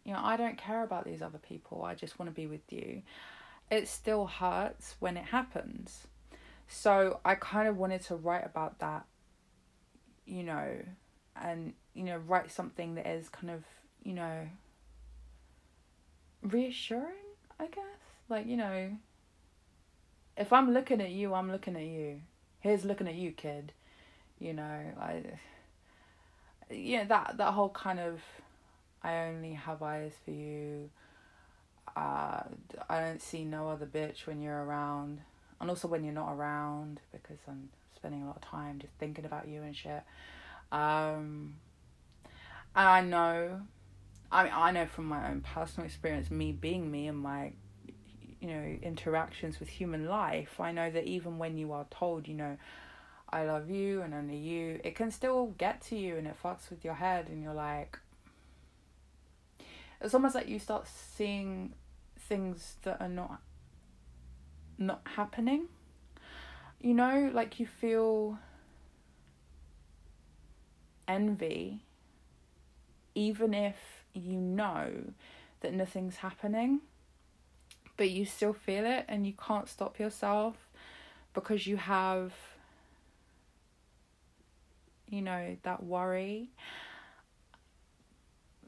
you 0.05 0.13
know 0.13 0.21
i 0.23 0.37
don't 0.37 0.57
care 0.57 0.83
about 0.83 1.05
these 1.05 1.21
other 1.21 1.37
people 1.37 1.83
i 1.83 1.93
just 1.93 2.17
want 2.17 2.29
to 2.29 2.33
be 2.33 2.47
with 2.47 2.71
you 2.71 3.01
it 3.69 3.87
still 3.87 4.25
hurts 4.25 4.95
when 4.99 5.15
it 5.15 5.25
happens. 5.25 6.07
So 6.67 7.19
i 7.23 7.35
kind 7.35 7.67
of 7.67 7.77
wanted 7.77 8.01
to 8.03 8.15
write 8.15 8.45
about 8.45 8.79
that 8.79 9.05
you 10.25 10.43
know 10.43 10.77
and 11.35 11.73
you 11.93 12.03
know 12.03 12.17
write 12.17 12.51
something 12.51 12.95
that 12.95 13.07
is 13.07 13.29
kind 13.29 13.51
of 13.51 13.63
you 14.03 14.13
know, 14.13 14.47
reassuring, 16.41 17.03
I 17.59 17.67
guess. 17.67 17.83
Like, 18.29 18.47
you 18.47 18.57
know, 18.57 18.91
if 20.37 20.53
I'm 20.53 20.73
looking 20.73 21.01
at 21.01 21.09
you, 21.09 21.33
I'm 21.33 21.51
looking 21.51 21.75
at 21.75 21.83
you. 21.83 22.21
Here's 22.59 22.85
looking 22.85 23.07
at 23.07 23.15
you, 23.15 23.31
kid. 23.31 23.73
You 24.39 24.53
know, 24.53 24.81
I 24.99 25.23
yeah, 26.69 27.03
that 27.05 27.35
that 27.37 27.53
whole 27.53 27.69
kind 27.69 27.99
of 27.99 28.21
I 29.03 29.27
only 29.27 29.53
have 29.53 29.81
eyes 29.81 30.13
for 30.23 30.31
you. 30.31 30.89
Uh, 31.95 32.43
I 32.89 33.01
don't 33.01 33.21
see 33.21 33.43
no 33.43 33.69
other 33.69 33.85
bitch 33.85 34.27
when 34.27 34.41
you're 34.41 34.63
around, 34.63 35.21
and 35.59 35.69
also 35.69 35.87
when 35.87 36.03
you're 36.03 36.13
not 36.13 36.33
around 36.33 37.01
because 37.11 37.39
I'm 37.47 37.69
spending 37.95 38.23
a 38.23 38.27
lot 38.27 38.37
of 38.37 38.41
time 38.43 38.79
just 38.79 38.93
thinking 38.99 39.25
about 39.25 39.47
you 39.47 39.63
and 39.63 39.75
shit. 39.75 40.03
Um, 40.71 41.55
I 42.75 43.01
know 43.01 43.61
I 44.31 44.43
mean, 44.43 44.53
I 44.55 44.71
know 44.71 44.85
from 44.85 45.05
my 45.05 45.29
own 45.29 45.41
personal 45.41 45.85
experience, 45.87 46.29
me 46.29 46.51
being 46.51 46.91
me 46.91 47.07
and 47.07 47.17
my, 47.17 47.53
you 48.39 48.47
know, 48.47 48.77
interactions 48.81 49.59
with 49.59 49.69
human 49.69 50.05
life, 50.07 50.59
I 50.59 50.71
know 50.71 50.91
that 50.91 51.05
even 51.05 51.37
when 51.39 51.57
you 51.57 51.71
are 51.71 51.85
told, 51.89 52.27
you 52.27 52.35
know, 52.35 52.57
I 53.31 53.45
love 53.45 53.69
you 53.69 54.01
and 54.01 54.13
only 54.13 54.37
you, 54.37 54.79
it 54.83 54.95
can 54.95 55.11
still 55.11 55.47
get 55.57 55.81
to 55.83 55.95
you 55.95 56.17
and 56.17 56.27
it 56.27 56.35
fucks 56.43 56.69
with 56.69 56.83
your 56.83 56.95
head 56.95 57.27
and 57.29 57.43
you're 57.43 57.53
like, 57.53 57.99
it's 60.01 60.13
almost 60.13 60.35
like 60.35 60.47
you 60.47 60.59
start 60.59 60.87
seeing 60.87 61.73
things 62.17 62.75
that 62.83 63.01
are 63.01 63.09
not 63.09 63.41
not 64.77 65.01
happening. 65.03 65.67
You 66.79 66.93
know 66.93 67.29
like 67.33 67.59
you 67.59 67.65
feel 67.67 68.39
envy 71.07 71.83
even 73.13 73.53
if 73.53 73.75
you 74.13 74.37
know 74.37 74.91
that 75.61 75.73
nothing's 75.73 76.17
happening, 76.17 76.81
but 77.97 78.09
you 78.09 78.25
still 78.25 78.53
feel 78.53 78.85
it 78.85 79.05
and 79.07 79.25
you 79.27 79.33
can't 79.33 79.67
stop 79.67 79.99
yourself 79.99 80.55
because 81.33 81.67
you 81.67 81.77
have, 81.77 82.33
you 85.07 85.21
know, 85.21 85.57
that 85.63 85.83
worry. 85.83 86.49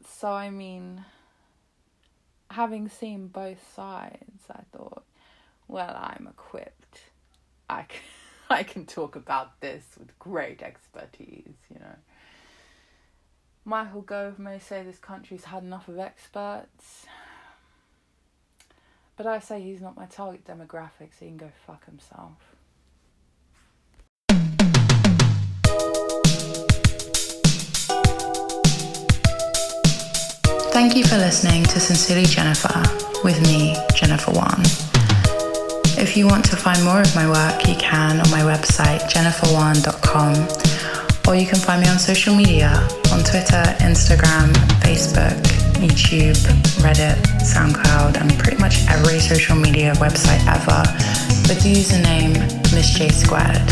So, 0.08 0.30
I 0.30 0.50
mean, 0.50 1.04
having 2.52 2.89
seen 2.89 3.28
both 3.28 3.74
sides, 3.74 4.44
I 4.50 4.62
thought, 4.76 5.04
well, 5.68 5.96
I'm 5.96 6.28
equipped. 6.30 7.00
I 7.70 7.84
can, 7.84 8.02
I 8.50 8.64
can 8.64 8.86
talk 8.86 9.16
about 9.16 9.60
this 9.62 9.84
with 9.98 10.18
great 10.20 10.62
expertise, 10.62 11.56
you 11.74 11.80
know. 11.80 11.96
Michael 13.64 14.01
Gove 14.01 14.39
may 14.39 14.57
say 14.57 14.84
this 14.84 14.97
country's 14.97 15.45
had 15.45 15.64
enough 15.64 15.88
of 15.88 15.99
experts. 15.99 17.05
But 19.16 19.28
I 19.28 19.39
say 19.39 19.62
he's 19.62 19.82
not 19.82 19.95
my 19.95 20.05
target 20.05 20.45
demographic, 20.45 21.12
so 21.18 21.26
he 21.26 21.28
can 21.28 21.38
go 21.38 21.51
fuck 21.68 21.86
himself. 21.86 22.55
Thank 30.72 30.95
you 30.95 31.03
for 31.03 31.18
listening 31.18 31.64
to 31.66 31.80
Sincerely 31.80 32.26
Jennifer 32.26 32.82
with 33.24 33.39
me, 33.43 33.76
Jennifer 33.93 34.32
Wan. 34.32 34.62
If 35.99 36.18
you 36.18 36.26
want 36.26 36.45
to 36.45 36.55
find 36.55 36.84
more 36.84 37.01
of 37.01 37.14
my 37.14 37.30
work, 37.30 37.68
you 37.68 37.76
can 37.76 38.20
on 38.20 38.32
my 38.32 38.41
website, 38.41 39.01
jenniferwan.com 39.12 40.70
or 41.28 41.36
you 41.36 41.45
can 41.45 41.59
find 41.59 41.82
me 41.82 41.88
on 41.88 41.99
social 41.99 42.36
media 42.36 42.69
on 43.11 43.19
Twitter, 43.24 43.63
Instagram, 43.80 44.51
Facebook, 44.82 45.36
YouTube, 45.82 46.38
Reddit, 46.84 47.17
SoundCloud, 47.41 48.19
and 48.19 48.38
pretty 48.39 48.57
much 48.57 48.86
every 48.88 49.19
social 49.19 49.55
media 49.55 49.93
website 49.95 50.41
ever 50.47 50.82
with 51.47 51.61
the 51.63 51.74
username 51.74 52.34
Miss 52.74 52.91
J 52.97 53.09
Squared. 53.09 53.69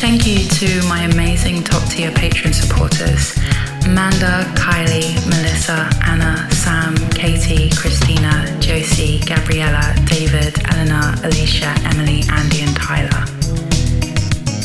Thank 0.00 0.26
you 0.26 0.38
to 0.60 0.86
my 0.88 1.02
amazing 1.02 1.64
top 1.64 1.82
tier 1.90 2.10
Patreon 2.10 2.54
supporters 2.54 3.36
Amanda, 3.84 4.44
Kylie, 4.54 5.14
Melissa, 5.28 5.88
Anna, 6.04 6.46
Sam, 6.52 6.94
Katie, 7.10 7.70
Christina, 7.70 8.56
Josie, 8.60 9.18
Gabriella, 9.20 9.94
David, 10.04 10.54
Eleanor, 10.72 11.14
Alicia, 11.24 11.74
Emily, 11.84 12.22
Andy, 12.30 12.60
and 12.62 12.76
Tyler. 12.76 13.37